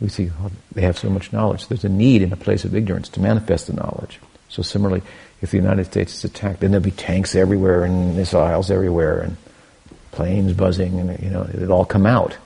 we 0.00 0.08
see 0.08 0.30
oh, 0.42 0.50
they 0.72 0.82
have 0.82 0.98
so 0.98 1.08
much 1.08 1.32
knowledge. 1.32 1.68
There's 1.68 1.84
a 1.84 1.88
need 1.88 2.22
in 2.22 2.32
a 2.32 2.36
place 2.36 2.64
of 2.64 2.74
ignorance 2.74 3.08
to 3.10 3.20
manifest 3.20 3.66
the 3.66 3.72
knowledge. 3.72 4.20
So 4.48 4.62
similarly, 4.62 5.02
if 5.40 5.50
the 5.50 5.56
United 5.56 5.86
States 5.86 6.14
is 6.14 6.24
attacked, 6.24 6.60
then 6.60 6.70
there'll 6.70 6.84
be 6.84 6.90
tanks 6.90 7.34
everywhere 7.34 7.84
and 7.84 8.16
missiles 8.16 8.70
everywhere 8.70 9.20
and 9.20 9.36
planes 10.12 10.52
buzzing 10.52 10.98
and, 11.00 11.18
you 11.22 11.30
know, 11.30 11.48
it'll 11.52 11.72
all 11.72 11.84
come 11.84 12.06
out. 12.06 12.36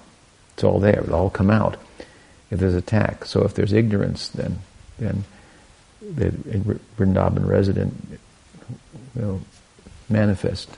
It's 0.54 0.64
all 0.64 0.80
there. 0.80 1.00
It'll 1.00 1.14
all 1.14 1.30
come 1.30 1.50
out 1.50 1.76
if 2.50 2.58
there's 2.58 2.74
attack. 2.74 3.24
So 3.24 3.44
if 3.44 3.54
there's 3.54 3.72
ignorance, 3.72 4.28
then, 4.28 4.58
then 4.98 5.24
the 6.00 6.30
Vrindavan 6.98 7.46
resident 7.46 8.18
will 9.14 9.40
manifest. 10.10 10.68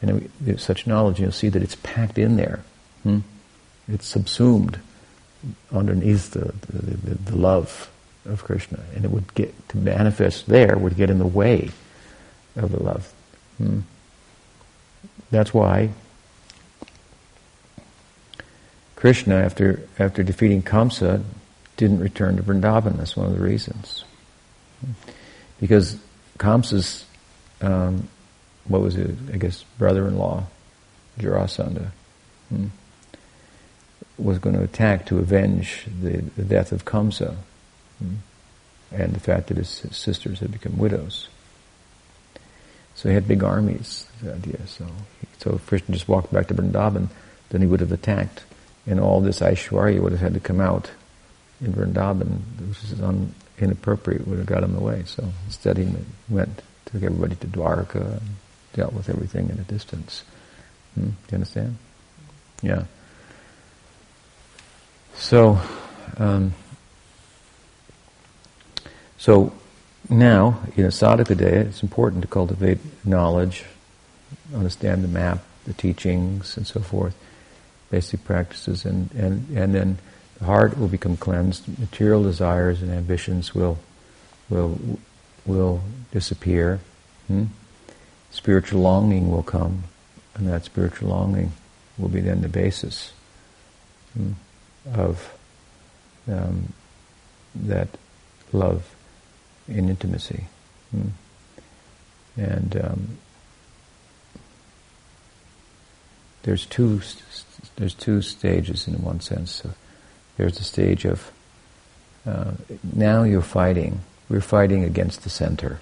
And 0.00 0.30
there's 0.40 0.64
such 0.64 0.86
knowledge, 0.86 1.20
you'll 1.20 1.32
see 1.32 1.48
that 1.48 1.62
it's 1.62 1.76
packed 1.82 2.18
in 2.18 2.36
there. 2.36 2.64
Hmm? 3.02 3.20
It's 3.88 4.06
subsumed 4.06 4.78
underneath 5.72 6.30
the, 6.32 6.52
the, 6.66 6.96
the, 6.96 7.14
the 7.30 7.36
love 7.36 7.90
of 8.24 8.44
Krishna, 8.44 8.80
and 8.94 9.04
it 9.04 9.10
would 9.10 9.34
get 9.34 9.68
to 9.70 9.76
manifest 9.76 10.46
there 10.46 10.76
would 10.76 10.96
get 10.96 11.10
in 11.10 11.18
the 11.18 11.26
way 11.26 11.70
of 12.56 12.70
the 12.70 12.82
love. 12.82 13.12
Hmm. 13.58 13.80
That's 15.30 15.52
why 15.52 15.90
Krishna, 18.94 19.34
after 19.34 19.88
after 19.98 20.22
defeating 20.22 20.62
Kamsa, 20.62 21.24
didn't 21.76 21.98
return 21.98 22.36
to 22.36 22.42
Vrindavan. 22.42 22.96
That's 22.98 23.16
one 23.16 23.26
of 23.26 23.36
the 23.36 23.42
reasons, 23.42 24.04
because 25.60 25.96
Kamsa's 26.38 27.04
um, 27.60 28.08
what 28.66 28.80
was 28.80 28.96
it? 28.96 29.14
I 29.32 29.36
guess 29.36 29.64
brother-in-law, 29.78 30.44
Jarasandha. 31.18 31.88
Hmm 32.48 32.66
was 34.18 34.38
going 34.38 34.56
to 34.56 34.62
attack 34.62 35.06
to 35.06 35.18
avenge 35.18 35.86
the, 36.00 36.18
the 36.36 36.44
death 36.44 36.72
of 36.72 36.84
Kamsa 36.84 37.36
hmm, 37.98 38.16
and 38.92 39.14
the 39.14 39.20
fact 39.20 39.48
that 39.48 39.56
his 39.56 39.68
sisters 39.68 40.40
had 40.40 40.52
become 40.52 40.78
widows. 40.78 41.28
So 42.94 43.08
he 43.08 43.14
had 43.14 43.26
big 43.26 43.42
armies, 43.42 44.06
the 44.22 44.34
idea. 44.34 44.66
So, 44.66 44.86
so 45.38 45.54
if 45.54 45.66
Krishna 45.66 45.94
just 45.94 46.08
walked 46.08 46.32
back 46.32 46.48
to 46.48 46.54
Vrindavan, 46.54 47.08
then 47.48 47.60
he 47.60 47.66
would 47.66 47.80
have 47.80 47.92
attacked, 47.92 48.42
and 48.86 49.00
all 49.00 49.20
this 49.20 49.40
Aishwarya 49.40 50.00
would 50.00 50.12
have 50.12 50.20
had 50.20 50.34
to 50.34 50.40
come 50.40 50.60
out 50.60 50.90
in 51.60 51.72
Vrindavan, 51.72 52.40
which 52.68 52.84
is 52.84 53.00
un, 53.00 53.34
inappropriate, 53.58 54.26
would 54.26 54.38
have 54.38 54.46
got 54.46 54.62
in 54.62 54.74
the 54.74 54.80
way. 54.80 55.04
So 55.06 55.24
instead 55.46 55.78
he 55.78 55.88
went, 56.28 56.62
took 56.84 57.02
everybody 57.02 57.36
to 57.36 57.46
Dwarka, 57.46 58.18
and 58.18 58.20
dealt 58.72 58.92
with 58.92 59.08
everything 59.08 59.50
in 59.50 59.58
a 59.58 59.62
distance. 59.62 60.24
Hmm? 60.94 61.06
Do 61.06 61.12
you 61.30 61.34
understand? 61.34 61.76
Yeah. 62.62 62.84
So, 65.14 65.60
um, 66.18 66.54
so 69.18 69.52
now, 70.08 70.60
in 70.76 70.84
a 70.84 70.88
sadhaka 70.88 71.36
deha, 71.36 71.66
it's 71.66 71.82
important 71.82 72.22
to 72.22 72.28
cultivate 72.28 72.78
knowledge, 73.04 73.64
understand 74.54 75.04
the 75.04 75.08
map, 75.08 75.38
the 75.64 75.72
teachings, 75.74 76.56
and 76.56 76.66
so 76.66 76.80
forth, 76.80 77.14
basic 77.90 78.24
practices, 78.24 78.84
and, 78.84 79.12
and, 79.12 79.48
and 79.56 79.74
then 79.74 79.98
the 80.38 80.44
heart 80.44 80.78
will 80.78 80.88
become 80.88 81.16
cleansed, 81.16 81.78
material 81.78 82.22
desires 82.22 82.82
and 82.82 82.90
ambitions 82.90 83.54
will, 83.54 83.78
will, 84.50 84.78
will 85.46 85.82
disappear, 86.10 86.80
hmm? 87.28 87.44
Spiritual 88.32 88.80
longing 88.80 89.30
will 89.30 89.44
come, 89.44 89.84
and 90.34 90.48
that 90.48 90.64
spiritual 90.64 91.10
longing 91.10 91.52
will 91.96 92.08
be 92.08 92.20
then 92.20 92.42
the 92.42 92.48
basis. 92.48 93.12
Hmm? 94.14 94.32
of 94.94 95.36
um, 96.28 96.72
that 97.54 97.88
love 98.52 98.94
in 99.68 99.88
intimacy. 99.88 100.44
Mm. 100.94 101.10
And 102.36 102.76
um, 102.76 103.18
there's 106.42 106.66
two 106.66 107.00
there's 107.76 107.94
two 107.94 108.22
stages 108.22 108.88
in 108.88 109.02
one 109.02 109.20
sense. 109.20 109.50
So 109.52 109.70
there's 110.36 110.58
the 110.58 110.64
stage 110.64 111.04
of 111.04 111.30
uh, 112.26 112.52
now 112.82 113.22
you're 113.22 113.42
fighting. 113.42 114.00
We're 114.28 114.40
fighting 114.40 114.84
against 114.84 115.24
the 115.24 115.30
center. 115.30 115.80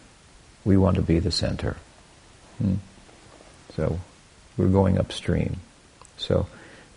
We 0.65 0.77
want 0.77 0.97
to 0.97 1.03
be 1.03 1.19
the 1.19 1.31
center. 1.31 1.77
Mm. 2.63 2.77
So 3.77 3.99
we're 4.57 4.69
going 4.69 4.99
upstream. 4.99 5.61
So 6.17 6.47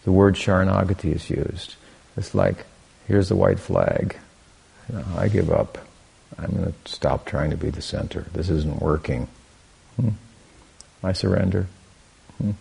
the 0.04 0.12
word 0.12 0.36
sharanagati 0.36 1.16
is 1.16 1.30
used. 1.30 1.76
It's 2.18 2.36
like, 2.36 2.66
here's 3.08 3.30
the 3.30 3.36
white 3.36 3.60
flag. 3.60 4.18
You 4.90 4.98
know, 4.98 5.06
I 5.18 5.28
give 5.28 5.50
up. 5.50 5.78
I'm 6.38 6.52
going 6.52 6.66
to 6.66 6.92
stop 6.92 7.26
trying 7.26 7.52
to 7.52 7.58
be 7.58 7.70
the 7.70 7.82
center. 7.82 8.26
This 8.34 8.50
isn't 8.50 8.82
working. 8.82 9.28
Hmm. 9.96 10.10
I 11.04 11.14
surrender. 11.14 11.68
Hmm. 12.38 12.52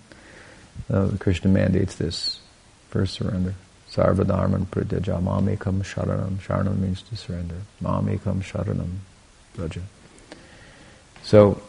Uh, 0.90 1.10
Krishna 1.18 1.50
mandates 1.50 1.96
this. 1.96 2.40
First 2.90 3.14
surrender. 3.14 3.54
Sarvadharman 3.90 4.66
parityajya 4.66 5.22
mamekam 5.22 5.82
sharanam. 5.82 6.36
Sharanam 6.38 6.78
means 6.78 7.02
to 7.02 7.16
surrender. 7.16 7.56
Mamekam 7.82 8.42
sharanam 8.42 8.98
vraja. 9.56 9.82
So, 11.22 11.62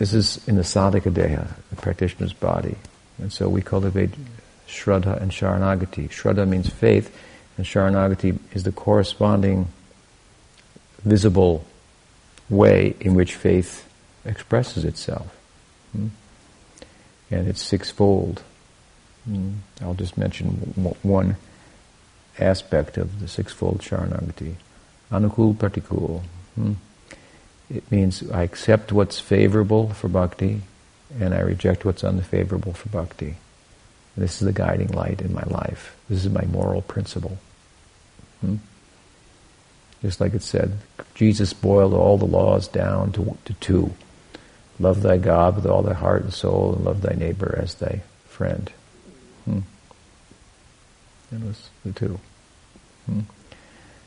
this 0.00 0.14
is 0.14 0.48
in 0.48 0.56
the 0.56 0.62
sadhaka 0.62 1.12
deha, 1.12 1.46
the 1.68 1.76
practitioner's 1.76 2.32
body. 2.32 2.74
And 3.18 3.30
so 3.30 3.50
we 3.50 3.60
cultivate 3.60 4.08
Shraddha 4.66 5.20
and 5.20 5.30
Sharanagati. 5.30 6.08
Shraddha 6.08 6.48
means 6.48 6.70
faith, 6.70 7.14
and 7.58 7.66
Sharanagati 7.66 8.38
is 8.54 8.62
the 8.62 8.72
corresponding 8.72 9.68
visible 11.04 11.66
way 12.48 12.96
in 12.98 13.12
which 13.12 13.34
faith 13.34 13.86
expresses 14.24 14.86
itself. 14.86 15.36
Hmm? 15.92 16.08
And 17.30 17.46
it's 17.46 17.60
sixfold. 17.60 18.42
Hmm? 19.26 19.56
I'll 19.82 19.92
just 19.92 20.16
mention 20.16 20.48
one 21.02 21.36
aspect 22.38 22.96
of 22.96 23.20
the 23.20 23.28
sixfold 23.28 23.80
Sharanagati. 23.80 24.54
Anukul 25.12 25.54
Pratikul. 25.56 26.22
Hmm? 26.54 26.72
It 27.72 27.90
means 27.90 28.28
I 28.30 28.42
accept 28.42 28.92
what's 28.92 29.20
favorable 29.20 29.90
for 29.90 30.08
bhakti 30.08 30.62
and 31.18 31.34
I 31.34 31.40
reject 31.40 31.84
what's 31.84 32.04
unfavorable 32.04 32.72
for 32.72 32.88
bhakti. 32.88 33.36
This 34.16 34.40
is 34.42 34.46
the 34.46 34.52
guiding 34.52 34.88
light 34.88 35.20
in 35.20 35.32
my 35.32 35.44
life. 35.44 35.96
This 36.08 36.24
is 36.24 36.32
my 36.32 36.44
moral 36.46 36.82
principle. 36.82 37.38
Hmm? 38.40 38.56
Just 40.02 40.20
like 40.20 40.34
it 40.34 40.42
said, 40.42 40.78
Jesus 41.14 41.52
boiled 41.52 41.94
all 41.94 42.16
the 42.16 42.24
laws 42.24 42.68
down 42.68 43.12
to, 43.12 43.36
to 43.44 43.54
two. 43.54 43.92
Love 44.78 45.02
thy 45.02 45.18
God 45.18 45.56
with 45.56 45.66
all 45.66 45.82
thy 45.82 45.92
heart 45.92 46.22
and 46.22 46.32
soul, 46.32 46.74
and 46.74 46.84
love 46.84 47.02
thy 47.02 47.14
neighbor 47.14 47.58
as 47.62 47.74
thy 47.74 48.02
friend. 48.26 48.72
Hmm. 49.44 49.60
It 51.32 51.42
was 51.42 51.68
the 51.84 51.92
two. 51.92 52.18
Hmm. 53.06 53.20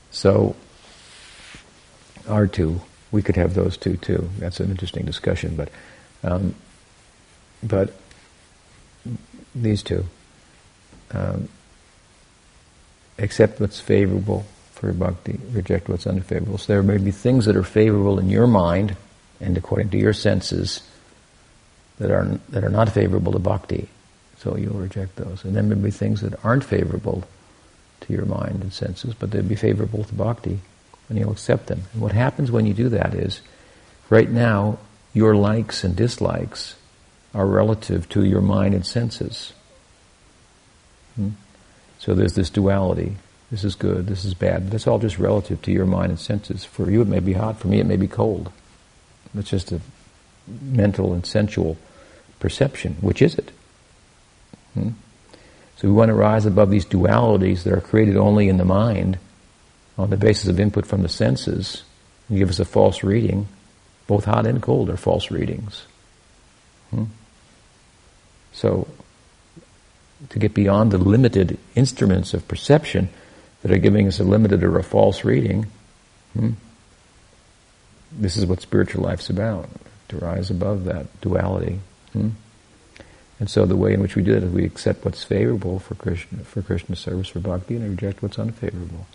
So, 0.09 0.55
our 2.27 2.47
two, 2.47 2.81
we 3.13 3.21
could 3.21 3.37
have 3.37 3.53
those 3.53 3.77
two 3.77 3.95
too. 3.95 4.29
That's 4.39 4.59
an 4.59 4.69
interesting 4.69 5.05
discussion, 5.05 5.55
but, 5.55 5.69
um, 6.23 6.55
but 7.63 7.93
these 9.55 9.83
two. 9.83 10.05
Um, 11.11 11.47
accept 13.19 13.59
what's 13.61 13.79
favorable 13.79 14.45
for 14.71 14.91
bhakti, 14.91 15.39
reject 15.51 15.87
what's 15.87 16.07
unfavorable. 16.07 16.57
So 16.57 16.73
there 16.73 16.83
may 16.83 16.97
be 16.97 17.11
things 17.11 17.45
that 17.45 17.55
are 17.55 17.63
favorable 17.63 18.19
in 18.19 18.29
your 18.29 18.47
mind 18.47 18.97
and 19.39 19.57
according 19.57 19.89
to 19.89 19.97
your 19.97 20.13
senses 20.13 20.81
that 21.99 22.09
are 22.09 22.39
that 22.49 22.63
are 22.63 22.69
not 22.69 22.91
favorable 22.91 23.31
to 23.33 23.39
bhakti. 23.39 23.87
So 24.39 24.57
you'll 24.57 24.73
reject 24.73 25.15
those. 25.15 25.43
And 25.45 25.55
then 25.55 25.69
there 25.69 25.77
may 25.77 25.85
be 25.85 25.91
things 25.91 26.21
that 26.21 26.43
aren't 26.43 26.63
favorable 26.63 27.23
to 28.01 28.13
your 28.13 28.25
mind 28.25 28.61
and 28.61 28.73
senses, 28.73 29.13
but 29.13 29.31
they'd 29.31 29.47
be 29.47 29.55
favorable 29.55 30.03
to 30.03 30.13
bhakti, 30.15 30.59
and 31.09 31.17
you'll 31.17 31.31
accept 31.31 31.67
them. 31.67 31.83
And 31.93 32.01
what 32.01 32.11
happens 32.11 32.51
when 32.51 32.65
you 32.65 32.73
do 32.73 32.89
that 32.89 33.13
is, 33.13 33.41
right 34.09 34.29
now, 34.29 34.79
your 35.13 35.35
likes 35.35 35.83
and 35.83 35.95
dislikes 35.95 36.75
are 37.33 37.45
relative 37.45 38.07
to 38.09 38.23
your 38.23 38.41
mind 38.41 38.73
and 38.73 38.85
senses. 38.85 39.53
Hmm? 41.15 41.29
So 41.99 42.13
there's 42.13 42.33
this 42.33 42.49
duality. 42.49 43.15
This 43.51 43.63
is 43.63 43.75
good, 43.75 44.07
this 44.07 44.25
is 44.25 44.33
bad. 44.33 44.71
That's 44.71 44.87
all 44.87 44.97
just 44.97 45.19
relative 45.19 45.61
to 45.63 45.71
your 45.71 45.85
mind 45.85 46.09
and 46.09 46.19
senses. 46.19 46.65
For 46.65 46.89
you 46.89 47.01
it 47.01 47.07
may 47.07 47.19
be 47.19 47.33
hot, 47.33 47.59
for 47.59 47.67
me 47.67 47.79
it 47.79 47.85
may 47.85 47.97
be 47.97 48.07
cold. 48.07 48.51
It's 49.35 49.49
just 49.49 49.71
a 49.71 49.79
mental 50.47 51.13
and 51.13 51.25
sensual 51.25 51.77
perception. 52.39 52.95
Which 53.01 53.21
is 53.21 53.35
it? 53.35 53.51
Hmm? 54.73 54.89
So 55.75 55.87
we 55.87 55.93
want 55.93 56.09
to 56.09 56.15
rise 56.15 56.45
above 56.45 56.71
these 56.71 56.85
dualities 56.85 57.63
that 57.63 57.73
are 57.73 57.81
created 57.81 58.17
only 58.17 58.49
in 58.49 58.57
the 58.57 58.65
mind 58.65 59.17
on 59.97 60.09
the 60.09 60.17
basis 60.17 60.47
of 60.47 60.59
input 60.59 60.85
from 60.85 61.03
the 61.03 61.09
senses 61.09 61.83
and 62.29 62.37
give 62.37 62.49
us 62.49 62.59
a 62.59 62.65
false 62.65 63.03
reading 63.03 63.47
both 64.07 64.25
hot 64.25 64.45
and 64.45 64.61
cold 64.61 64.89
are 64.89 64.97
false 64.97 65.31
readings. 65.31 65.85
Hmm? 66.91 67.05
So, 68.51 68.87
to 70.29 70.39
get 70.39 70.53
beyond 70.53 70.91
the 70.91 70.97
limited 70.97 71.57
instruments 71.75 72.33
of 72.33 72.47
perception 72.47 73.09
that 73.61 73.71
are 73.71 73.77
giving 73.77 74.07
us 74.07 74.19
a 74.19 74.23
limited 74.23 74.63
or 74.63 74.77
a 74.77 74.83
false 74.83 75.23
reading, 75.23 75.67
hmm? 76.33 76.51
this 78.11 78.37
is 78.37 78.45
what 78.45 78.61
spiritual 78.61 79.03
life's 79.03 79.29
about, 79.29 79.69
to 80.09 80.17
rise 80.17 80.51
above 80.51 80.85
that 80.85 81.21
duality. 81.21 81.79
Hmm? 82.11 82.29
And 83.39 83.49
so 83.49 83.65
the 83.65 83.75
way 83.75 83.93
in 83.93 84.01
which 84.01 84.15
we 84.15 84.21
do 84.21 84.33
that 84.33 84.43
is 84.43 84.51
we 84.51 84.63
accept 84.63 85.03
what's 85.03 85.23
favorable 85.23 85.79
for 85.79 85.95
Krishna, 85.95 86.43
for 86.43 86.61
Krishna 86.61 86.95
service, 86.95 87.29
for 87.29 87.39
bhakti, 87.39 87.75
and 87.75 87.89
reject 87.89 88.21
what's 88.21 88.37
unfavorable. 88.37 89.07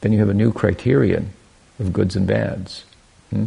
Then 0.00 0.12
you 0.12 0.18
have 0.18 0.28
a 0.28 0.34
new 0.34 0.52
criterion 0.52 1.32
of 1.78 1.92
goods 1.92 2.16
and 2.16 2.26
bads. 2.26 2.84
Hmm? 3.30 3.46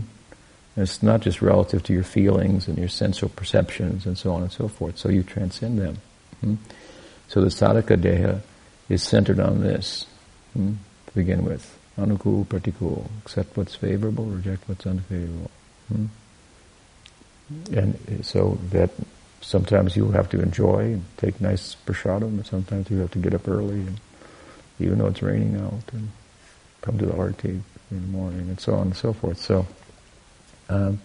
And 0.75 0.83
it's 0.83 1.03
not 1.03 1.21
just 1.21 1.41
relative 1.41 1.83
to 1.83 1.93
your 1.93 2.03
feelings 2.03 2.67
and 2.67 2.77
your 2.77 2.89
sensual 2.89 3.29
perceptions 3.29 4.05
and 4.05 4.17
so 4.17 4.33
on 4.33 4.41
and 4.41 4.51
so 4.51 4.67
forth. 4.67 4.97
So 4.97 5.09
you 5.09 5.23
transcend 5.23 5.79
them. 5.79 5.97
Hmm? 6.41 6.55
So 7.27 7.41
the 7.41 7.47
sadhaka 7.47 7.97
deha 7.97 8.41
is 8.89 9.03
centered 9.03 9.39
on 9.39 9.61
this 9.61 10.05
hmm? 10.53 10.73
to 11.07 11.13
begin 11.13 11.43
with. 11.43 11.77
Anukul, 11.97 12.45
pratikul. 12.45 13.07
Accept 13.23 13.55
what's 13.55 13.75
favorable, 13.75 14.25
reject 14.25 14.67
what's 14.67 14.85
unfavorable. 14.85 15.51
Hmm? 15.89 16.05
And 17.71 18.25
so 18.25 18.57
that 18.71 18.89
sometimes 19.41 19.95
you'll 19.95 20.11
have 20.11 20.29
to 20.29 20.41
enjoy 20.41 20.93
and 20.93 21.05
take 21.17 21.39
nice 21.41 21.75
prasadam, 21.85 22.29
and 22.29 22.45
sometimes 22.45 22.89
you 22.89 22.97
have 22.99 23.11
to 23.11 23.19
get 23.19 23.33
up 23.33 23.47
early, 23.47 23.81
and 23.81 23.99
even 24.79 24.97
though 24.97 25.07
it's 25.07 25.21
raining 25.21 25.59
out, 25.59 25.83
and 25.91 26.09
come 26.83 26.99
to 26.99 27.05
the 27.05 27.15
arti 27.15 27.49
in 27.49 28.01
the 28.01 28.07
morning, 28.07 28.41
and 28.41 28.59
so 28.59 28.75
on 28.75 28.87
and 28.87 28.95
so 28.95 29.13
forth. 29.13 29.39
So, 29.39 29.65
um, 30.69 31.01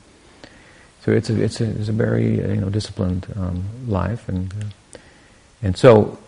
so 1.05 1.13
it's 1.13 1.31
a 1.31 1.43
it's 1.43 1.61
a, 1.61 1.71
it's 1.71 1.89
a 1.89 1.93
very 1.93 2.45
uh, 2.45 2.49
you 2.49 2.61
know 2.61 2.69
disciplined 2.69 3.27
um, 3.37 3.65
life, 3.87 4.29
and 4.29 4.53
uh, 4.53 4.99
and 5.63 5.77
so 5.77 6.19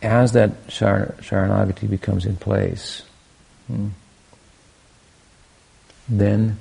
as 0.00 0.32
that 0.32 0.52
shar- 0.68 1.14
sharanagati 1.20 1.90
becomes 1.90 2.24
in 2.24 2.36
place, 2.36 3.02
hmm, 3.66 3.88
then 6.08 6.56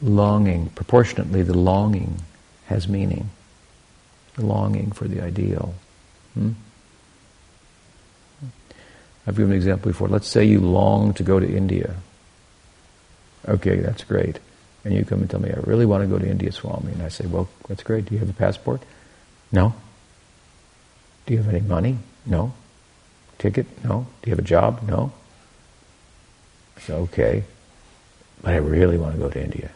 longing 0.00 0.68
proportionately 0.70 1.42
the 1.42 1.56
longing 1.56 2.22
has 2.66 2.86
meaning. 2.86 3.30
The 4.34 4.46
longing 4.46 4.92
for 4.92 5.06
the 5.08 5.20
ideal. 5.20 5.74
Hmm? 6.34 6.52
I've 9.26 9.36
given 9.36 9.52
an 9.52 9.56
example 9.56 9.90
before. 9.90 10.08
Let's 10.08 10.26
say 10.26 10.44
you 10.44 10.60
long 10.60 11.14
to 11.14 11.22
go 11.22 11.38
to 11.38 11.46
India. 11.46 11.94
Okay, 13.48 13.76
that's 13.76 14.04
great. 14.04 14.38
And 14.84 14.94
you 14.94 15.04
come 15.04 15.20
and 15.20 15.30
tell 15.30 15.40
me, 15.40 15.50
I 15.50 15.60
really 15.60 15.86
want 15.86 16.02
to 16.02 16.08
go 16.08 16.18
to 16.18 16.28
India, 16.28 16.50
Swami. 16.50 16.92
And 16.92 17.02
I 17.02 17.08
say, 17.08 17.26
well, 17.26 17.48
that's 17.68 17.82
great. 17.82 18.06
Do 18.06 18.14
you 18.14 18.18
have 18.18 18.30
a 18.30 18.34
passport? 18.34 18.82
No. 19.52 19.74
Do 21.26 21.34
you 21.34 21.42
have 21.42 21.48
any 21.48 21.60
money? 21.60 21.98
No. 22.26 22.52
Ticket? 23.38 23.66
No. 23.84 24.06
Do 24.22 24.30
you 24.30 24.32
have 24.32 24.44
a 24.44 24.48
job? 24.48 24.82
No. 24.88 25.12
So, 26.80 26.96
okay. 27.02 27.44
But 28.42 28.54
I 28.54 28.56
really 28.56 28.98
want 28.98 29.14
to 29.14 29.20
go 29.20 29.28
to 29.28 29.42
India. 29.42 29.70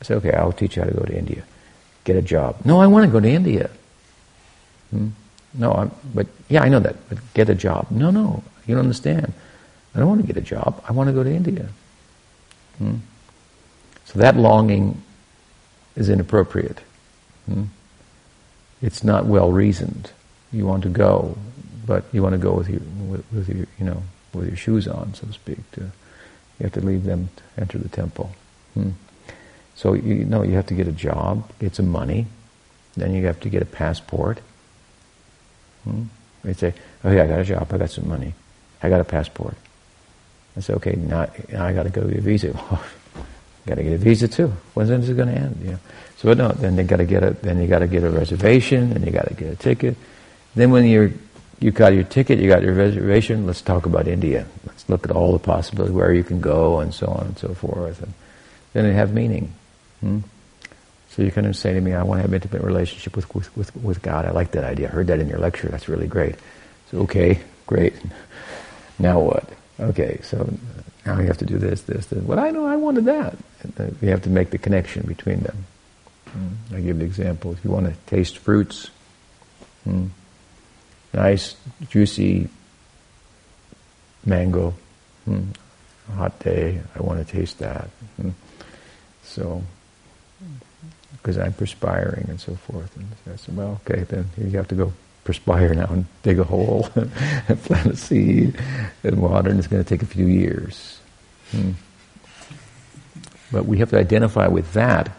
I 0.00 0.04
say, 0.04 0.14
okay, 0.16 0.32
I'll 0.32 0.52
teach 0.52 0.76
you 0.76 0.82
how 0.82 0.88
to 0.88 0.94
go 0.94 1.04
to 1.04 1.16
India 1.16 1.44
get 2.04 2.16
a 2.16 2.22
job. 2.22 2.56
No, 2.64 2.80
I 2.80 2.86
want 2.86 3.04
to 3.06 3.10
go 3.10 3.20
to 3.20 3.28
India. 3.28 3.70
Hmm? 4.90 5.08
No, 5.54 5.72
I'm, 5.72 5.90
but 6.14 6.26
yeah, 6.48 6.62
I 6.62 6.68
know 6.68 6.80
that. 6.80 6.96
But 7.08 7.18
get 7.34 7.48
a 7.48 7.54
job. 7.54 7.86
No, 7.90 8.10
no, 8.10 8.42
you 8.70 8.76
don't 8.76 8.84
understand. 8.84 9.32
I 9.94 9.98
don't 9.98 10.08
want 10.08 10.20
to 10.20 10.26
get 10.26 10.36
a 10.36 10.40
job. 10.40 10.82
I 10.88 10.92
want 10.92 11.08
to 11.08 11.12
go 11.12 11.24
to 11.24 11.30
India. 11.30 11.68
Hmm? 12.78 12.96
So 14.04 14.20
that 14.20 14.36
longing 14.36 15.02
is 15.96 16.08
inappropriate. 16.08 16.78
Hmm? 17.46 17.64
It's 18.80 19.02
not 19.02 19.26
well 19.26 19.50
reasoned. 19.50 20.12
You 20.52 20.66
want 20.66 20.84
to 20.84 20.88
go, 20.88 21.36
but 21.84 22.04
you 22.12 22.22
want 22.22 22.34
to 22.34 22.38
go 22.38 22.52
with 22.54 22.68
your 22.68 22.80
with, 23.08 23.24
with 23.32 23.48
your 23.48 23.66
you 23.78 23.84
know 23.84 24.02
with 24.32 24.46
your 24.46 24.56
shoes 24.56 24.86
on, 24.86 25.14
so 25.14 25.26
to 25.26 25.32
speak. 25.32 25.58
To, 25.72 25.80
you 25.80 26.64
have 26.64 26.72
to 26.74 26.80
leave 26.80 27.02
them 27.04 27.28
to 27.36 27.60
enter 27.60 27.78
the 27.78 27.88
temple. 27.88 28.30
Hmm? 28.74 28.90
So 29.74 29.94
you 29.94 30.24
know 30.24 30.42
you 30.42 30.52
have 30.52 30.66
to 30.66 30.74
get 30.74 30.86
a 30.86 30.92
job, 30.92 31.50
get 31.58 31.74
some 31.74 31.88
money, 31.88 32.26
then 32.96 33.14
you 33.14 33.26
have 33.26 33.40
to 33.40 33.48
get 33.48 33.62
a 33.62 33.66
passport. 33.66 34.40
Hmm? 35.82 36.04
They 36.44 36.54
say, 36.54 36.74
"Oh 37.02 37.10
yeah, 37.10 37.24
I 37.24 37.26
got 37.26 37.40
a 37.40 37.44
job, 37.44 37.72
I 37.72 37.78
got 37.78 37.90
some 37.90 38.08
money, 38.08 38.34
I 38.82 38.88
got 38.88 39.00
a 39.00 39.04
passport." 39.04 39.54
I 40.56 40.60
said, 40.60 40.76
"Okay, 40.76 40.94
now, 40.96 41.28
I 41.58 41.72
got 41.72 41.84
to 41.84 41.90
go 41.90 42.06
get 42.06 42.18
a 42.18 42.20
visa." 42.20 42.52
got 43.66 43.74
to 43.74 43.82
get 43.82 43.92
a 43.92 43.98
visa 43.98 44.26
too. 44.26 44.48
When's 44.74 44.90
it 44.90 45.16
going 45.16 45.28
to 45.28 45.34
end? 45.34 45.60
Yeah. 45.64 45.76
So 46.16 46.32
no, 46.32 46.48
then 46.48 46.76
they 46.76 46.84
got 46.84 46.96
to 46.96 47.04
get 47.04 47.22
a 47.22 47.30
then 47.30 47.60
you 47.60 47.66
got 47.66 47.80
to 47.80 47.86
get 47.86 48.02
a 48.02 48.10
reservation, 48.10 48.92
and 48.92 49.04
you 49.04 49.12
got 49.12 49.28
to 49.28 49.34
get 49.34 49.52
a 49.52 49.56
ticket. 49.56 49.96
Then 50.54 50.70
when 50.70 50.86
you're 50.86 51.12
you 51.60 51.70
got 51.70 51.92
your 51.92 52.04
ticket, 52.04 52.38
you 52.38 52.48
got 52.48 52.62
your 52.62 52.74
reservation. 52.74 53.46
Let's 53.46 53.60
talk 53.62 53.86
about 53.86 54.08
India. 54.08 54.46
Let's 54.66 54.88
look 54.88 55.04
at 55.04 55.10
all 55.10 55.32
the 55.32 55.38
possibilities 55.38 55.94
where 55.94 56.12
you 56.12 56.24
can 56.24 56.40
go 56.40 56.80
and 56.80 56.92
so 56.92 57.06
on 57.06 57.26
and 57.26 57.38
so 57.38 57.54
forth, 57.54 58.02
and 58.02 58.12
then 58.72 58.86
it 58.86 58.94
have 58.94 59.12
meaning. 59.12 59.52
Hmm? 60.00 60.20
So 61.10 61.22
you 61.22 61.30
can 61.30 61.52
say 61.54 61.74
to 61.74 61.80
me, 61.80 61.92
I 61.92 62.02
want 62.02 62.18
to 62.18 62.22
have 62.22 62.30
an 62.30 62.36
intimate 62.36 62.62
relationship 62.62 63.16
with, 63.16 63.34
with, 63.34 63.54
with, 63.56 63.74
with 63.76 64.00
God. 64.00 64.24
I 64.24 64.30
like 64.30 64.52
that 64.52 64.62
idea. 64.62 64.88
I 64.88 64.90
heard 64.92 65.08
that 65.08 65.18
in 65.18 65.28
your 65.28 65.38
lecture. 65.38 65.68
That's 65.68 65.88
really 65.88 66.06
great. 66.06 66.36
So, 66.90 66.98
okay, 67.00 67.40
great. 67.66 67.94
Now 69.00 69.18
what? 69.18 69.48
Okay, 69.80 70.20
so 70.22 70.52
now 71.06 71.18
you 71.18 71.26
have 71.26 71.38
to 71.38 71.46
do 71.46 71.58
this, 71.58 71.82
this, 71.82 72.06
this. 72.06 72.22
Well, 72.22 72.38
I 72.38 72.50
know 72.50 72.66
I 72.66 72.76
wanted 72.76 73.06
that. 73.06 73.36
You 74.00 74.10
have 74.10 74.22
to 74.22 74.30
make 74.30 74.50
the 74.50 74.58
connection 74.58 75.06
between 75.06 75.40
them. 75.40 75.66
Hmm? 76.28 76.74
I 76.74 76.80
give 76.80 76.98
the 76.98 77.04
example. 77.04 77.52
If 77.52 77.64
you 77.64 77.70
want 77.70 77.86
to 77.86 77.94
taste 78.06 78.38
fruits, 78.38 78.90
hmm? 79.84 80.08
nice, 81.14 81.56
juicy 81.88 82.48
mango, 84.26 84.74
hmm? 85.24 85.44
hot 86.14 86.38
day, 86.40 86.80
I 86.94 87.02
want 87.02 87.26
to 87.26 87.32
taste 87.32 87.58
that. 87.58 87.88
So 89.24 89.62
because 91.12 91.38
I'm 91.38 91.52
perspiring 91.52 92.26
and 92.28 92.40
so 92.40 92.54
forth. 92.54 92.94
And 92.96 93.08
I 93.32 93.36
said, 93.36 93.56
well, 93.56 93.80
okay, 93.86 94.04
then 94.04 94.28
you 94.36 94.50
have 94.56 94.68
to 94.68 94.74
go 94.74 94.92
perspire 95.24 95.74
now 95.74 95.86
and 95.86 96.06
dig 96.22 96.38
a 96.38 96.44
hole 96.44 96.88
and 96.94 97.62
plant 97.62 97.86
a 97.92 97.96
seed 97.96 98.58
and 99.02 99.20
water, 99.20 99.50
and 99.50 99.58
it's 99.58 99.68
going 99.68 99.82
to 99.82 99.88
take 99.88 100.02
a 100.02 100.06
few 100.06 100.26
years. 100.26 100.98
Hmm. 101.50 101.72
But 103.52 103.66
we 103.66 103.78
have 103.78 103.90
to 103.90 103.98
identify 103.98 104.46
with 104.46 104.72
that 104.74 105.10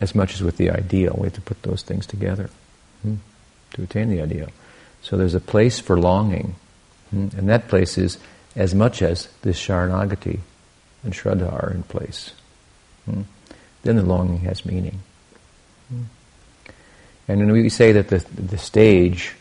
as 0.00 0.14
much 0.14 0.34
as 0.34 0.42
with 0.42 0.56
the 0.56 0.70
ideal. 0.70 1.16
We 1.18 1.26
have 1.26 1.34
to 1.34 1.40
put 1.40 1.62
those 1.62 1.82
things 1.82 2.06
together 2.06 2.50
hmm, 3.02 3.16
to 3.74 3.82
attain 3.82 4.08
the 4.10 4.22
ideal. 4.22 4.48
So 5.02 5.16
there's 5.16 5.34
a 5.34 5.40
place 5.40 5.80
for 5.80 5.98
longing, 5.98 6.54
hmm, 7.10 7.28
and 7.36 7.48
that 7.48 7.68
place 7.68 7.98
is 7.98 8.18
as 8.54 8.74
much 8.74 9.02
as 9.02 9.28
this 9.42 9.58
Sharanagati 9.58 10.40
and 11.02 11.12
Shraddha 11.12 11.52
are 11.52 11.70
in 11.70 11.82
place. 11.82 12.32
Hmm 13.04 13.22
then 13.82 13.96
the 13.96 14.02
longing 14.02 14.40
has 14.40 14.64
meaning. 14.64 15.00
And 17.28 17.52
we 17.52 17.68
say 17.68 17.92
that 17.92 18.08
the, 18.08 18.18
the 18.18 18.58
stage, 18.58 19.34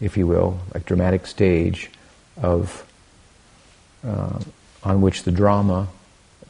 if 0.00 0.16
you 0.16 0.26
will, 0.26 0.60
like 0.72 0.86
dramatic 0.86 1.26
stage 1.26 1.90
of 2.40 2.86
uh, 4.06 4.38
on 4.84 5.00
which 5.00 5.24
the 5.24 5.32
drama 5.32 5.88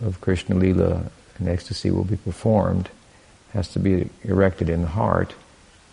of 0.05 0.20
Krishna 0.20 0.55
Lila 0.55 1.11
and 1.39 1.49
ecstasy 1.49 1.91
will 1.91 2.05
be 2.05 2.16
performed, 2.16 2.91
has 3.53 3.68
to 3.68 3.79
be 3.79 4.11
erected 4.24 4.68
in 4.68 4.83
the 4.83 4.89
heart, 4.89 5.35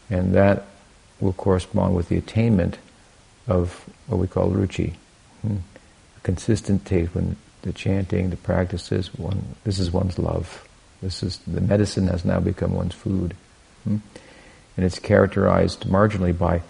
and 0.10 0.34
that 0.36 0.66
will 1.20 1.34
correspond 1.34 1.96
with 1.96 2.10
the 2.10 2.18
attainment 2.18 2.78
of 3.48 3.90
what 4.08 4.18
we 4.18 4.28
call 4.28 4.50
ruchi, 4.52 4.96
hmm. 5.42 5.58
consistent 6.24 6.86
taste 6.86 7.16
when 7.16 7.38
the 7.62 7.72
chanting, 7.72 8.30
the 8.30 8.36
practices, 8.38 9.14
one, 9.16 9.56
this 9.64 9.80
is 9.80 9.92
one's 9.92 10.20
love. 10.20 10.68
This 11.02 11.24
is 11.24 11.38
the 11.48 11.62
medicine 11.62 12.08
has 12.08 12.26
now 12.26 12.40
become 12.40 12.74
one's 12.74 12.94
food, 12.94 13.36
hmm? 13.84 13.98
And 14.76 14.86
it's 14.86 15.00
characterized 15.00 15.86
marginally 15.86 16.38
by 16.38 16.62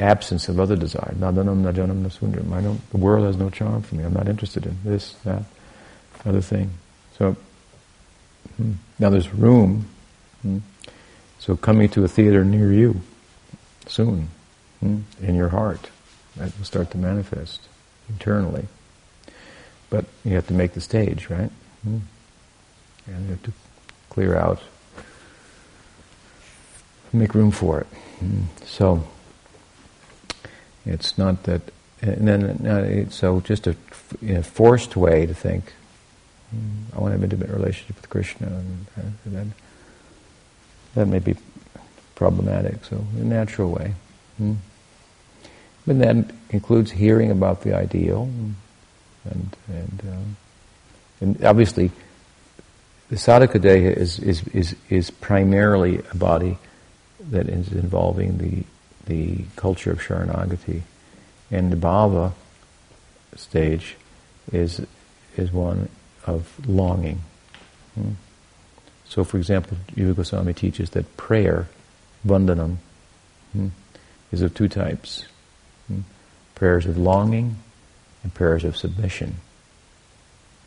absence 0.00 0.48
of 0.48 0.58
other 0.58 0.76
desire. 0.76 1.14
Nadanam, 1.16 1.62
najanam, 1.62 2.02
nasundram. 2.02 2.52
I 2.52 2.60
don't. 2.60 2.90
The 2.90 2.96
world 2.96 3.26
has 3.26 3.36
no 3.36 3.50
charm 3.50 3.82
for 3.82 3.94
me. 3.94 4.04
I'm 4.04 4.12
not 4.12 4.28
interested 4.28 4.66
in 4.66 4.76
this, 4.84 5.12
that, 5.24 5.44
other 6.24 6.40
thing. 6.40 6.70
So 7.18 7.36
hmm. 8.56 8.72
now 8.98 9.10
there's 9.10 9.32
room. 9.32 9.86
Hmm? 10.42 10.58
So 11.38 11.56
coming 11.56 11.88
to 11.90 12.04
a 12.04 12.08
theater 12.08 12.44
near 12.44 12.72
you 12.72 13.00
soon, 13.86 14.28
hmm, 14.80 15.00
in 15.20 15.34
your 15.34 15.48
heart, 15.48 15.90
that 16.36 16.56
will 16.56 16.64
start 16.64 16.90
to 16.92 16.98
manifest 16.98 17.60
internally. 18.08 18.66
But 19.90 20.06
you 20.24 20.34
have 20.34 20.46
to 20.48 20.54
make 20.54 20.72
the 20.72 20.80
stage, 20.80 21.28
right? 21.28 21.50
And 21.84 22.02
you 23.06 23.30
have 23.30 23.42
to 23.42 23.52
clear 24.08 24.36
out, 24.36 24.60
make 27.12 27.34
room 27.34 27.50
for 27.50 27.80
it. 27.80 27.86
Mm. 28.22 28.44
So 28.64 29.04
it's 30.86 31.18
not 31.18 31.44
that, 31.44 31.62
and 32.00 32.26
then 32.26 33.10
so 33.10 33.40
just 33.40 33.66
a, 33.66 33.76
forced 34.42 34.96
way 34.96 35.26
to 35.26 35.34
think, 35.34 35.72
Hmm. 36.52 36.96
I 36.96 37.00
want 37.00 37.12
to 37.12 37.18
have 37.18 37.20
an 37.20 37.32
intimate 37.32 37.50
relationship 37.50 37.96
with 37.96 38.10
Krishna, 38.10 38.46
and, 38.46 38.86
and 39.24 39.34
that, 39.34 39.46
that 40.94 41.06
may 41.06 41.18
be 41.18 41.34
problematic. 42.14 42.84
So, 42.84 43.04
in 43.16 43.22
a 43.22 43.24
natural 43.24 43.70
way. 43.70 43.94
Hmm. 44.36 44.54
But 45.86 45.98
that 45.98 46.16
includes 46.50 46.90
hearing 46.90 47.30
about 47.30 47.62
the 47.62 47.74
ideal, 47.74 48.24
and 49.24 49.56
and, 49.68 50.02
uh, 50.06 51.24
and 51.24 51.44
obviously, 51.44 51.90
the 53.08 53.16
sadhaka 53.16 53.64
is, 53.64 54.18
is 54.18 54.46
is 54.48 54.76
is 54.90 55.10
primarily 55.10 56.02
a 56.10 56.16
body 56.16 56.58
that 57.30 57.48
is 57.48 57.72
involving 57.72 58.38
the 58.38 58.64
the 59.06 59.44
culture 59.56 59.90
of 59.90 60.00
Sharanagati, 60.00 60.82
and 61.50 61.72
the 61.72 61.76
bhava 61.76 62.32
stage 63.36 63.96
is 64.52 64.86
is 65.36 65.52
one 65.52 65.88
of 66.26 66.66
longing. 66.66 67.20
Hmm. 67.94 68.12
So, 69.04 69.24
for 69.24 69.36
example, 69.36 69.76
Jiva 69.94 70.16
Goswami 70.16 70.54
teaches 70.54 70.90
that 70.90 71.16
prayer, 71.16 71.68
vandanam, 72.26 72.76
hmm, 73.52 73.68
is 74.30 74.40
of 74.40 74.54
two 74.54 74.68
types 74.68 75.26
hmm? 75.86 76.00
prayers 76.54 76.86
of 76.86 76.96
longing 76.96 77.56
and 78.22 78.32
prayers 78.32 78.64
of 78.64 78.76
submission. 78.76 79.36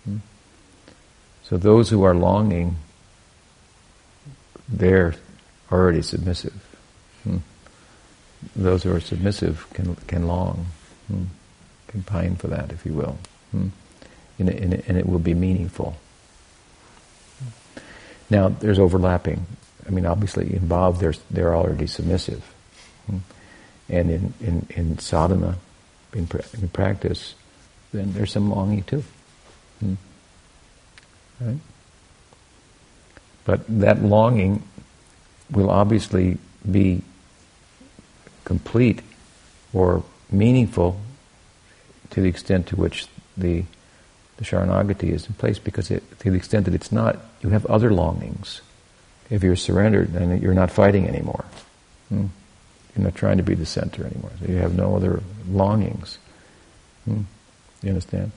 Hmm? 0.03 0.17
So, 1.43 1.57
those 1.57 1.89
who 1.89 2.03
are 2.03 2.13
longing, 2.13 2.75
they're 4.69 5.15
already 5.81 6.01
submissive. 6.01 6.53
Hmm? 7.23 7.37
Those 8.55 8.83
who 8.83 8.91
are 8.93 8.99
submissive 8.99 9.67
can, 9.73 9.95
can 10.07 10.27
long, 10.27 10.67
hmm? 11.07 11.23
can 11.87 12.03
pine 12.03 12.35
for 12.35 12.47
that, 12.47 12.71
if 12.71 12.85
you 12.85 12.93
will. 12.93 13.17
Hmm? 13.51 13.67
And, 14.37 14.49
it, 14.49 14.85
and 14.87 14.97
it 14.97 15.07
will 15.07 15.19
be 15.19 15.33
meaningful. 15.33 15.95
Now, 18.29 18.49
there's 18.49 18.79
overlapping. 18.79 19.45
I 19.87 19.91
mean, 19.91 20.05
obviously, 20.05 20.53
in 20.53 20.67
Bhav, 20.67 20.99
they're, 20.99 21.13
they're 21.31 21.55
already 21.55 21.87
submissive. 21.87 22.43
Hmm? 23.05 23.17
And 23.87 24.09
in, 24.09 24.33
in, 24.41 24.67
in 24.71 24.97
sadhana, 24.97 25.57
in, 26.13 26.27
pra- 26.27 26.45
in 26.59 26.69
practice, 26.69 27.35
then 27.93 28.13
there's 28.13 28.31
some 28.31 28.49
longing 28.49 28.83
too. 28.83 29.03
Hmm? 29.79 29.93
Right? 31.39 31.57
But 33.45 33.61
that 33.79 34.01
longing 34.01 34.63
will 35.51 35.69
obviously 35.69 36.37
be 36.69 37.01
complete 38.43 39.01
or 39.73 40.03
meaningful 40.31 40.99
to 42.11 42.21
the 42.21 42.29
extent 42.29 42.67
to 42.67 42.75
which 42.75 43.07
the 43.37 43.65
the 44.37 44.43
Sharanagati 44.43 45.11
is 45.11 45.27
in 45.27 45.33
place 45.35 45.59
because 45.59 45.89
it, 45.89 46.03
to 46.19 46.29
the 46.29 46.37
extent 46.37 46.65
that 46.65 46.73
it's 46.73 46.91
not, 46.91 47.17
you 47.41 47.49
have 47.49 47.65
other 47.67 47.91
longings. 47.91 48.61
If 49.29 49.43
you're 49.43 49.55
surrendered, 49.55 50.13
then 50.13 50.41
you're 50.41 50.53
not 50.53 50.71
fighting 50.71 51.07
anymore. 51.07 51.45
Hmm? 52.09 52.27
You're 52.95 53.05
not 53.05 53.15
trying 53.15 53.37
to 53.37 53.43
be 53.43 53.55
the 53.55 53.65
center 53.65 54.05
anymore. 54.05 54.31
So 54.39 54.51
you 54.51 54.57
have 54.57 54.75
no 54.75 54.95
other 54.95 55.23
longings. 55.49 56.17
Hmm? 57.05 57.21
You 57.81 57.89
understand? 57.89 58.31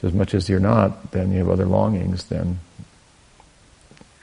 So 0.00 0.08
as 0.08 0.14
much 0.14 0.34
as 0.34 0.48
you're 0.48 0.60
not, 0.60 1.12
then 1.12 1.32
you 1.32 1.38
have 1.38 1.48
other 1.48 1.66
longings. 1.66 2.24
Then 2.24 2.60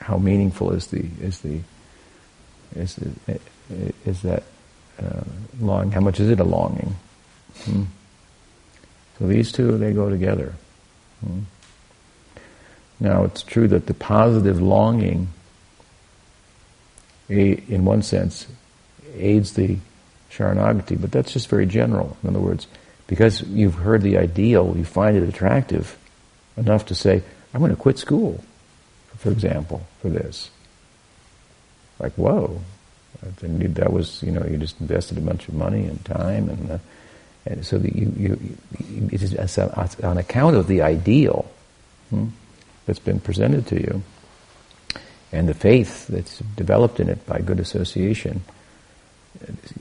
how 0.00 0.18
meaningful 0.18 0.72
is 0.72 0.88
the 0.88 1.06
is 1.20 1.40
the 1.40 1.60
is 2.74 2.98
is 4.04 4.22
that 4.22 4.42
uh, 5.02 5.22
longing? 5.60 5.92
How 5.92 6.00
much 6.00 6.20
is 6.20 6.30
it 6.30 6.40
a 6.40 6.44
longing? 6.44 6.96
Hmm? 7.62 7.84
So 9.18 9.26
these 9.26 9.52
two 9.52 9.78
they 9.78 9.92
go 9.92 10.10
together. 10.10 10.54
Hmm? 11.24 11.40
Now 13.00 13.24
it's 13.24 13.42
true 13.42 13.68
that 13.68 13.86
the 13.86 13.94
positive 13.94 14.60
longing, 14.60 15.28
in 17.28 17.84
one 17.84 18.02
sense, 18.02 18.46
aids 19.16 19.54
the 19.54 19.78
Sharanagati, 20.30 21.00
but 21.00 21.12
that's 21.12 21.32
just 21.32 21.48
very 21.48 21.66
general. 21.66 22.16
In 22.22 22.30
other 22.30 22.40
words, 22.40 22.66
because 23.06 23.42
you've 23.42 23.74
heard 23.74 24.02
the 24.02 24.18
ideal, 24.18 24.74
you 24.76 24.84
find 24.84 25.16
it 25.16 25.28
attractive 25.28 25.96
enough 26.56 26.86
to 26.86 26.94
say, 26.94 27.22
I'm 27.52 27.60
going 27.60 27.70
to 27.70 27.76
quit 27.76 27.98
school, 27.98 28.42
for 29.16 29.30
example, 29.30 29.86
for 30.00 30.08
this. 30.08 30.50
Like, 31.98 32.12
whoa. 32.14 32.60
That 33.40 33.92
was, 33.92 34.22
you 34.22 34.32
know, 34.32 34.44
you 34.44 34.58
just 34.58 34.80
invested 34.80 35.18
a 35.18 35.20
bunch 35.20 35.48
of 35.48 35.54
money 35.54 35.84
and 35.86 36.04
time, 36.04 36.50
and, 36.50 36.70
uh, 36.72 36.78
and 37.46 37.64
so 37.64 37.78
that 37.78 37.96
you, 37.96 38.12
you, 38.16 38.56
it 39.10 39.22
is 39.22 39.58
on 40.02 40.18
account 40.18 40.56
of 40.56 40.66
the 40.66 40.82
ideal 40.82 41.50
hmm, 42.10 42.26
that's 42.84 42.98
been 42.98 43.20
presented 43.20 43.66
to 43.68 43.80
you, 43.80 44.02
and 45.32 45.48
the 45.48 45.54
faith 45.54 46.06
that's 46.08 46.38
developed 46.56 47.00
in 47.00 47.08
it 47.08 47.24
by 47.26 47.40
good 47.40 47.60
association, 47.60 48.42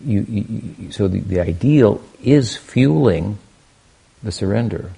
you, 0.06 0.22
you, 0.22 0.92
so 0.92 1.08
the, 1.08 1.20
the 1.20 1.40
ideal 1.40 2.02
is 2.24 2.56
fueling 2.56 3.38
the 4.22 4.32
surrender. 4.32 4.92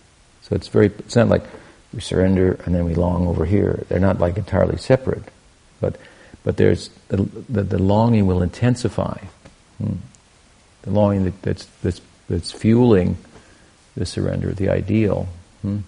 So 0.43 0.55
it's 0.55 0.68
very, 0.68 0.88
it's 0.88 1.16
not 1.16 1.28
like 1.28 1.43
we 1.93 1.99
surrender 1.99 2.59
and 2.66 2.76
then 2.76 2.86
we 2.86 2.93
long 2.93 3.28
over 3.28 3.45
here. 3.45 3.84
They're 3.89 3.99
not 3.99 4.20
like 4.20 4.38
entirely 4.38 4.78
separate. 4.78 5.24
But, 5.82 5.97
but 6.46 6.58
there's, 6.58 6.91
the, 7.08 7.18
the, 7.50 7.64
the 7.64 7.80
longing 7.80 8.28
will 8.28 8.43
intensify. 8.43 9.18
Hmm. 9.80 9.96
The 10.84 10.91
longing 10.91 11.26
that, 11.26 11.41
that's, 11.41 11.66
that's, 11.82 12.02
that's 12.30 12.52
fueling 12.52 13.18
the 13.98 14.06
surrender, 14.06 14.54
the 14.54 14.70
ideal, 14.70 15.28
hmm, 15.64 15.80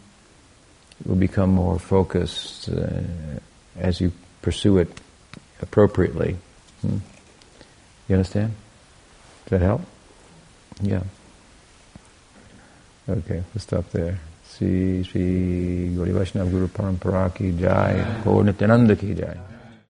will 1.05 1.15
become 1.15 1.51
more 1.51 1.77
focused 1.77 2.69
uh, 2.69 2.89
as 3.77 4.01
you 4.01 4.11
pursue 4.41 4.79
it 4.79 4.89
appropriately. 5.61 6.37
Hmm. 6.81 6.97
You 8.09 8.15
understand? 8.15 8.53
Does 9.45 9.59
that 9.59 9.61
help? 9.61 9.81
Yeah. 10.81 11.03
Okay, 13.07 13.43
we'll 13.53 13.61
stop 13.61 13.89
there. 13.91 14.19
Sri 14.43 15.03
Sri 15.03 15.89
Gaudiya 15.93 16.13
Vaishnava 16.13 16.49
Guru 16.49 16.67
Parampara 16.67 17.33
ki 17.33 17.51
jai, 17.51 18.21
Gaur 18.23 18.43
Nityananda 18.43 18.95
ki 18.95 19.13
jai. 19.13 19.37